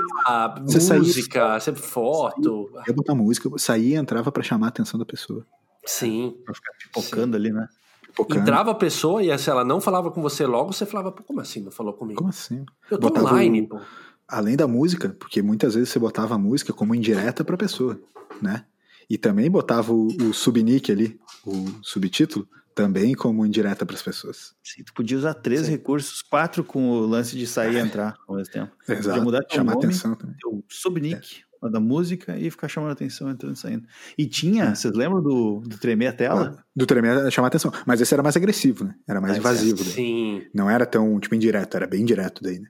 saía- 0.80 1.00
música, 1.00 1.60
sempre 1.60 1.82
foto. 1.82 2.70
Eu 2.86 2.94
botar 2.94 3.16
música, 3.16 3.50
saía 3.58 3.96
e 3.96 4.00
entrava 4.00 4.32
pra 4.32 4.44
chamar 4.44 4.68
a 4.68 4.70
atenção 4.70 5.00
da 5.00 5.06
pessoa. 5.06 5.44
Sim. 5.86 6.36
Pra 6.46 6.54
ficar 6.54 6.72
pipocando 6.78 7.36
ali, 7.36 7.52
né? 7.52 7.68
Pipocando. 8.04 8.42
Entrava 8.42 8.72
a 8.72 8.76
pessoa 8.76 9.24
e 9.24 9.36
se 9.40 9.50
ela 9.50 9.64
não 9.66 9.82
falava 9.82 10.12
com 10.12 10.22
você 10.22 10.46
logo, 10.46 10.72
você 10.72 10.86
falava, 10.86 11.12
pô, 11.12 11.24
como 11.24 11.42
assim 11.42 11.62
não 11.64 11.72
falou 11.72 11.94
comigo? 11.94 12.18
Como 12.20 12.30
assim? 12.30 12.64
Eu 12.92 13.00
tô 13.00 13.08
Botava 13.10 13.28
online, 13.30 13.62
o- 13.62 13.68
pô. 13.70 13.80
Além 14.28 14.56
da 14.56 14.68
música, 14.68 15.16
porque 15.20 15.42
muitas 15.42 15.74
vezes 15.74 15.90
você 15.90 15.98
botava 15.98 16.36
a 16.36 16.38
música 16.38 16.72
como 16.72 16.94
indireta 16.94 17.44
pra 17.44 17.58
pessoa, 17.58 18.00
né? 18.40 18.66
E 19.10 19.18
também 19.18 19.50
botava 19.50 19.92
o, 19.92 20.08
o 20.08 20.34
subnick 20.34 20.92
ali, 20.92 21.20
o 21.46 21.66
subtítulo, 21.82 22.48
também 22.76 23.14
como 23.16 23.46
indireta 23.46 23.86
pras 23.86 24.02
pessoas. 24.02 24.54
Sim, 24.64 24.84
tu 24.84 24.94
podia 24.94 25.18
usar 25.18 25.34
três 25.34 25.66
Sim. 25.66 25.72
recursos, 25.72 26.22
quatro 26.22 26.64
com 26.64 26.90
o 26.92 27.06
lance 27.06 27.36
de 27.36 27.46
sair 27.48 27.76
e 27.76 27.80
entrar 27.80 28.16
ao 28.28 28.36
mesmo 28.36 28.54
tempo. 28.54 28.72
Exato. 28.88 29.08
Podia 29.10 29.22
mudar 29.24 29.40
teu 29.44 29.58
Chamar 29.58 29.74
nome, 29.74 29.86
atenção 29.86 30.16
também. 30.16 30.36
teu 30.40 30.64
subnick, 30.70 31.42
a 31.62 31.68
da 31.68 31.80
música 31.80 32.38
e 32.38 32.50
ficar 32.50 32.70
chamando 32.70 32.92
atenção, 32.92 33.30
entrando 33.30 33.56
e 33.56 33.60
saindo. 33.60 33.86
E 34.18 34.26
tinha, 34.28 34.74
vocês 34.76 34.94
lembram 34.94 35.22
do, 35.22 35.60
do 35.60 35.78
tremer 35.78 36.08
a 36.08 36.14
tela? 36.14 36.64
Do 36.74 36.86
tremer 36.86 37.30
chamar 37.32 37.48
atenção. 37.48 37.72
Mas 37.86 38.00
esse 38.00 38.14
era 38.14 38.24
mais 38.24 38.38
agressivo, 38.38 38.86
né? 38.86 38.96
Era 39.08 39.20
mais 39.20 39.36
É, 39.36 39.40
invasivo. 39.40 39.84
daí. 39.84 39.94
Sim. 39.94 40.42
Não 40.54 40.70
era 40.70 40.86
tão, 40.86 41.20
tipo, 41.20 41.36
indireto, 41.36 41.76
era 41.76 41.86
bem 41.88 42.06
direto 42.06 42.42
daí, 42.44 42.60
né? 42.60 42.70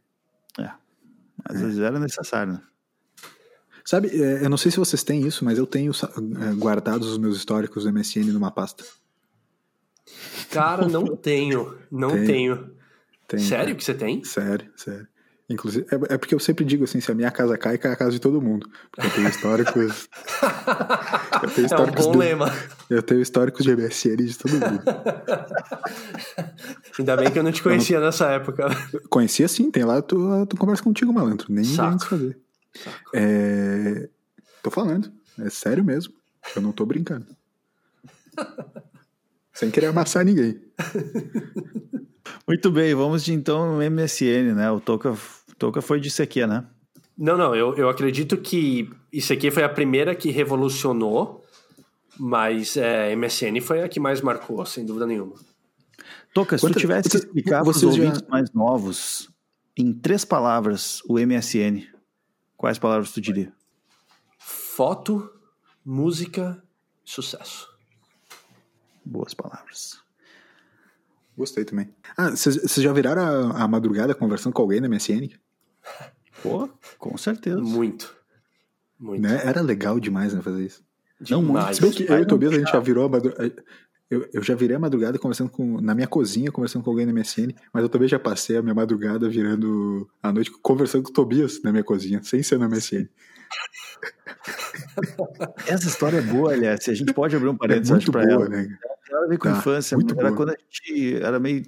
É. 0.60 0.72
Às 1.46 1.62
vezes 1.62 1.80
era 1.80 2.00
necessário, 2.00 2.54
né? 2.54 2.62
Sabe, 3.90 4.10
é, 4.22 4.46
eu 4.46 4.50
não 4.52 4.58
sei 4.58 4.70
se 4.72 4.78
vocês 4.78 5.02
têm 5.02 5.26
isso, 5.26 5.44
mas 5.44 5.58
eu 5.58 5.66
tenho 5.66 5.92
é, 5.92 6.54
guardados 6.54 7.08
os 7.08 7.18
meus 7.18 7.36
históricos 7.36 7.86
do 7.86 7.92
MSN 7.92 8.32
numa 8.32 8.52
pasta. 8.52 8.84
Cara, 10.52 10.88
não 10.88 11.04
tenho. 11.18 11.76
Não 11.92 12.12
Tem. 12.12 12.26
tenho. 12.26 12.70
Tem, 13.28 13.40
Sério 13.40 13.76
que 13.76 13.84
você 13.84 13.96
tem? 13.96 14.24
Sério, 14.24 14.70
sério. 14.76 15.08
Inclusive, 15.50 15.88
é, 15.92 16.14
é 16.14 16.18
porque 16.20 16.36
eu 16.36 16.40
sempre 16.40 16.64
digo 16.64 16.84
assim, 16.84 17.02
se 17.02 17.12
a 17.12 17.16
minha 17.16 17.32
casa 17.32 17.58
cai, 17.58 17.80
cai 17.80 17.94
a 17.94 17.96
casa 17.96 18.12
de 18.12 18.20
todo 18.20 18.40
mundo. 18.40 18.70
Porque 18.92 19.08
eu 19.08 19.12
tenho 19.12 19.28
históricos. 19.28 20.08
eu 21.42 21.50
tenho 21.50 21.58
É 21.58 21.62
um 21.62 21.66
históricos 21.66 22.06
bom 22.06 22.12
do- 22.12 22.20
lema. 22.20 22.54
Eu 22.92 23.02
tenho 23.02 23.22
históricos 23.22 23.66
de 23.66 23.76
MSN 23.76 24.18
de 24.18 24.38
todo 24.38 24.52
mundo. 24.52 24.84
Ainda 27.00 27.18
bem 27.18 27.32
que 27.32 27.40
eu 27.40 27.44
não 27.44 27.52
te 27.52 27.64
conhecia 27.64 28.00
nessa 28.00 28.28
época. 28.30 28.68
Conhecia 29.10 29.48
sim, 29.48 29.72
tem 29.72 29.84
lá, 29.84 30.00
tu, 30.00 30.46
tu 30.46 30.56
conversa 30.58 30.84
contigo, 30.84 31.12
malandro. 31.12 31.48
Nem 31.50 31.64
Saco. 31.64 32.16
vem 32.16 32.36
É, 33.14 34.08
tô 34.64 34.70
falando, 34.72 35.12
é 35.40 35.50
sério 35.50 35.84
mesmo. 35.84 36.14
Eu 36.56 36.62
não 36.62 36.72
tô 36.72 36.86
brincando. 36.86 37.26
Sem 39.54 39.70
querer 39.72 39.88
amassar 39.88 40.24
ninguém. 40.24 40.60
Muito 42.48 42.72
bem, 42.72 42.96
vamos 42.96 43.24
de 43.24 43.34
então 43.34 43.74
no 43.78 43.92
MSN, 43.92 44.54
né? 44.56 44.72
O 44.72 44.80
Toca, 44.80 45.16
Toca 45.58 45.82
foi 45.82 46.00
de 46.00 46.08
ICQ, 46.10 46.48
né? 46.48 46.66
Não, 47.18 47.38
não, 47.38 47.54
eu, 47.56 47.76
eu 47.76 47.90
acredito 47.90 48.38
que 48.38 48.90
isso 49.12 49.34
aqui 49.34 49.52
foi 49.52 49.64
a 49.64 49.70
primeira 49.70 50.16
que 50.16 50.32
revolucionou, 50.32 51.44
mas 52.18 52.78
é, 52.78 53.14
MSN 53.16 53.60
foi 53.62 53.84
a 53.84 53.90
que 53.90 54.00
mais 54.00 54.22
marcou, 54.22 54.66
sem 54.66 54.86
dúvida 54.86 55.06
nenhuma. 55.06 55.36
Toca, 56.34 56.58
se 56.58 56.62
tu 56.62 56.68
Quantas- 56.68 56.82
tivesse 56.82 57.10
que 57.10 57.18
explicar 57.18 57.62
para 57.62 57.72
os 57.72 57.78
vocês 57.82 57.96
já- 57.96 58.04
ouvintes 58.04 58.24
mais 58.30 58.52
novos, 58.54 59.30
em 59.76 59.92
três 59.92 60.24
palavras, 60.24 61.02
o 61.10 61.20
MSN, 61.20 61.86
quais 62.60 62.78
palavras 62.78 63.12
tu 63.12 63.22
diria? 63.22 63.54
Foto, 64.38 65.32
música, 65.84 66.62
sucesso. 67.06 67.70
Boas 69.04 69.34
palavras. 69.34 69.98
Gostei 71.38 71.64
também. 71.64 71.90
Ah, 72.18 72.32
vocês 72.32 72.74
já 72.76 72.92
viraram 72.92 73.22
a, 73.52 73.64
a 73.64 73.68
madrugada 73.68 74.14
conversando 74.14 74.52
com 74.52 74.62
alguém 74.62 74.82
na 74.82 74.90
MSN? 74.90 75.30
Pô, 76.44 76.70
com 76.98 77.18
certeza. 77.18 77.62
Muito. 77.62 78.14
Muito. 79.00 79.22
Né? 79.22 79.42
Era 79.46 79.62
legal 79.62 79.98
demais, 79.98 80.34
né, 80.34 80.42
fazer 80.42 80.66
isso. 80.66 80.84
Não 81.30 81.42
muito. 81.42 81.54
Demais. 81.54 81.78
Se 81.78 81.82
bem 81.82 81.92
que 81.92 82.04
eu 82.04 82.20
e 82.20 82.22
o 82.24 82.28
Tobias, 82.28 82.54
a 82.54 82.58
gente 82.58 82.72
já 82.72 82.80
virou 82.82 83.06
a 83.06 83.10
madrugada. 83.10 83.64
Eu, 84.10 84.28
eu 84.34 84.42
já 84.42 84.56
virei 84.56 84.76
a 84.76 84.80
madrugada 84.80 85.20
conversando 85.20 85.52
com. 85.52 85.80
Na 85.80 85.94
minha 85.94 86.08
cozinha, 86.08 86.52
conversando 86.52 86.84
com 86.84 86.90
alguém 86.90 87.06
na 87.06 87.14
MSN, 87.14 87.54
mas 87.72 87.84
eu 87.84 87.90
também 87.90 88.08
já 88.08 88.18
passei 88.18 88.58
a 88.58 88.62
minha 88.62 88.74
madrugada 88.74 89.30
virando 89.30 90.10
a 90.22 90.32
noite 90.32 90.52
conversando 90.64 91.04
com 91.04 91.12
o 91.12 91.14
Tobias 91.14 91.62
na 91.64 91.72
minha 91.72 91.84
cozinha, 91.84 92.22
sem 92.24 92.42
ser 92.42 92.58
na 92.58 92.68
MSN. 92.68 93.08
Essa 95.68 95.88
história 95.88 96.18
é 96.18 96.22
boa, 96.22 96.54
aliás. 96.54 96.88
A 96.88 96.94
gente 96.94 97.14
pode 97.14 97.36
abrir 97.36 97.50
um 97.50 97.56
É 97.56 97.58
parênteses 97.58 97.92
muito 97.92 98.12
para 98.12 98.22
boa, 98.26 98.46
ela. 98.46 98.50
né? 98.50 98.64
Tem 99.06 99.14
nada 99.14 99.26
a 99.26 99.30
ver 99.30 99.38
com 99.38 99.50
Tá, 99.52 99.58
infância. 99.58 99.98
muito 99.98 100.14
era 100.14 100.24
boa. 100.30 100.36
quando 100.38 100.50
a 100.50 100.56
gente 100.58 101.16
era 101.22 101.40
meio 101.40 101.64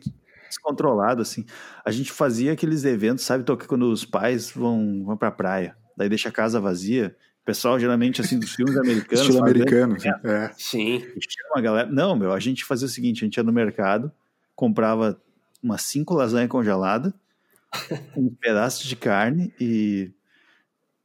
descontrolado, 0.48 1.22
assim. 1.22 1.46
A 1.86 1.92
gente 1.92 2.12
fazia 2.12 2.54
aqueles 2.54 2.84
eventos, 2.84 3.24
sabe, 3.24 3.44
Toca, 3.44 3.68
quando 3.68 3.92
os 3.92 4.06
pais 4.06 4.52
vão, 4.52 5.04
vão 5.06 5.18
pra 5.18 5.32
praia, 5.32 5.76
daí 5.96 6.10
deixa 6.10 6.30
a 6.30 6.32
casa 6.32 6.60
vazia. 6.60 7.16
O 7.42 7.46
pessoal, 7.46 7.80
geralmente, 7.80 8.22
assim, 8.22 8.40
dos 8.40 8.54
filmes 8.54 8.78
americanos. 8.78 9.22
Estilo 9.22 9.40
faz 9.40 9.52
americano. 9.52 9.96
assim, 9.96 10.10
É. 10.24 10.52
Sim. 10.58 11.00
Chama 11.00 11.56
a 11.56 11.62
galera. 11.62 11.92
Não, 11.92 12.16
meu, 12.16 12.32
a 12.32 12.40
gente 12.40 12.64
fazia 12.64 12.86
o 12.86 12.90
seguinte: 12.90 13.24
a 13.24 13.26
gente 13.26 13.38
ia 13.38 13.44
no 13.44 13.52
mercado, 13.52 14.12
comprava 14.56 15.20
umas 15.62 15.82
cinco 15.82 16.14
lasanhas 16.14 16.50
congeladas, 16.50 17.12
um 18.16 18.30
pedaço 18.30 18.88
de 18.88 18.96
carne 18.96 19.54
e, 19.60 20.12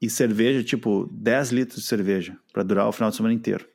e 0.01 0.11
cerveja, 0.11 0.63
tipo 0.63 1.09
10 1.11 1.53
litros 1.53 1.81
de 1.81 1.87
cerveja, 1.87 2.37
pra 2.53 2.63
durar 2.63 2.87
o 2.87 2.93
final 2.93 3.11
de 3.11 3.17
semana 3.17 3.35
inteiro. 3.35 3.67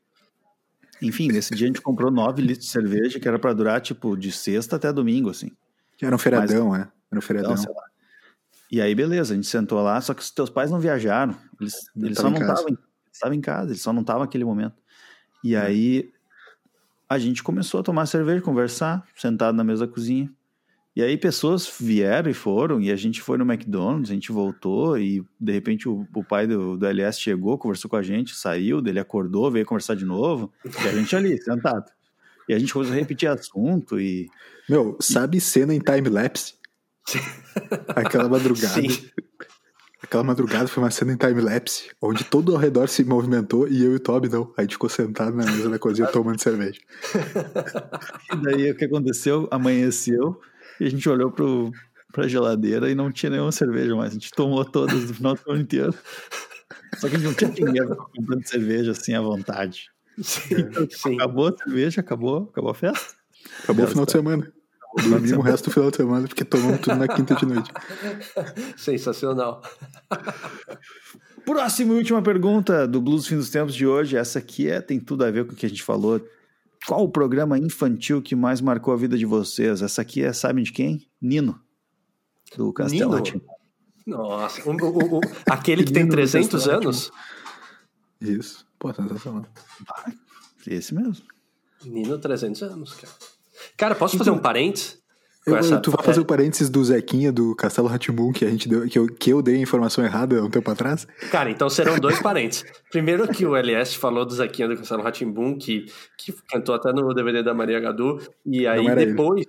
Enfim, 1.01 1.29
nesse 1.29 1.55
dia 1.55 1.65
a 1.65 1.67
gente 1.67 1.81
comprou 1.81 2.11
9 2.11 2.43
litros 2.43 2.67
de 2.67 2.71
cerveja, 2.71 3.19
que 3.19 3.27
era 3.27 3.39
pra 3.39 3.53
durar, 3.53 3.81
tipo, 3.81 4.15
de 4.15 4.31
sexta 4.31 4.75
até 4.75 4.93
domingo, 4.93 5.31
assim. 5.31 5.51
Era 5.99 6.15
um 6.15 6.19
feriadão, 6.19 6.75
é. 6.75 6.87
Era 7.09 7.17
um 7.17 7.21
feriadão. 7.21 7.53
Então, 7.53 7.63
sei 7.63 7.73
lá. 7.73 7.90
E 8.71 8.79
aí, 8.79 8.95
beleza, 8.95 9.33
a 9.33 9.35
gente 9.35 9.47
sentou 9.47 9.81
lá, 9.81 9.99
só 9.99 10.13
que 10.13 10.21
os 10.21 10.31
teus 10.31 10.49
pais 10.49 10.71
não 10.71 10.79
viajaram. 10.79 11.35
Eles, 11.59 11.75
eles 11.93 12.17
só 12.17 12.29
não 12.29 12.39
estavam 12.39 12.69
em, 12.69 12.77
estavam 13.11 13.35
em 13.35 13.41
casa, 13.41 13.71
eles 13.71 13.81
só 13.81 13.91
não 13.91 13.99
estavam 13.99 14.21
naquele 14.21 14.45
momento. 14.45 14.75
E 15.43 15.57
aí, 15.57 16.09
a 17.09 17.19
gente 17.19 17.43
começou 17.43 17.81
a 17.81 17.83
tomar 17.83 18.05
cerveja, 18.05 18.41
conversar, 18.41 19.05
sentado 19.13 19.57
na 19.57 19.63
mesa 19.65 19.85
da 19.85 19.91
cozinha. 19.91 20.31
E 20.95 21.03
aí, 21.03 21.17
pessoas 21.17 21.69
vieram 21.79 22.31
e 22.31 22.33
foram, 22.33 22.79
e 22.79 22.89
a 22.91 22.95
gente 22.95 23.21
foi 23.21 23.37
no 23.37 23.43
McDonald's, 23.43 24.09
a 24.09 24.13
gente 24.13 24.31
voltou, 24.31 24.97
e 24.97 25.21
de 25.37 25.51
repente 25.51 25.89
o, 25.89 26.07
o 26.15 26.23
pai 26.23 26.47
do, 26.47 26.77
do 26.77 26.85
LS 26.85 27.19
chegou, 27.19 27.57
conversou 27.57 27.89
com 27.89 27.97
a 27.97 28.01
gente, 28.01 28.33
saiu, 28.35 28.81
dele 28.81 28.99
acordou, 28.99 29.51
veio 29.51 29.65
conversar 29.65 29.95
de 29.95 30.05
novo, 30.05 30.51
e 30.65 30.87
a 30.87 30.93
gente 30.93 31.13
ali, 31.13 31.37
sentado. 31.43 31.91
E 32.47 32.53
a 32.53 32.59
gente 32.59 32.71
começou 32.71 32.93
a 32.93 32.99
repetir 32.99 33.29
assunto, 33.29 33.99
e 33.99 34.29
Meu, 34.69 34.97
sabe 35.01 35.41
cena 35.41 35.73
em 35.73 35.79
time-lapse? 35.79 36.60
Aquela 37.95 38.29
madrugada. 38.29 38.81
Sim. 38.81 39.09
Aquela 40.03 40.23
madrugada 40.23 40.67
foi 40.67 40.83
uma 40.83 40.91
cena 40.91 41.13
em 41.13 41.15
time-lapse, 41.15 41.91
onde 42.01 42.23
todo 42.23 42.53
ao 42.53 42.57
redor 42.57 42.87
se 42.89 43.03
movimentou 43.03 43.67
e 43.67 43.83
eu 43.83 43.93
e 43.93 43.95
o 43.95 43.99
Toby 43.99 44.29
não. 44.29 44.51
A 44.57 44.61
gente 44.63 44.73
ficou 44.73 44.89
sentado 44.89 45.35
na 45.35 45.45
mesa 45.45 45.69
da 45.69 45.77
cozinha 45.77 46.07
tomando 46.07 46.41
cerveja. 46.41 46.79
E 48.33 48.35
daí 48.43 48.71
o 48.71 48.75
que 48.75 48.85
aconteceu? 48.85 49.47
Amanheceu 49.51 50.39
e 50.79 50.85
a 50.85 50.89
gente 50.89 51.07
olhou 51.07 51.31
pro, 51.31 51.71
pra 52.11 52.27
geladeira 52.27 52.89
e 52.89 52.95
não 52.95 53.11
tinha 53.11 53.29
nenhuma 53.29 53.51
cerveja 53.51 53.95
mais. 53.95 54.09
A 54.09 54.13
gente 54.13 54.31
tomou 54.31 54.65
todas 54.65 55.01
no 55.07 55.13
final 55.13 55.35
do 55.35 55.51
ano 55.51 55.61
inteiro. 55.61 55.93
Só 56.97 57.07
que 57.07 57.15
a 57.15 57.19
gente 57.19 57.27
não 57.27 57.33
tinha 57.33 57.51
dinheiro 57.51 57.95
pra 57.95 57.97
comprando 57.97 58.47
cerveja 58.47 58.91
assim 58.91 59.13
à 59.13 59.21
vontade. 59.21 59.91
Sim, 60.21 60.55
sim. 60.89 61.15
Acabou 61.15 61.47
a 61.47 61.57
cerveja, 61.57 62.01
acabou, 62.01 62.49
acabou 62.51 62.71
a 62.71 62.75
festa. 62.75 63.15
Acabou 63.63 63.85
o 63.85 63.87
final 63.87 64.05
de 64.05 64.11
semana. 64.11 64.53
Dormimos 64.97 65.31
o 65.31 65.41
resto 65.41 65.65
do 65.69 65.73
final 65.73 65.89
de 65.91 65.97
semana 65.97 66.27
porque 66.27 66.43
tomamos 66.43 66.79
tudo 66.81 66.95
na 66.97 67.07
quinta 67.07 67.33
de 67.35 67.45
noite. 67.45 67.71
Sensacional. 68.77 69.61
Próxima 71.45 71.93
e 71.93 71.97
última 71.97 72.21
pergunta 72.21 72.87
do 72.87 73.01
Blues 73.01 73.25
Fim 73.27 73.35
dos 73.37 73.49
Tempos 73.49 73.73
de 73.73 73.85
hoje. 73.87 74.15
Essa 74.17 74.39
aqui 74.39 74.69
é, 74.69 74.81
tem 74.81 74.99
tudo 74.99 75.23
a 75.25 75.31
ver 75.31 75.45
com 75.45 75.53
o 75.53 75.55
que 75.55 75.65
a 75.65 75.69
gente 75.69 75.83
falou. 75.83 76.21
Qual 76.85 77.03
o 77.03 77.09
programa 77.09 77.57
infantil 77.57 78.21
que 78.21 78.35
mais 78.35 78.59
marcou 78.61 78.93
a 78.93 78.97
vida 78.97 79.17
de 79.17 79.25
vocês? 79.25 79.81
Essa 79.81 80.01
aqui 80.01 80.23
é, 80.23 80.33
sabem 80.33 80.63
de 80.63 80.71
quem? 80.71 81.07
Nino. 81.21 81.59
Do 82.55 82.73
Castelo 82.73 83.17
Nino? 83.19 83.41
Nossa, 84.05 84.67
o- 84.69 84.73
o- 84.73 85.17
o- 85.17 85.21
aquele 85.49 85.83
que 85.83 85.91
tem 85.93 86.03
Menino 86.03 86.09
do 86.15 86.15
300 86.17 86.51
Castelo 86.65 86.77
anos? 86.83 87.11
Isso. 88.19 88.65
Pô, 88.77 88.93
sensacional. 88.93 89.45
Esse 90.67 90.93
mesmo. 90.93 91.15
Nino, 91.85 92.17
300 92.17 92.61
anos, 92.63 92.93
cara. 92.95 93.13
Cara, 93.77 93.95
posso 93.95 94.17
fazer 94.17 94.31
um 94.31 94.37
parênteses? 94.37 94.99
Com 95.43 95.51
Eu, 95.51 95.57
essa- 95.57 95.79
tu 95.79 95.89
vai 95.89 96.05
fazer 96.05 96.19
o 96.19 96.25
parênteses 96.25 96.69
do 96.69 96.83
Zequinha 96.83 97.31
do 97.31 97.55
Castelo 97.55 97.87
Ratimbum 97.87 98.31
que 98.31 98.45
a 98.45 98.49
gente 98.49 98.69
deu, 98.69 98.87
que 98.87 98.99
eu, 98.99 99.07
que 99.07 99.33
eu 99.33 99.41
dei 99.41 99.55
a 99.55 99.59
informação 99.59 100.03
errada 100.05 100.39
há 100.39 100.43
um 100.43 100.49
tempo 100.51 100.69
atrás. 100.69 101.07
Cara, 101.31 101.49
então 101.49 101.67
serão 101.67 101.97
dois 101.97 102.19
parênteses. 102.21 102.63
Primeiro 102.91 103.27
que 103.27 103.43
o 103.45 103.55
LS 103.55 103.97
falou 103.97 104.23
do 104.23 104.35
Zequinha 104.35 104.67
do 104.67 104.77
Castelo 104.77 105.01
Ratimbum, 105.01 105.57
que, 105.57 105.85
que 106.17 106.31
cantou 106.47 106.75
até 106.75 106.93
no 106.93 107.11
DVD 107.13 107.41
da 107.41 107.55
Maria 107.55 107.79
Gadu, 107.79 108.19
e 108.45 108.67
aí 108.67 108.85
depois 109.07 109.45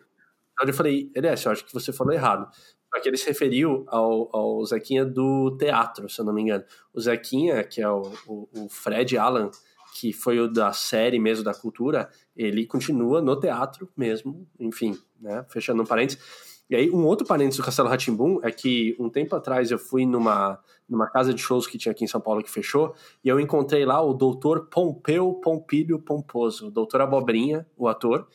eu 0.66 0.72
falei, 0.72 1.10
LS, 1.14 1.44
eu 1.44 1.52
acho 1.52 1.64
que 1.66 1.74
você 1.74 1.92
falou 1.92 2.14
errado. 2.14 2.48
Só 2.94 3.00
que 3.00 3.08
ele 3.08 3.16
se 3.16 3.26
referiu 3.26 3.84
ao, 3.88 4.28
ao 4.34 4.64
Zequinha 4.64 5.04
do 5.04 5.56
teatro, 5.58 6.08
se 6.08 6.20
eu 6.20 6.24
não 6.24 6.32
me 6.32 6.42
engano. 6.42 6.62
O 6.94 7.00
Zequinha, 7.00 7.64
que 7.64 7.82
é 7.82 7.88
o, 7.88 8.12
o, 8.26 8.48
o 8.54 8.68
Fred 8.70 9.16
Allen, 9.18 9.50
que 9.98 10.12
foi 10.12 10.38
o 10.40 10.48
da 10.48 10.72
série 10.72 11.18
mesmo 11.18 11.42
da 11.44 11.52
cultura, 11.54 12.08
ele 12.36 12.66
continua 12.66 13.20
no 13.20 13.38
teatro 13.38 13.88
mesmo, 13.96 14.46
enfim, 14.58 14.98
né? 15.20 15.44
Fechando 15.48 15.82
um 15.82 15.86
parênteses. 15.86 16.22
E 16.70 16.74
aí, 16.74 16.90
um 16.90 17.04
outro 17.04 17.26
parênteses 17.26 17.58
do 17.58 17.64
Castelo 17.64 17.88
Ratimbum 17.88 18.40
é 18.42 18.50
que 18.50 18.96
um 18.98 19.10
tempo 19.10 19.36
atrás 19.36 19.70
eu 19.70 19.78
fui 19.78 20.06
numa, 20.06 20.58
numa 20.88 21.06
casa 21.06 21.34
de 21.34 21.40
shows 21.40 21.66
que 21.66 21.76
tinha 21.76 21.92
aqui 21.92 22.04
em 22.04 22.08
São 22.08 22.20
Paulo 22.20 22.42
que 22.42 22.50
fechou, 22.50 22.94
e 23.22 23.28
eu 23.28 23.38
encontrei 23.38 23.84
lá 23.84 24.00
o 24.00 24.14
doutor 24.14 24.68
Pompeu 24.68 25.34
Pompílio 25.34 25.98
Pomposo, 25.98 26.68
o 26.68 26.70
doutor 26.70 27.02
Abobrinha, 27.02 27.66
o 27.76 27.88
ator. 27.88 28.26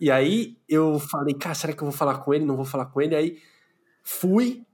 E 0.00 0.10
aí 0.10 0.56
eu 0.68 0.98
falei, 0.98 1.34
cara, 1.34 1.54
será 1.54 1.72
que 1.72 1.80
eu 1.80 1.86
vou 1.86 1.96
falar 1.96 2.18
com 2.18 2.34
ele? 2.34 2.44
Não 2.44 2.56
vou 2.56 2.64
falar 2.64 2.86
com 2.86 3.00
ele. 3.00 3.14
Aí 3.14 3.38
fui, 4.02 4.66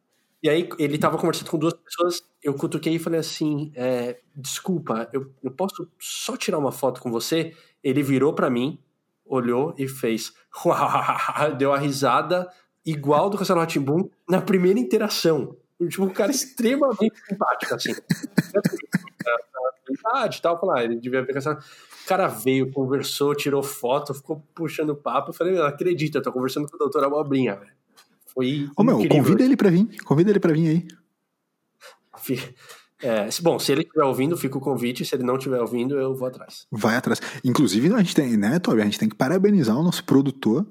e 0.43 0.49
aí 0.49 0.68
ele 0.78 0.99
tava 0.99 1.18
conversando 1.18 1.51
com 1.51 1.59
duas 1.59 1.74
pessoas, 1.74 2.22
eu 2.43 2.55
cutuquei 2.55 2.95
e 2.95 2.99
falei 2.99 3.20
assim, 3.20 3.72
é, 3.74 4.20
desculpa, 4.34 5.09
eu, 5.12 5.32
eu 5.43 5.51
posso 5.51 5.89
só 5.99 6.36
tirar 6.36 6.59
uma 6.59 6.72
foto 6.72 7.01
com 7.01 7.11
você? 7.11 7.55
Ele 7.82 8.03
virou 8.03 8.32
pra 8.32 8.49
mim, 8.49 8.78
olhou 9.24 9.74
e 9.76 9.89
fez, 9.89 10.32
deu 11.59 11.72
a 11.72 11.78
risada 11.78 12.49
igual 12.84 13.28
do 13.28 13.36
Castelo 13.36 13.61
Ratimbum 13.61 14.09
na 14.28 14.41
primeira 14.41 14.78
interação. 14.78 15.57
Tipo, 15.89 16.05
um 16.05 16.11
cara 16.11 16.30
extremamente 16.30 17.14
simpático, 17.28 17.74
assim. 17.74 17.95
Verdade, 19.89 20.43
tal, 20.43 20.59
falar, 20.59 20.84
ele 20.84 20.97
devia 20.97 21.22
ver 21.22 21.34
Castelo 21.34 21.59
o 21.59 22.09
cara 22.09 22.26
veio, 22.26 22.72
conversou, 22.72 23.34
tirou 23.34 23.62
foto, 23.62 24.14
ficou 24.14 24.43
puxando 24.55 24.97
papo. 24.97 25.28
Eu 25.28 25.34
falei, 25.34 25.53
não 25.53 25.66
acredito, 25.66 26.16
eu 26.16 26.22
tô 26.22 26.32
conversando 26.32 26.66
com 26.66 26.74
o 26.74 26.78
doutor 26.78 27.05
Abobrinha, 27.05 27.55
velho. 27.55 27.78
Foi 28.39 28.70
Ô, 28.76 28.84
meu, 28.84 28.99
convida 29.09 29.43
ele 29.43 29.57
pra 29.57 29.68
vir. 29.68 29.89
Convida 30.05 30.30
ele 30.30 30.39
pra 30.39 30.53
vir 30.53 30.68
aí. 30.68 30.89
É, 33.01 33.28
se- 33.30 33.43
bom, 33.43 33.59
se 33.59 33.72
ele 33.72 33.82
estiver 33.82 34.05
ouvindo, 34.05 34.36
fica 34.36 34.57
o 34.57 34.61
convite. 34.61 35.05
Se 35.05 35.14
ele 35.16 35.24
não 35.24 35.36
estiver 35.36 35.61
ouvindo, 35.61 35.97
eu 35.99 36.14
vou 36.14 36.28
atrás. 36.28 36.66
Vai 36.70 36.97
atrás. 36.97 37.20
Inclusive, 37.45 37.93
a 37.93 37.99
gente 37.99 38.14
tem, 38.14 38.36
né, 38.36 38.61
Toby? 38.61 38.80
A 38.82 38.84
gente 38.84 38.99
tem 38.99 39.09
que 39.09 39.16
parabenizar 39.16 39.76
o 39.76 39.82
nosso 39.82 40.05
produtor, 40.05 40.64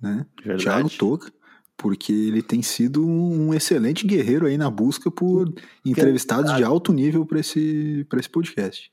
né? 0.00 0.24
Verdade. 0.42 0.62
Thiago 0.62 0.88
Toca, 0.90 1.30
porque 1.76 2.10
ele 2.12 2.40
tem 2.42 2.62
sido 2.62 3.06
um 3.06 3.52
excelente 3.52 4.06
guerreiro 4.06 4.46
aí 4.46 4.56
na 4.56 4.70
busca 4.70 5.10
por 5.10 5.52
entrevistados 5.84 6.54
de 6.56 6.64
alto 6.64 6.90
nível 6.92 7.26
para 7.26 7.40
esse, 7.40 8.06
pra 8.08 8.18
esse 8.18 8.30
podcast. 8.30 8.90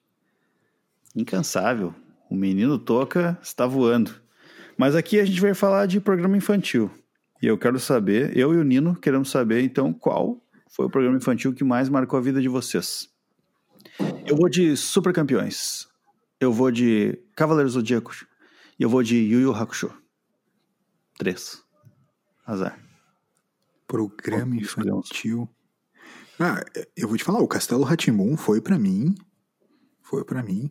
Incansável. 1.15 1.93
O 2.29 2.35
menino 2.35 2.77
toca 2.77 3.37
está 3.41 3.65
voando. 3.65 4.11
Mas 4.77 4.95
aqui 4.95 5.17
a 5.17 5.23
gente 5.25 5.39
vai 5.39 5.53
falar 5.53 5.85
de 5.85 5.99
programa 6.01 6.35
infantil. 6.35 6.91
E 7.41 7.47
eu 7.47 7.57
quero 7.57 7.79
saber, 7.79 8.35
eu 8.35 8.53
e 8.53 8.57
o 8.57 8.63
Nino 8.63 8.95
queremos 8.95 9.29
saber, 9.29 9.61
então, 9.61 9.93
qual 9.93 10.41
foi 10.69 10.85
o 10.85 10.89
programa 10.89 11.17
infantil 11.17 11.53
que 11.53 11.63
mais 11.63 11.89
marcou 11.89 12.17
a 12.17 12.21
vida 12.21 12.41
de 12.41 12.47
vocês. 12.47 13.09
Eu 14.25 14.35
vou 14.35 14.49
de 14.49 14.75
Super 14.75 15.13
Campeões. 15.13 15.87
Eu 16.39 16.51
vou 16.51 16.69
de 16.71 17.17
Cavaleiros 17.35 17.73
Zodíacos. 17.73 18.25
E 18.79 18.83
eu 18.83 18.89
vou 18.89 19.01
de 19.01 19.15
Yu 19.15 19.39
Yu 19.39 19.55
Hakusho. 19.55 19.91
Três. 21.17 21.63
Azar. 22.45 22.79
Programa 23.87 24.55
infantil. 24.55 25.49
Ah, 26.39 26.63
eu 26.95 27.07
vou 27.07 27.17
te 27.17 27.23
falar, 27.23 27.39
o 27.39 27.47
Castelo 27.47 27.83
Ratimbum 27.83 28.37
foi 28.37 28.61
pra 28.61 28.77
mim, 28.77 29.15
foi 30.03 30.23
pra 30.23 30.43
mim, 30.43 30.69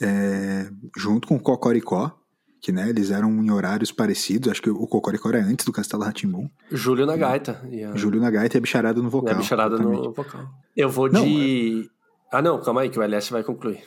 é, 0.00 0.68
junto 0.96 1.28
com 1.28 1.36
o 1.36 1.40
Cocoricó, 1.40 2.18
que 2.60 2.72
né, 2.72 2.88
eles 2.88 3.10
eram 3.10 3.30
em 3.42 3.50
horários 3.50 3.92
parecidos, 3.92 4.50
acho 4.50 4.60
que 4.62 4.70
o 4.70 4.86
Cocoricó 4.86 5.28
era 5.28 5.42
antes 5.44 5.64
do 5.64 5.72
Castelo 5.72 6.02
Ratimbum, 6.02 6.48
Júlio 6.70 7.06
na 7.06 7.16
gaita. 7.16 7.60
E 7.70 7.84
a, 7.84 7.94
Júlio 7.96 8.20
na 8.20 8.30
gaita 8.30 8.56
e 8.56 8.58
a 8.58 8.60
bicharada 8.60 9.00
no 9.00 9.08
e 9.08 9.10
vocal. 9.10 9.34
a 9.34 9.38
bicharada 9.38 9.74
exatamente. 9.76 10.04
no 10.04 10.12
vocal. 10.12 10.48
Eu 10.76 10.88
vou 10.90 11.10
Não, 11.10 11.24
de. 11.24 11.88
Ah, 12.32 12.42
não, 12.42 12.60
calma 12.60 12.82
aí, 12.82 12.90
que 12.90 12.98
o 12.98 13.02
LS 13.02 13.30
vai 13.30 13.42
concluir. 13.42 13.82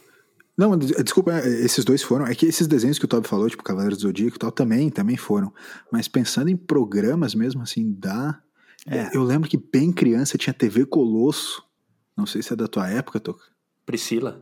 Não, 0.57 0.77
des- 0.77 0.91
desculpa, 1.03 1.31
é, 1.33 1.47
esses 1.47 1.83
dois 1.85 2.01
foram. 2.03 2.25
É 2.27 2.33
que 2.35 2.45
esses 2.45 2.67
desenhos 2.67 2.97
que 2.99 3.05
o 3.05 3.07
Toby 3.07 3.27
falou, 3.27 3.49
tipo 3.49 3.63
Cavaleiros 3.63 3.97
do 3.99 4.01
Zodíaco 4.03 4.35
e 4.35 4.39
tal, 4.39 4.51
também, 4.51 4.89
também 4.89 5.17
foram. 5.17 5.53
Mas 5.91 6.07
pensando 6.07 6.49
em 6.49 6.57
programas 6.57 7.33
mesmo, 7.35 7.61
assim, 7.61 7.95
dá. 7.97 8.39
É. 8.87 9.15
Eu 9.15 9.23
lembro 9.23 9.49
que 9.49 9.57
bem 9.57 9.91
criança 9.91 10.37
tinha 10.37 10.53
TV 10.53 10.85
Colosso. 10.85 11.63
Não 12.17 12.25
sei 12.25 12.41
se 12.41 12.51
é 12.53 12.55
da 12.55 12.67
tua 12.67 12.89
época, 12.89 13.19
Toca. 13.19 13.43
Priscila. 13.85 14.41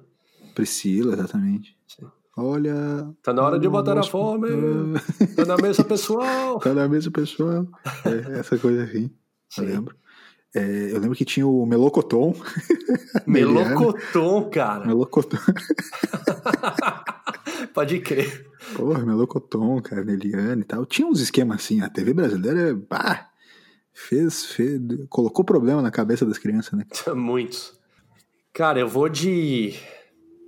Priscila, 0.55 1.13
exatamente. 1.13 1.77
Sim. 1.87 2.07
Olha. 2.41 3.13
Tá 3.21 3.33
na 3.33 3.43
hora 3.43 3.59
de 3.59 3.67
botar 3.67 3.95
na 3.95 4.03
fome. 4.03 4.47
Tá 5.35 5.45
na 5.45 5.57
mesa, 5.57 5.83
pessoal. 5.83 6.59
Tá 6.59 6.73
na 6.73 6.87
mesa, 6.87 7.11
pessoal. 7.11 7.67
É, 8.05 8.39
essa 8.39 8.57
coisa 8.57 8.83
assim. 8.83 9.09
Eu 9.57 9.63
Sim. 9.63 9.65
lembro. 9.65 9.95
É, 10.55 10.91
eu 10.91 10.99
lembro 10.99 11.15
que 11.15 11.25
tinha 11.25 11.45
o 11.45 11.65
Melocoton. 11.65 12.33
Meliana. 13.27 13.69
Melocoton, 13.69 14.49
cara. 14.49 14.85
Melocoton. 14.85 15.37
Pode 17.73 17.99
crer. 17.99 18.47
Porra, 18.75 19.05
Melocoton, 19.05 19.81
cara, 19.81 20.03
Neliane 20.03 20.61
e 20.61 20.65
tal. 20.65 20.85
Tinha 20.85 21.07
uns 21.07 21.21
esquemas 21.21 21.57
assim. 21.57 21.81
A 21.81 21.89
TV 21.89 22.13
brasileira, 22.13 22.75
bah, 22.75 23.29
fez, 23.93 24.45
fez. 24.45 24.81
Colocou 25.07 25.45
problema 25.45 25.81
na 25.81 25.91
cabeça 25.91 26.25
das 26.25 26.37
crianças, 26.37 26.73
né? 26.73 26.85
Muitos. 27.15 27.77
Cara, 28.51 28.79
eu 28.79 28.87
vou 28.87 29.07
de 29.07 29.75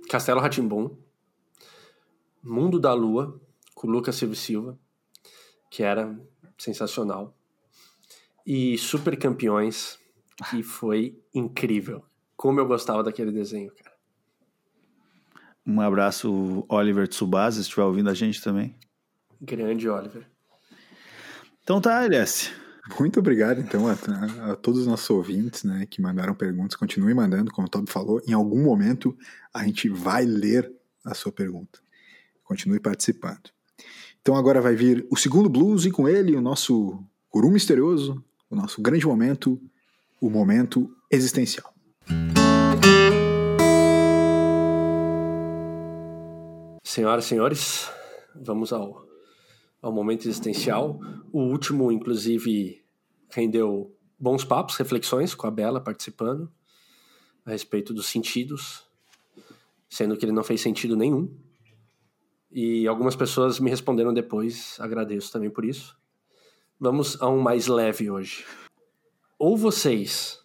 Castelo 0.08 0.40
Ratimbum, 0.40 0.90
Mundo 2.42 2.80
da 2.80 2.92
Lua, 2.92 3.40
com 3.74 3.86
Lucas 3.86 4.16
Silva 4.16 4.34
Silva, 4.34 4.78
que 5.70 5.82
era 5.82 6.18
sensacional. 6.58 7.36
E 8.44 8.76
Super 8.78 9.16
Campeões, 9.16 9.98
que 10.50 10.62
foi 10.64 11.18
incrível. 11.34 12.04
Como 12.36 12.58
eu 12.58 12.66
gostava 12.66 13.02
daquele 13.02 13.30
desenho, 13.30 13.72
cara. 13.72 13.92
Um 15.64 15.80
abraço, 15.80 16.66
Oliver 16.68 17.06
Tsubasa, 17.06 17.56
se 17.56 17.62
estiver 17.62 17.84
ouvindo 17.84 18.10
a 18.10 18.14
gente 18.14 18.42
também. 18.42 18.74
Grande 19.40 19.88
Oliver. 19.88 20.26
Então 21.62 21.80
tá, 21.80 22.04
LS. 22.04 22.50
Muito 22.98 23.20
obrigado, 23.20 23.60
então, 23.60 23.86
a, 23.86 23.92
a 24.52 24.56
todos 24.56 24.80
os 24.80 24.86
nossos 24.88 25.08
ouvintes, 25.08 25.62
né, 25.62 25.86
que 25.88 26.02
mandaram 26.02 26.34
perguntas. 26.34 26.74
Continue 26.74 27.14
mandando, 27.14 27.52
como 27.52 27.68
o 27.68 27.70
Toby 27.70 27.88
falou. 27.88 28.20
Em 28.26 28.32
algum 28.32 28.64
momento 28.64 29.16
a 29.54 29.64
gente 29.64 29.88
vai 29.88 30.24
ler 30.24 30.72
a 31.04 31.14
sua 31.14 31.30
pergunta. 31.30 31.78
Continue 32.52 32.80
participando. 32.80 33.48
Então 34.20 34.36
agora 34.36 34.60
vai 34.60 34.76
vir 34.76 35.06
o 35.10 35.16
segundo 35.16 35.48
blues 35.48 35.86
e 35.86 35.90
com 35.90 36.06
ele 36.06 36.36
o 36.36 36.40
nosso 36.42 37.02
guru 37.32 37.50
misterioso, 37.50 38.22
o 38.50 38.54
nosso 38.54 38.82
grande 38.82 39.06
momento, 39.06 39.58
o 40.20 40.28
momento 40.28 40.94
existencial. 41.10 41.72
Senhoras 46.84 47.24
e 47.24 47.28
senhores, 47.28 47.90
vamos 48.36 48.70
ao, 48.70 49.02
ao 49.80 49.90
momento 49.90 50.28
existencial. 50.28 51.00
O 51.32 51.40
último, 51.40 51.90
inclusive, 51.90 52.84
rendeu 53.30 53.96
bons 54.20 54.44
papos, 54.44 54.76
reflexões 54.76 55.34
com 55.34 55.46
a 55.46 55.50
Bela 55.50 55.80
participando 55.80 56.52
a 57.46 57.50
respeito 57.52 57.94
dos 57.94 58.08
sentidos, 58.08 58.84
sendo 59.88 60.18
que 60.18 60.26
ele 60.26 60.32
não 60.32 60.44
fez 60.44 60.60
sentido 60.60 60.94
nenhum. 60.94 61.34
E 62.52 62.86
algumas 62.86 63.16
pessoas 63.16 63.58
me 63.58 63.70
responderam 63.70 64.12
depois, 64.12 64.76
agradeço 64.78 65.32
também 65.32 65.48
por 65.48 65.64
isso. 65.64 65.96
Vamos 66.78 67.20
a 67.22 67.28
um 67.28 67.40
mais 67.40 67.66
leve 67.66 68.10
hoje. 68.10 68.44
Ou 69.38 69.56
vocês 69.56 70.38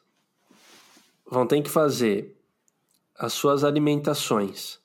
vão 1.29 1.45
ter 1.45 1.61
que 1.61 1.69
fazer 1.69 2.37
as 3.17 3.33
suas 3.33 3.63
alimentações 3.63 4.79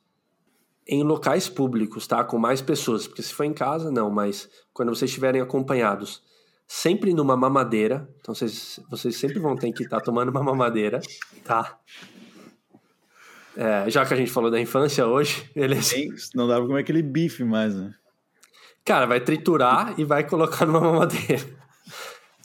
em 0.86 1.04
locais 1.04 1.48
públicos, 1.48 2.06
tá? 2.06 2.24
Com 2.24 2.38
mais 2.38 2.60
pessoas. 2.60 3.06
Porque 3.06 3.22
se 3.22 3.32
for 3.32 3.44
em 3.44 3.54
casa, 3.54 3.90
não, 3.90 4.10
mas 4.10 4.50
quando 4.72 4.88
vocês 4.88 5.10
estiverem 5.10 5.40
acompanhados, 5.40 6.22
sempre 6.66 7.14
numa 7.14 7.36
mamadeira. 7.36 8.08
Então 8.20 8.34
vocês, 8.34 8.80
vocês 8.90 9.16
sempre 9.16 9.38
vão 9.38 9.54
ter 9.54 9.72
que 9.72 9.84
estar 9.84 9.98
tá 9.98 10.04
tomando 10.04 10.30
uma 10.30 10.42
mamadeira, 10.42 11.00
tá? 11.44 11.78
É, 13.56 13.90
já 13.90 14.06
que 14.06 14.14
a 14.14 14.16
gente 14.16 14.30
falou 14.30 14.50
da 14.50 14.60
infância 14.60 15.06
hoje, 15.06 15.50
beleza? 15.54 15.96
Não 16.34 16.48
dá 16.48 16.56
pra 16.56 16.66
comer 16.66 16.80
aquele 16.80 17.02
bife 17.02 17.44
mais, 17.44 17.74
né? 17.74 17.94
Cara, 18.84 19.06
vai 19.06 19.20
triturar 19.20 19.94
e 19.98 20.04
vai 20.04 20.26
colocar 20.26 20.66
numa 20.66 20.80
mamadeira. 20.80 21.44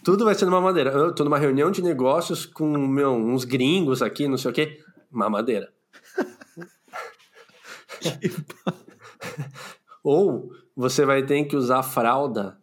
Tudo 0.03 0.26
vai 0.26 0.36
ser 0.36 0.45
numa 0.45 0.62
mamadeira. 0.62 0.91
Eu 0.91 1.14
tô 1.14 1.24
numa 1.24 1.39
reunião 1.39 1.72
de 1.72 1.82
negócios 1.82 2.45
com 2.45 2.78
meu, 2.78 3.14
uns 3.14 3.43
gringos 3.43 4.01
aqui, 4.01 4.28
não 4.28 4.38
sei 4.38 4.51
o 4.51 4.53
quê. 4.53 4.80
Mamadeira. 5.10 5.72
Ou 10.03 10.51
você 10.76 11.05
vai 11.05 11.24
ter 11.24 11.43
que 11.45 11.55
usar 11.55 11.84
fralda 11.84 12.58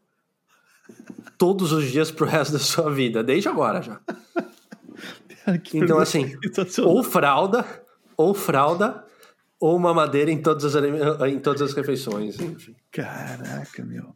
todos 1.37 1.73
os 1.73 1.91
dias 1.91 2.11
pro 2.11 2.27
resto 2.27 2.53
da 2.53 2.59
sua 2.59 2.91
vida, 2.91 3.23
desde 3.23 3.49
agora 3.49 3.83
já. 3.83 4.01
então, 5.75 5.99
assim, 5.99 6.33
ou 6.83 7.03
fralda, 7.03 7.84
ou 8.17 8.35
fralda, 8.35 9.05
ou 9.61 9.79
mamadeira 9.79 10.31
em 10.31 10.41
todas 10.41 10.75
as, 10.75 10.85
em 11.29 11.39
todas 11.39 11.63
as 11.63 11.73
refeições. 11.73 12.39
Enfim. 12.39 12.75
Caraca, 12.91 13.85
meu. 13.85 14.15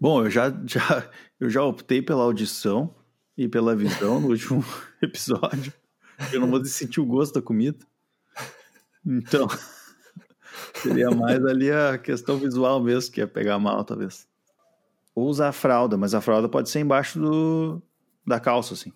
Bom, 0.00 0.24
eu 0.24 0.30
já, 0.30 0.50
já, 0.64 1.10
eu 1.38 1.50
já 1.50 1.62
optei 1.62 2.00
pela 2.00 2.22
audição 2.22 2.94
e 3.36 3.48
pela 3.48 3.76
visão 3.76 4.20
no 4.20 4.28
último 4.28 4.64
episódio. 5.02 5.72
Eu 6.32 6.40
não 6.40 6.50
vou 6.50 6.64
sentir 6.64 7.00
o 7.00 7.06
gosto 7.06 7.34
da 7.34 7.42
comida. 7.42 7.78
Então, 9.04 9.48
seria 10.74 11.10
mais 11.10 11.44
ali 11.44 11.70
a 11.70 11.98
questão 11.98 12.38
visual 12.38 12.82
mesmo, 12.82 13.12
que 13.12 13.20
é 13.20 13.26
pegar 13.26 13.58
mal, 13.58 13.84
talvez. 13.84 14.26
Ou 15.14 15.26
usar 15.26 15.48
a 15.48 15.52
fralda, 15.52 15.96
mas 15.96 16.14
a 16.14 16.20
fralda 16.20 16.48
pode 16.48 16.68
ser 16.70 16.80
embaixo 16.80 17.18
do, 17.18 17.82
da 18.26 18.38
calça, 18.38 18.74
assim. 18.74 18.92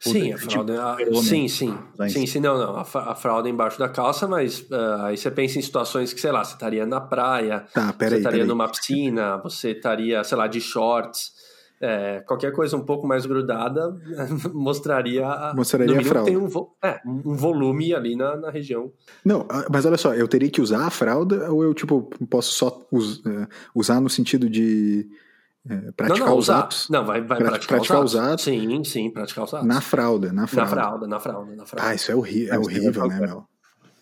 Sim, 0.00 0.32
a 0.32 0.38
fralda. 0.38 0.92
A, 0.92 0.96
sim, 1.22 1.48
sim. 1.48 1.76
Sim, 2.08 2.26
sim, 2.26 2.40
não, 2.40 2.58
não. 2.58 2.76
A, 2.76 3.14
fralda 3.14 3.48
embaixo 3.48 3.78
da 3.78 3.88
calça, 3.88 4.26
mas 4.26 4.60
uh, 4.70 5.02
aí 5.02 5.16
você 5.16 5.30
pensa 5.30 5.58
em 5.58 5.62
situações 5.62 6.12
que, 6.12 6.20
sei 6.20 6.30
lá, 6.30 6.44
você 6.44 6.54
estaria 6.54 6.86
na 6.86 7.00
praia, 7.00 7.66
tá, 7.72 7.94
você 7.98 8.14
aí, 8.14 8.16
estaria 8.18 8.44
numa 8.44 8.68
piscina, 8.68 9.36
você 9.38 9.72
estaria, 9.72 10.22
sei 10.24 10.38
lá, 10.38 10.46
de 10.46 10.60
shorts. 10.60 11.32
É, 11.80 12.20
qualquer 12.26 12.52
coisa 12.52 12.76
um 12.76 12.84
pouco 12.84 13.06
mais 13.06 13.24
grudada 13.24 13.96
mostraria, 14.52 15.24
mostraria 15.54 16.00
a 16.00 16.02
fralda. 16.02 16.28
Tem 16.28 16.36
um, 16.36 16.48
vo, 16.48 16.76
é, 16.82 17.00
um 17.06 17.36
volume 17.36 17.94
ali 17.94 18.16
na, 18.16 18.36
na 18.36 18.50
região. 18.50 18.92
Não, 19.24 19.46
ah, 19.48 19.64
mas 19.70 19.86
olha 19.86 19.96
só, 19.96 20.12
eu 20.12 20.26
teria 20.26 20.50
que 20.50 20.60
usar 20.60 20.84
a 20.84 20.90
fralda 20.90 21.52
ou 21.52 21.62
eu 21.62 21.72
tipo 21.72 22.10
posso 22.28 22.52
só 22.52 22.84
us, 22.90 23.18
uh, 23.18 23.46
usar 23.72 24.00
no 24.00 24.10
sentido 24.10 24.50
de 24.50 25.08
é, 25.68 25.92
praticar 25.92 26.20
não, 26.20 26.26
não, 26.26 26.38
os 26.38 26.44
usar. 26.46 26.60
atos. 26.60 26.88
Não, 26.88 27.04
vai, 27.04 27.20
vai 27.20 27.38
praticar, 27.38 27.76
praticar 27.78 28.02
os, 28.02 28.16
atos. 28.16 28.44
Sim, 28.44 28.84
sim, 28.84 29.10
praticar 29.10 29.44
os 29.44 29.54
atos. 29.54 29.66
Na 29.66 29.80
fralda, 29.80 30.32
na 30.32 30.46
fralda. 30.46 30.70
Na 30.70 30.76
fralda, 30.76 31.06
na 31.06 31.20
fralda, 31.20 31.56
na 31.56 31.66
fralda. 31.66 31.90
Ah, 31.90 31.94
isso 31.94 32.10
é, 32.10 32.16
horri 32.16 32.48
é 32.48 32.58
horrível, 32.58 33.06
né, 33.06 33.20
meu? 33.20 33.44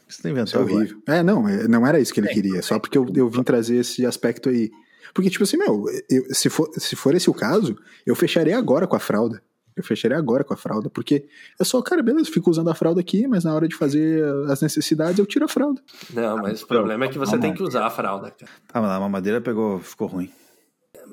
Isso, 0.09 0.23
tá 0.23 0.31
isso 0.31 0.57
é 0.57 0.61
horrível. 0.61 1.03
É, 1.07 1.23
não, 1.23 1.49
é, 1.49 1.67
não 1.67 1.87
era 1.87 1.99
isso 1.99 2.15
que 2.15 2.21
ele 2.21 2.29
queria, 2.29 2.63
só 2.63 2.79
porque 2.79 2.97
eu, 2.97 3.07
eu 3.15 3.29
vim 3.29 3.43
trazer 3.43 3.77
esse 3.77 4.07
aspecto 4.07 4.49
aí. 4.49 4.71
Porque, 5.13 5.31
tipo 5.31 5.45
assim, 5.45 5.57
meu, 5.57 5.87
eu, 6.09 6.35
se, 6.35 6.49
for, 6.49 6.71
se 6.77 6.95
for 6.95 7.15
esse 7.15 7.29
o 7.29 7.35
caso, 7.35 7.77
eu 8.05 8.15
fecharia 8.15 8.57
agora 8.57 8.87
com 8.87 8.95
a 8.95 9.01
fralda. 9.01 9.43
Eu 9.75 9.83
fecharia 9.83 10.17
agora 10.17 10.43
com 10.43 10.55
a 10.55 10.57
fralda, 10.57 10.89
porque 10.89 11.27
eu 11.59 11.65
só, 11.65 11.83
cara, 11.83 12.03
beleza, 12.03 12.31
fico 12.31 12.51
usando 12.51 12.71
a 12.71 12.75
fralda 12.75 13.01
aqui, 13.01 13.27
mas 13.27 13.45
na 13.45 13.55
hora 13.55 13.69
de 13.69 13.75
fazer 13.75 14.25
as 14.49 14.63
necessidades 14.63 15.19
eu 15.19 15.27
tiro 15.27 15.45
a 15.45 15.49
fralda. 15.49 15.83
Não, 16.15 16.39
mas 16.39 16.63
o 16.63 16.67
problema 16.67 17.05
é 17.05 17.09
que 17.09 17.19
você 17.19 17.37
tem 17.37 17.53
que 17.53 17.63
usar 17.63 17.85
a 17.85 17.91
fralda, 17.91 18.31
cara. 18.31 18.51
Ah, 18.73 18.81
mas 18.81 18.91
a 18.91 19.01
mamadeira 19.01 19.39
pegou, 19.39 19.79
ficou 19.81 20.07
ruim. 20.07 20.31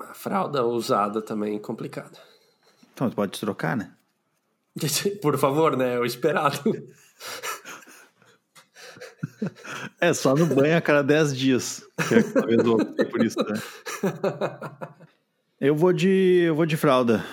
A 0.01 0.13
fralda 0.13 0.65
usada 0.65 1.21
também 1.21 1.55
é 1.55 1.59
complicada. 1.59 2.17
Então, 2.93 3.09
tu 3.09 3.15
pode 3.15 3.39
trocar, 3.39 3.75
né? 3.75 3.91
Por 5.21 5.37
favor, 5.37 5.75
né? 5.77 5.95
É 5.95 5.99
o 5.99 6.05
esperado. 6.05 6.61
É, 9.99 10.13
só 10.13 10.35
no 10.35 10.45
banho 10.45 10.77
a 10.77 10.81
cada 10.81 11.01
10 11.01 11.35
dias. 11.35 11.85
Que 12.07 12.15
é 12.15 12.23
talvez 12.23 12.59
eu 12.59 12.77
por 13.09 13.23
isso, 13.23 13.37
né? 13.39 13.61
Eu 15.59 15.75
vou 15.75 15.93
de. 15.93 16.43
Eu 16.45 16.55
vou 16.55 16.65
de 16.65 16.75
fralda. 16.75 17.23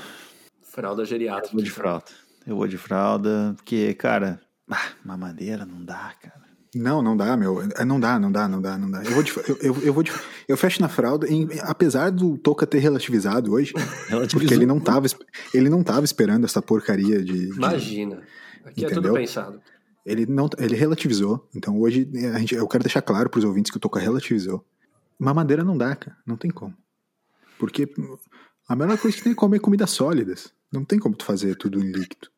Fralda 0.63 1.05
geriátrica. 1.05 1.49
Eu 1.49 1.53
vou 1.53 1.63
de 1.63 1.71
fralda. 1.71 2.05
Eu 2.47 2.57
vou 2.57 2.69
de 2.69 2.79
fralda, 2.79 3.53
porque, 3.57 3.93
cara, 3.95 4.41
ah, 4.71 4.93
mamadeira 5.05 5.67
não 5.67 5.85
dá, 5.85 6.15
cara. 6.21 6.50
Não, 6.75 7.03
não 7.03 7.17
dá, 7.17 7.37
meu. 7.37 7.63
É, 7.77 7.85
não 7.85 7.99
dá, 7.99 8.19
não 8.19 8.31
dá, 8.31 8.49
não 8.49 8.61
dá, 8.61 8.79
não 8.79 8.91
dá. 8.91 9.03
Eu 9.03 9.13
vou 9.13 9.23
de, 9.23 9.37
eu, 9.37 9.57
eu, 9.61 9.83
eu 9.83 9.93
vou 9.93 10.03
de, 10.03 10.13
eu 10.47 10.57
fecho 10.57 10.81
na 10.81 10.89
fralda, 10.89 11.27
em, 11.29 11.49
apesar 11.63 12.11
do 12.11 12.39
Toca 12.39 12.67
ter 12.67 12.79
relativizado 12.79 13.53
hoje, 13.53 13.73
porque 14.31 14.55
ele 14.55 14.67
não 14.67 14.79
tava, 14.79 15.07
ele 15.53 15.69
não 15.69 15.83
tava 15.83 16.05
esperando 16.05 16.45
essa 16.45 16.63
porcaria 16.63 17.23
de. 17.23 17.47
de 17.49 17.57
Imagina. 17.57 18.23
Aqui 18.65 18.85
entendeu? 18.85 18.89
é 18.89 18.95
tudo 18.95 19.15
pensado. 19.15 19.61
Ele 20.07 20.27
não, 20.27 20.49
ele 20.59 20.77
relativizou. 20.77 21.49
Então 21.55 21.79
hoje 21.79 22.09
a 22.35 22.39
gente, 22.39 22.55
eu 22.55 22.69
quero 22.69 22.85
deixar 22.85 23.03
claro 23.03 23.29
para 23.29 23.39
os 23.39 23.45
ouvintes 23.45 23.71
que 23.71 23.77
o 23.77 23.81
Toca 23.81 23.99
relativizou. 23.99 24.65
Mamadeira 25.19 25.65
não 25.65 25.77
dá, 25.77 25.95
cara. 25.97 26.17
Não 26.25 26.37
tem 26.37 26.51
como. 26.51 26.75
Porque 27.59 27.93
a 28.69 28.77
melhor 28.77 28.97
coisa 28.97 29.17
que 29.17 29.23
tem 29.23 29.33
é 29.33 29.35
comer 29.35 29.59
comidas 29.59 29.91
sólidas. 29.91 30.53
Não 30.73 30.85
tem 30.85 30.99
como 30.99 31.17
tu 31.17 31.25
fazer 31.25 31.57
tudo 31.57 31.81
em 31.81 31.91
líquido. 31.91 32.29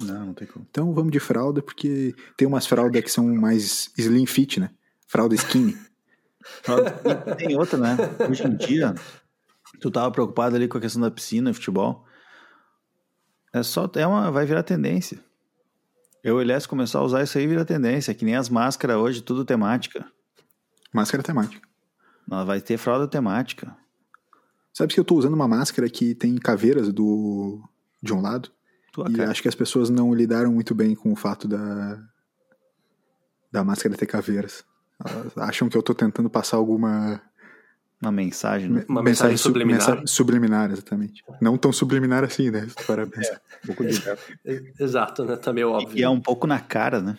Não, 0.00 0.26
não 0.26 0.34
tem 0.34 0.46
como. 0.46 0.66
Então 0.70 0.92
vamos 0.92 1.12
de 1.12 1.20
fralda, 1.20 1.62
porque 1.62 2.14
tem 2.36 2.46
umas 2.46 2.66
fraldas 2.66 3.02
que 3.02 3.10
são 3.10 3.26
mais 3.34 3.90
slim 3.96 4.26
fit, 4.26 4.60
né? 4.60 4.70
Fralda 5.06 5.34
skinny. 5.34 5.76
e 6.66 7.34
tem 7.36 7.56
outra, 7.56 7.78
né? 7.78 7.96
Hoje 8.28 8.46
em 8.46 8.56
dia, 8.56 8.94
tu 9.80 9.90
tava 9.90 10.10
preocupado 10.10 10.56
ali 10.56 10.68
com 10.68 10.78
a 10.78 10.80
questão 10.80 11.02
da 11.02 11.10
piscina 11.10 11.50
e 11.50 11.54
futebol. 11.54 12.04
É 13.52 13.62
só, 13.62 13.88
é 13.94 14.06
uma, 14.06 14.30
vai 14.30 14.44
virar 14.44 14.62
tendência. 14.62 15.18
Eu, 16.22 16.38
aliás, 16.38 16.66
começar 16.66 16.98
a 16.98 17.04
usar 17.04 17.22
isso 17.22 17.36
aí 17.38 17.46
vira 17.46 17.64
tendência, 17.64 18.14
que 18.14 18.24
nem 18.24 18.34
as 18.34 18.48
máscaras 18.48 18.96
hoje, 18.96 19.22
tudo 19.22 19.44
temática. 19.44 20.04
Máscara 20.92 21.22
temática. 21.22 21.66
Ela 22.30 22.44
vai 22.44 22.60
ter 22.60 22.78
fralda 22.78 23.06
temática. 23.06 23.76
Sabe 24.72 24.92
que 24.92 24.98
eu 24.98 25.04
tô 25.04 25.14
usando 25.14 25.34
uma 25.34 25.46
máscara 25.46 25.88
que 25.88 26.14
tem 26.14 26.36
caveiras 26.36 26.92
do 26.92 27.62
de 28.02 28.12
um 28.12 28.20
lado? 28.20 28.50
Tua 28.94 29.10
e 29.10 29.14
cara. 29.14 29.30
acho 29.32 29.42
que 29.42 29.48
as 29.48 29.56
pessoas 29.56 29.90
não 29.90 30.14
lidaram 30.14 30.52
muito 30.52 30.72
bem 30.72 30.94
com 30.94 31.12
o 31.12 31.16
fato 31.16 31.48
da, 31.48 32.00
da 33.50 33.64
máscara 33.64 33.96
ter 33.96 34.06
caveiras. 34.06 34.64
Elas 35.04 35.36
acham 35.36 35.68
que 35.68 35.76
eu 35.76 35.82
tô 35.82 35.92
tentando 35.92 36.30
passar 36.30 36.58
alguma. 36.58 37.20
Uma 38.00 38.12
mensagem, 38.12 38.70
né? 38.70 38.84
Uma 38.88 39.02
mensagem, 39.02 39.32
mensagem 39.32 39.36
subliminar. 39.36 39.80
Mensagem 39.80 40.06
subliminar, 40.06 40.70
exatamente. 40.70 41.24
Não 41.40 41.58
tão 41.58 41.72
subliminar 41.72 42.22
assim, 42.22 42.50
né? 42.50 42.68
Parabéns. 42.86 43.26
É, 43.26 43.40
um 43.64 43.66
pouco 43.66 43.84
de... 43.84 44.00
Exato, 44.78 45.24
né? 45.24 45.36
Também 45.36 45.64
tá 45.64 45.70
é 45.70 45.72
óbvio. 45.72 45.98
E 45.98 46.02
é 46.02 46.08
um 46.08 46.20
pouco 46.20 46.46
na 46.46 46.60
cara, 46.60 47.00
né? 47.00 47.18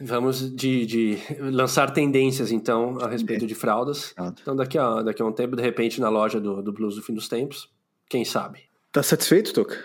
Vamos 0.00 0.40
de, 0.56 0.86
de, 0.86 1.18
lançar 1.38 1.92
tendências, 1.92 2.50
então, 2.50 2.98
a 3.00 3.08
respeito 3.08 3.46
de 3.46 3.54
fraldas. 3.54 4.12
Então, 4.40 4.56
daqui 4.56 4.76
a, 4.76 5.02
daqui 5.02 5.22
a 5.22 5.24
um 5.24 5.32
tempo, 5.32 5.54
de 5.54 5.62
repente, 5.62 6.00
na 6.00 6.08
loja 6.08 6.40
do, 6.40 6.60
do 6.60 6.72
Blues 6.72 6.96
do 6.96 7.02
Fim 7.02 7.14
dos 7.14 7.28
Tempos, 7.28 7.70
quem 8.08 8.24
sabe? 8.24 8.60
Tá 8.90 9.02
satisfeito, 9.02 9.52
Toca? 9.52 9.78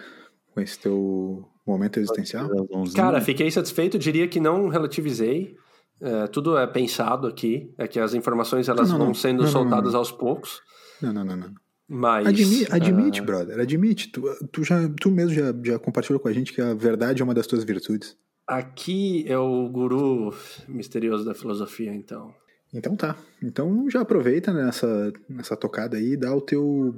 Com 0.57 0.61
esse 0.61 0.79
teu 0.79 1.47
momento 1.65 1.99
existencial? 1.99 2.49
Cara, 2.95 3.21
fiquei 3.21 3.51
satisfeito, 3.51 3.99
diria 3.99 4.27
que 4.27 4.39
não 4.39 4.69
relativizei. 4.69 5.55
É, 6.01 6.25
tudo 6.25 6.57
é 6.57 6.65
pensado 6.65 7.27
aqui, 7.27 7.71
é 7.77 7.87
que 7.87 7.99
as 7.99 8.15
informações 8.15 8.67
elas 8.67 8.89
não, 8.89 8.97
não, 8.97 9.05
vão 9.05 9.13
sendo 9.13 9.43
não, 9.43 9.49
soltadas 9.49 9.93
aos 9.93 10.11
poucos. 10.11 10.61
Não, 10.99 11.13
não, 11.13 11.23
não, 11.23 11.37
não. 11.37 11.53
Mas. 11.87 12.25
Admi 12.25 12.65
admite, 12.71 13.21
uh... 13.21 13.23
brother, 13.23 13.59
admite. 13.59 14.11
Tu, 14.11 14.21
tu, 14.51 14.63
já, 14.63 14.89
tu 14.99 15.11
mesmo 15.11 15.35
já, 15.35 15.53
já 15.63 15.77
compartilhou 15.77 16.19
com 16.19 16.27
a 16.27 16.33
gente 16.33 16.51
que 16.51 16.59
a 16.59 16.73
verdade 16.73 17.21
é 17.21 17.23
uma 17.23 17.35
das 17.35 17.45
tuas 17.45 17.63
virtudes. 17.63 18.17
Aqui 18.47 19.25
é 19.27 19.37
o 19.37 19.69
guru 19.69 20.33
misterioso 20.67 21.23
da 21.23 21.35
filosofia, 21.35 21.93
então. 21.93 22.33
Então 22.73 22.95
tá. 22.95 23.15
Então 23.43 23.87
já 23.89 24.01
aproveita 24.01 24.51
nessa, 24.51 25.13
nessa 25.29 25.55
tocada 25.55 25.97
aí 25.97 26.13
e 26.13 26.17
dá 26.17 26.35
o 26.35 26.41
teu. 26.41 26.95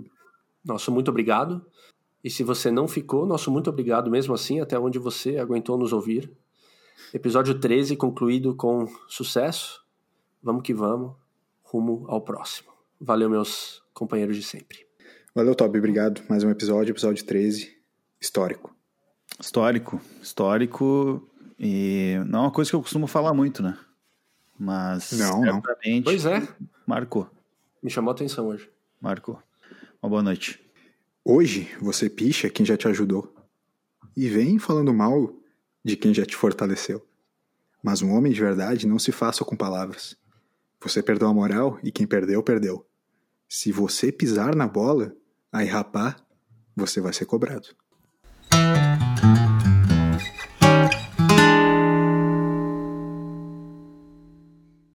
Nosso 0.64 0.92
muito 0.92 1.10
obrigado. 1.10 1.66
E 2.24 2.30
se 2.30 2.44
você 2.44 2.70
não 2.70 2.88
ficou, 2.88 3.26
nosso 3.26 3.50
muito 3.50 3.70
obrigado 3.70 4.12
mesmo 4.12 4.34
assim, 4.34 4.60
até 4.60 4.78
onde 4.78 5.00
você 5.00 5.38
aguentou 5.38 5.78
nos 5.78 5.94
ouvir. 5.94 6.30
Episódio 7.14 7.58
13 7.58 7.96
concluído 7.96 8.54
com 8.56 8.88
sucesso. 9.08 9.84
Vamos 10.44 10.64
que 10.64 10.74
vamos, 10.74 11.14
rumo 11.64 12.06
ao 12.08 12.22
próximo. 12.22 12.70
Valeu, 13.00 13.30
meus 13.30 13.82
companheiros 13.94 14.36
de 14.36 14.44
sempre. 14.44 14.86
Valeu, 15.34 15.56
Toby. 15.56 15.80
Obrigado. 15.80 16.22
Mais 16.30 16.44
um 16.44 16.50
episódio, 16.50 16.92
episódio 16.92 17.26
13. 17.26 17.78
Histórico. 18.20 18.76
Histórico. 19.40 20.02
Histórico. 20.22 21.26
E 21.58 22.16
não 22.28 22.40
é 22.40 22.42
uma 22.44 22.52
coisa 22.52 22.70
que 22.70 22.76
eu 22.76 22.82
costumo 22.82 23.08
falar 23.08 23.34
muito, 23.34 23.64
né? 23.64 23.78
Mas. 24.58 25.14
Não, 25.14 25.42
não. 25.42 25.62
Pois 26.04 26.26
é. 26.26 26.46
Marcou. 26.86 27.30
Me 27.82 27.90
chamou 27.90 28.12
a 28.12 28.14
atenção 28.14 28.48
hoje. 28.48 28.70
Marcou. 29.00 29.42
Uma 30.02 30.10
boa 30.10 30.24
noite. 30.24 30.60
Hoje 31.24 31.70
você 31.82 32.10
picha 32.10 32.50
quem 32.50 32.66
já 32.66 32.78
te 32.78 32.88
ajudou 32.88 33.34
e 34.16 34.28
vem 34.28 34.58
falando 34.58 34.94
mal 34.94 35.36
de 35.84 35.96
quem 35.96 36.14
já 36.14 36.26
te 36.26 36.36
fortaleceu. 36.36 37.06
Mas 37.84 38.02
um 38.02 38.12
homem 38.12 38.32
de 38.32 38.40
verdade 38.40 38.88
não 38.88 38.98
se 38.98 39.12
só 39.34 39.44
com 39.44 39.56
palavras. 39.56 40.18
Você 40.82 41.04
perdeu 41.04 41.28
a 41.28 41.34
moral 41.34 41.78
e 41.84 41.92
quem 41.92 42.08
perdeu, 42.08 42.42
perdeu. 42.42 42.86
Se 43.48 43.72
você 43.72 44.12
pisar 44.12 44.56
na 44.56 44.68
bola, 44.68 45.14
aí 45.52 45.68
rapar, 45.68 46.26
você 46.76 47.02
vai 47.02 47.14
ser 47.14 47.26
cobrado. 47.26 47.68